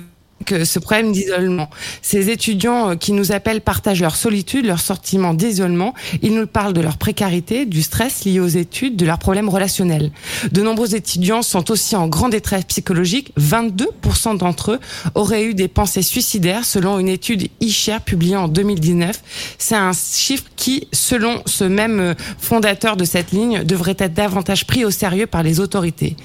euh, 0.53 0.65
ce 0.65 0.79
problème 0.79 1.13
d'isolement. 1.13 1.69
Ces 2.03 2.31
étudiants 2.31 2.91
euh, 2.91 2.95
qui 2.97 3.13
nous 3.13 3.33
appellent 3.33 3.61
partagent 3.61 4.01
leur 4.01 4.17
solitude, 4.17 4.65
leur 4.65 4.81
sentiment 4.81 5.35
d'isolement. 5.35 5.95
Ils 6.23 6.35
nous 6.35 6.47
parlent 6.47 6.73
de 6.73 6.81
leur 6.81 6.97
précarité, 6.97 7.67
du 7.67 7.83
stress 7.83 8.25
lié 8.25 8.41
aux 8.41 8.49
études, 8.49 8.97
de 8.97 9.07
leurs 9.07 9.19
problèmes 9.19 9.49
relationnels. 9.49 10.11
De 10.51 10.63
nombreux 10.63 10.95
étudiants 10.95 11.43
sont 11.43 11.71
aussi 11.71 11.95
en 11.95 12.09
grande 12.09 12.33
détresse 12.33 12.65
psychologique. 12.65 13.33
22% 13.39 14.39
d'entre 14.39 14.73
eux 14.73 14.81
auraient 15.15 15.45
eu 15.45 15.55
des 15.55 15.69
pensées 15.69 16.03
suicidaires 16.03 16.65
selon 16.65 16.99
une 16.99 17.09
étude 17.09 17.49
e-share 17.63 18.01
publiée 18.01 18.37
en 18.37 18.49
2019. 18.49 19.23
C'est 19.59 19.77
un 19.77 19.93
chiffre 19.93 20.45
qui, 20.57 20.89
selon 20.93 21.43
ce 21.47 21.65
même 21.65 22.01
euh, 22.01 22.15
fondateur 22.39 22.97
de 22.97 23.05
cette 23.05 23.33
ligne, 23.33 23.63
devrait 23.63 23.97
être 23.99 24.15
davantage 24.15 24.67
pris 24.67 24.85
au 24.85 24.91
sérieux 24.91 25.27
par 25.27 25.43
les 25.43 25.61
autorités. 25.61 26.17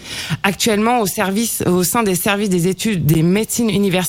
Actuellement, 0.44 1.02
au, 1.02 1.06
service, 1.06 1.64
au 1.68 1.84
sein 1.84 2.04
des 2.04 2.16
services 2.16 2.50
des 2.50 2.68
études 2.68 3.06
des 3.06 3.22
médecines 3.22 3.70
universitaires, 3.70 4.05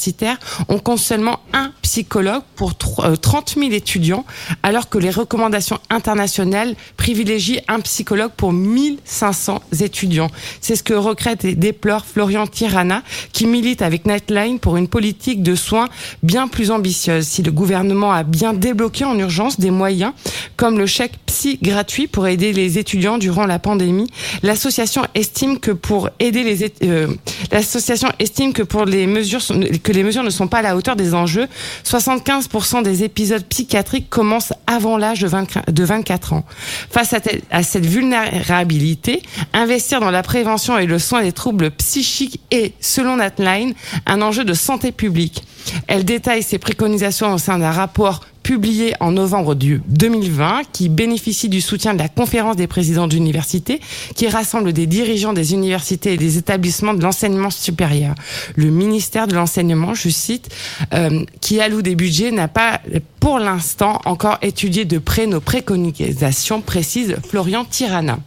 on 0.69 0.79
compte 0.79 0.99
seulement 0.99 1.41
un 1.53 1.73
psychologue 1.83 2.43
pour 2.57 2.77
tro- 2.77 3.05
euh, 3.05 3.17
30 3.17 3.55
000 3.59 3.73
étudiants, 3.73 4.25
alors 4.63 4.89
que 4.89 4.99
les 4.99 5.11
recommandations 5.11 5.79
internationales 5.91 6.75
privilégient 6.97 7.63
un 7.69 7.81
psychologue 7.81 8.33
pour 8.37 8.53
1500 8.53 9.61
étudiants. 9.81 10.31
C'est 10.61 10.77
ce 10.77 10.83
que 10.83 10.95
regrette 10.95 11.45
et 11.45 11.55
déplore 11.55 12.05
Florian 12.07 12.47
Tirana, 12.47 13.03
qui 13.33 13.47
milite 13.47 13.83
avec 13.83 14.07
Nightline 14.07 14.59
pour 14.59 14.77
une 14.77 14.89
politique 14.89 15.43
de 15.43 15.55
soins 15.55 15.89
bien 16.23 16.49
plus 16.49 16.71
ambitieuse. 16.71 17.27
Si 17.27 17.43
le 17.43 17.53
gouvernement 17.53 18.13
a 18.13 18.23
bien 18.23 18.53
débloqué 18.53 19.05
en 19.05 19.19
urgence 19.19 19.59
des 19.61 19.71
moyens, 19.71 20.13
comme 20.57 20.79
le 20.79 20.87
chèque 20.87 21.13
psy 21.27 21.59
gratuit 21.63 22.07
pour 22.07 22.27
aider 22.27 22.53
les 22.53 22.79
étudiants 22.79 23.19
durant 23.19 23.47
la 23.47 23.59
pandémie, 23.59 24.09
l'association 24.43 25.03
estime 25.15 25.59
que 25.59 25.71
pour 25.71 26.11
aider 26.19 26.43
les 26.43 26.73
euh, 26.83 27.09
l'association 27.53 28.09
estime 28.19 28.53
que 28.53 28.63
pour 28.63 28.85
les 28.85 29.07
mesures 29.07 29.43
que 29.87 29.93
les 29.93 30.03
mesures 30.03 30.25
ne 30.25 30.31
sont 30.31 30.49
pas 30.49 30.59
à 30.59 30.63
la 30.63 30.77
hauteur 30.77 30.97
des 30.97 31.15
enjeux. 31.15 31.47
75% 31.85 32.83
des 32.83 33.05
épisodes 33.05 33.45
psychiatriques 33.45 34.11
commencent 34.11 34.53
avant 34.67 34.99
l'âge 34.99 35.21
de 35.21 35.29
20 35.29 35.71
de 35.71 35.85
24 35.85 36.33
ans. 36.33 36.45
Face 36.91 37.13
à, 37.13 37.21
à 37.53 37.63
cette 37.63 37.87
vulnérabilité, 37.87 39.23
investir 39.53 40.01
dans 40.01 40.11
la 40.11 40.25
prévention 40.25 40.77
et 40.77 40.87
le 40.87 40.99
soin 40.99 41.23
des 41.23 41.31
troubles 41.31 41.71
psychiques 41.71 42.41
est, 42.51 42.75
selon 42.81 43.17
Natline, 43.17 43.75
un 44.07 44.23
enjeu 44.23 44.43
de 44.43 44.55
santé 44.55 44.91
publique. 44.91 45.45
Elle 45.87 46.05
détaille 46.05 46.43
ses 46.43 46.59
préconisations 46.59 47.33
au 47.33 47.39
sein 47.39 47.59
d'un 47.59 47.71
rapport 47.71 48.23
publié 48.47 48.95
en 49.01 49.11
novembre 49.11 49.57
du 49.57 49.83
2020 49.89 50.63
qui 50.73 50.89
bénéficie 50.89 51.49
du 51.49 51.61
soutien 51.61 51.95
de 51.95 51.99
la 51.99 52.09
conférence 52.09 52.55
des 52.55 52.69
présidents 52.69 53.09
d'université 53.09 53.81
qui 54.15 54.29
rassemble 54.29 54.73
des 54.73 54.87
dirigeants 54.87 55.33
des 55.33 55.53
universités 55.53 56.13
et 56.13 56.17
des 56.17 56.39
établissements 56.39 56.95
de 56.95 57.03
l'enseignement 57.03 57.51
supérieur. 57.51 58.15
Le 58.55 58.71
ministère 58.71 59.27
de 59.27 59.35
l'enseignement, 59.35 59.95
je 59.95 60.11
cite, 60.11 60.55
euh, 60.95 61.25
qui 61.41 61.61
alloue 61.61 61.83
des 61.83 61.97
budgets 61.97 62.31
n'a 62.31 62.47
pas 62.47 62.81
pour 63.19 63.41
l'instant 63.41 64.01
encore 64.05 64.39
étudié 64.43 64.85
de 64.85 64.99
près 64.99 65.27
nos 65.27 65.41
préconisations, 65.41 66.61
précise 66.61 67.17
Florian 67.29 67.65
Tirana. 67.65 68.21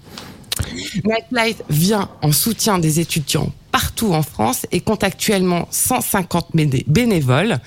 Nightlight 1.05 1.63
vient 1.69 2.09
en 2.21 2.33
soutien 2.33 2.77
des 2.77 2.99
étudiants 2.99 3.53
partout 3.71 4.13
en 4.13 4.21
France 4.23 4.65
et 4.71 4.81
compte 4.81 5.03
actuellement 5.03 5.67
150 5.71 6.47
béné- 6.55 6.83
bénévoles. 6.87 7.59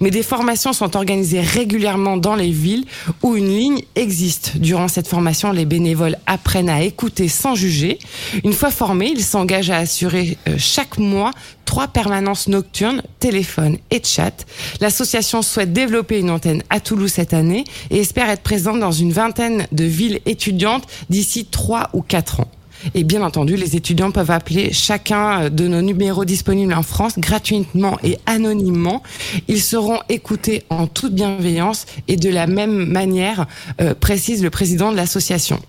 Mais 0.00 0.10
des 0.10 0.22
formations 0.22 0.72
sont 0.72 0.96
organisées 0.96 1.40
régulièrement 1.40 2.16
dans 2.16 2.34
les 2.34 2.50
villes 2.50 2.84
où 3.22 3.36
une 3.36 3.48
ligne 3.48 3.82
existe. 3.94 4.56
Durant 4.56 4.88
cette 4.88 5.08
formation, 5.08 5.52
les 5.52 5.64
bénévoles 5.64 6.16
apprennent 6.26 6.70
à 6.70 6.82
écouter 6.82 7.28
sans 7.28 7.54
juger. 7.54 7.98
Une 8.44 8.52
fois 8.52 8.70
formés, 8.70 9.10
ils 9.14 9.24
s'engagent 9.24 9.70
à 9.70 9.78
assurer 9.78 10.38
euh, 10.48 10.54
chaque 10.58 10.98
mois 10.98 11.32
trois 11.64 11.88
permanences 11.88 12.48
nocturnes, 12.48 13.02
téléphone 13.18 13.76
et 13.90 14.00
chat. 14.02 14.46
L'association 14.80 15.42
souhaite 15.42 15.72
développer 15.72 16.18
une 16.18 16.30
antenne 16.30 16.62
à 16.70 16.80
Toulouse 16.80 17.12
cette 17.12 17.34
année 17.34 17.64
et 17.90 17.98
espère 17.98 18.30
être 18.30 18.42
présente 18.42 18.80
dans 18.80 18.92
une 18.92 19.12
vingtaine 19.12 19.66
de 19.72 19.84
villes 19.84 20.20
étudiantes 20.24 20.84
d'ici 21.10 21.44
trois 21.44 21.90
ou 21.92 22.00
quatre 22.00 22.40
ans. 22.40 22.48
Et 22.94 23.04
bien 23.04 23.22
entendu, 23.22 23.56
les 23.56 23.76
étudiants 23.76 24.10
peuvent 24.10 24.30
appeler 24.30 24.72
chacun 24.72 25.50
de 25.50 25.68
nos 25.68 25.82
numéros 25.82 26.24
disponibles 26.24 26.74
en 26.74 26.82
France 26.82 27.18
gratuitement 27.18 27.98
et 28.02 28.18
anonymement. 28.26 29.02
Ils 29.48 29.62
seront 29.62 30.00
écoutés 30.08 30.64
en 30.70 30.86
toute 30.86 31.14
bienveillance 31.14 31.86
et 32.06 32.16
de 32.16 32.30
la 32.30 32.46
même 32.46 32.86
manière, 32.86 33.46
euh, 33.80 33.94
précise 33.94 34.42
le 34.42 34.50
président 34.50 34.92
de 34.92 34.96
l'association. 34.96 35.60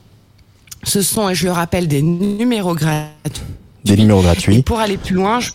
Ce 0.83 1.01
sont, 1.01 1.29
et 1.29 1.35
je 1.35 1.45
le 1.45 1.51
rappelle, 1.51 1.87
des 1.87 2.01
numéros 2.01 2.73
gratuits. 2.73 3.43
Des 3.83 3.97
numéros 3.97 4.21
gratuits. 4.21 4.61
Pour 4.63 4.79
aller 4.79 4.97
plus 4.97 5.15
loin, 5.15 5.39
je 5.39 5.51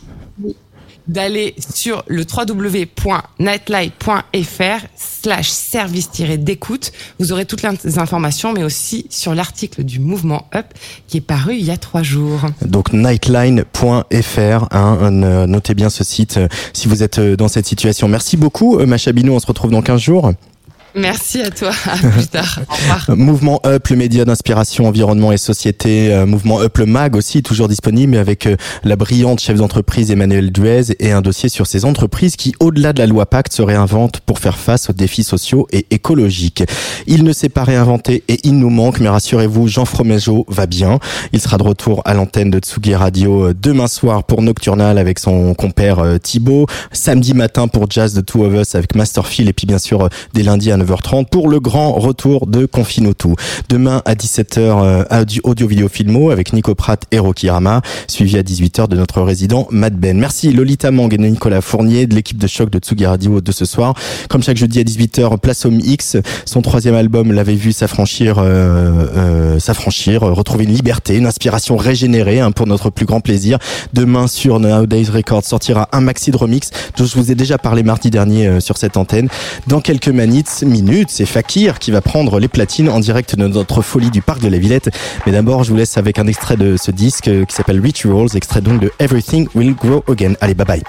d'aller 1.06 1.54
sur 1.58 2.02
le 2.06 2.24
www.nightlight.fr 2.24 4.86
slash 4.96 5.48
service-d'écoute. 5.48 6.92
Vous 7.18 7.32
aurez 7.32 7.46
toutes 7.46 7.62
les 7.62 7.98
informations, 7.98 8.52
mais 8.52 8.62
aussi 8.64 9.06
sur 9.10 9.34
l'article 9.34 9.84
du 9.84 10.00
mouvement 10.00 10.48
Up 10.54 10.66
qui 11.08 11.16
est 11.18 11.22
paru 11.22 11.56
il 11.56 11.64
y 11.64 11.70
a 11.70 11.76
trois 11.76 12.02
jours. 12.02 12.40
Donc 12.64 12.92
nightline.fr, 12.92 14.66
hein, 14.70 14.98
euh, 15.00 15.46
notez 15.46 15.74
bien 15.74 15.90
ce 15.90 16.04
site 16.04 16.36
euh, 16.36 16.48
si 16.72 16.86
vous 16.88 17.02
êtes 17.02 17.18
euh, 17.18 17.36
dans 17.36 17.48
cette 17.48 17.66
situation. 17.66 18.08
Merci 18.08 18.36
beaucoup, 18.36 18.78
Macha 18.78 19.12
Binou, 19.12 19.34
on 19.34 19.40
se 19.40 19.46
retrouve 19.46 19.70
dans 19.70 19.82
15 19.82 20.00
jours. 20.00 20.32
Merci 20.96 21.40
à 21.40 21.50
toi. 21.50 21.70
À 21.86 21.96
plus 21.96 22.26
tard. 22.28 22.60
Au 22.70 22.74
revoir. 22.74 23.06
Mouvement 23.16 23.60
Up, 23.66 23.88
le 23.88 23.96
média 23.96 24.24
d'inspiration, 24.24 24.86
environnement 24.86 25.32
et 25.32 25.36
société. 25.38 26.12
euh, 26.12 26.24
Mouvement 26.24 26.60
Up, 26.60 26.78
le 26.78 26.86
MAG 26.86 27.16
aussi, 27.16 27.42
toujours 27.42 27.66
disponible 27.66 28.16
avec 28.16 28.46
euh, 28.46 28.56
la 28.84 28.94
brillante 28.94 29.40
chef 29.40 29.56
d'entreprise 29.56 30.12
Emmanuel 30.12 30.52
Duez 30.52 30.94
et 31.00 31.10
un 31.10 31.20
dossier 31.20 31.48
sur 31.48 31.66
ces 31.66 31.84
entreprises 31.84 32.36
qui, 32.36 32.54
au-delà 32.60 32.92
de 32.92 33.00
la 33.00 33.06
loi 33.06 33.26
Pacte, 33.26 33.52
se 33.52 33.62
réinventent 33.62 34.20
pour 34.20 34.38
faire 34.38 34.56
face 34.56 34.88
aux 34.88 34.92
défis 34.92 35.24
sociaux 35.24 35.66
et 35.72 35.84
écologiques. 35.90 36.62
Il 37.08 37.24
ne 37.24 37.32
s'est 37.32 37.48
pas 37.48 37.64
réinventé 37.64 38.22
et 38.28 38.38
il 38.44 38.56
nous 38.58 38.70
manque, 38.70 39.00
mais 39.00 39.08
rassurez-vous, 39.08 39.66
Jean 39.66 39.86
Fromageau 39.86 40.46
va 40.48 40.66
bien. 40.66 41.00
Il 41.32 41.40
sera 41.40 41.58
de 41.58 41.64
retour 41.64 42.02
à 42.04 42.14
l'antenne 42.14 42.50
de 42.50 42.60
Tsugi 42.60 42.94
Radio 42.94 43.48
euh, 43.48 43.54
demain 43.60 43.88
soir 43.88 44.22
pour 44.22 44.42
Nocturnal 44.42 44.98
avec 44.98 45.18
son 45.18 45.54
compère 45.54 46.04
Thibaut. 46.22 46.66
Samedi 46.92 47.34
matin 47.34 47.66
pour 47.66 47.90
Jazz 47.90 48.14
de 48.14 48.20
Two 48.20 48.44
of 48.44 48.54
Us 48.54 48.76
avec 48.76 48.94
Masterfield 48.94 49.48
et 49.50 49.52
puis 49.52 49.66
bien 49.66 49.78
sûr 49.78 50.08
dès 50.34 50.42
lundi 50.44 50.70
à 50.70 50.76
9h30 50.84 51.26
pour 51.26 51.48
le 51.48 51.60
grand 51.60 51.92
retour 51.92 52.46
de 52.46 52.66
Confinotou. 52.66 53.34
Demain 53.68 54.02
à 54.04 54.14
17h, 54.14 54.58
euh, 54.58 55.04
audio, 55.10 55.42
audio 55.44 55.66
vidéo 55.66 55.88
filmo 55.88 56.30
avec 56.30 56.52
Nico 56.52 56.74
Pratt 56.74 57.04
et 57.10 57.18
Rocky 57.18 57.48
Rama, 57.50 57.82
suivi 58.06 58.36
à 58.36 58.42
18h 58.42 58.88
de 58.88 58.96
notre 58.96 59.22
résident 59.22 59.66
Matt 59.70 59.94
Ben. 59.94 60.18
Merci 60.18 60.52
Lolita 60.52 60.90
Mang 60.90 61.12
et 61.12 61.18
Nicolas 61.18 61.60
Fournier 61.60 62.06
de 62.06 62.14
l'équipe 62.14 62.38
de 62.38 62.46
choc 62.46 62.70
de 62.70 62.78
Tsugi 62.78 63.06
Radio 63.06 63.40
de 63.40 63.52
ce 63.52 63.64
soir. 63.64 63.94
Comme 64.28 64.42
chaque 64.42 64.56
jeudi 64.56 64.80
à 64.80 64.82
18h, 64.82 65.38
Place 65.38 65.64
Homme 65.64 65.80
X, 65.80 66.16
son 66.44 66.62
troisième 66.62 66.94
album 66.94 67.32
l'avait 67.32 67.54
vu 67.54 67.72
s'affranchir, 67.72 68.38
euh, 68.38 69.06
euh, 69.16 69.58
s'affranchir, 69.58 70.22
euh, 70.22 70.32
retrouver 70.32 70.64
une 70.64 70.74
liberté, 70.74 71.16
une 71.16 71.26
inspiration 71.26 71.76
régénérée 71.76 72.40
hein, 72.40 72.52
pour 72.52 72.66
notre 72.66 72.90
plus 72.90 73.06
grand 73.06 73.20
plaisir. 73.20 73.58
Demain 73.92 74.26
sur 74.26 74.60
Nowadays 74.60 75.06
Records 75.10 75.44
sortira 75.44 75.88
un 75.92 76.00
maxi 76.00 76.30
de 76.30 76.36
remix 76.36 76.70
dont 76.96 77.04
je 77.04 77.16
vous 77.16 77.30
ai 77.30 77.34
déjà 77.34 77.58
parlé 77.58 77.82
mardi 77.82 78.10
dernier 78.10 78.46
euh, 78.46 78.60
sur 78.60 78.76
cette 78.76 78.96
antenne. 78.96 79.28
Dans 79.66 79.80
quelques 79.80 80.08
minutes, 80.08 80.64
c'est 81.08 81.26
Fakir 81.26 81.78
qui 81.78 81.90
va 81.90 82.00
prendre 82.00 82.40
les 82.40 82.48
platines 82.48 82.88
en 82.88 83.00
direct 83.00 83.36
de 83.36 83.46
notre 83.46 83.82
folie 83.82 84.10
du 84.10 84.22
parc 84.22 84.40
de 84.40 84.48
la 84.48 84.58
Villette. 84.58 84.90
Mais 85.26 85.32
d'abord, 85.32 85.64
je 85.64 85.70
vous 85.70 85.76
laisse 85.76 85.96
avec 85.96 86.18
un 86.18 86.26
extrait 86.26 86.56
de 86.56 86.76
ce 86.76 86.90
disque 86.90 87.24
qui 87.24 87.54
s'appelle 87.54 87.80
Rituals, 87.80 88.28
extrait 88.34 88.60
donc 88.60 88.80
de 88.80 88.90
Everything 88.98 89.48
Will 89.54 89.74
Grow 89.74 90.02
Again. 90.08 90.34
Allez, 90.40 90.54
bye 90.54 90.66
bye. 90.66 90.82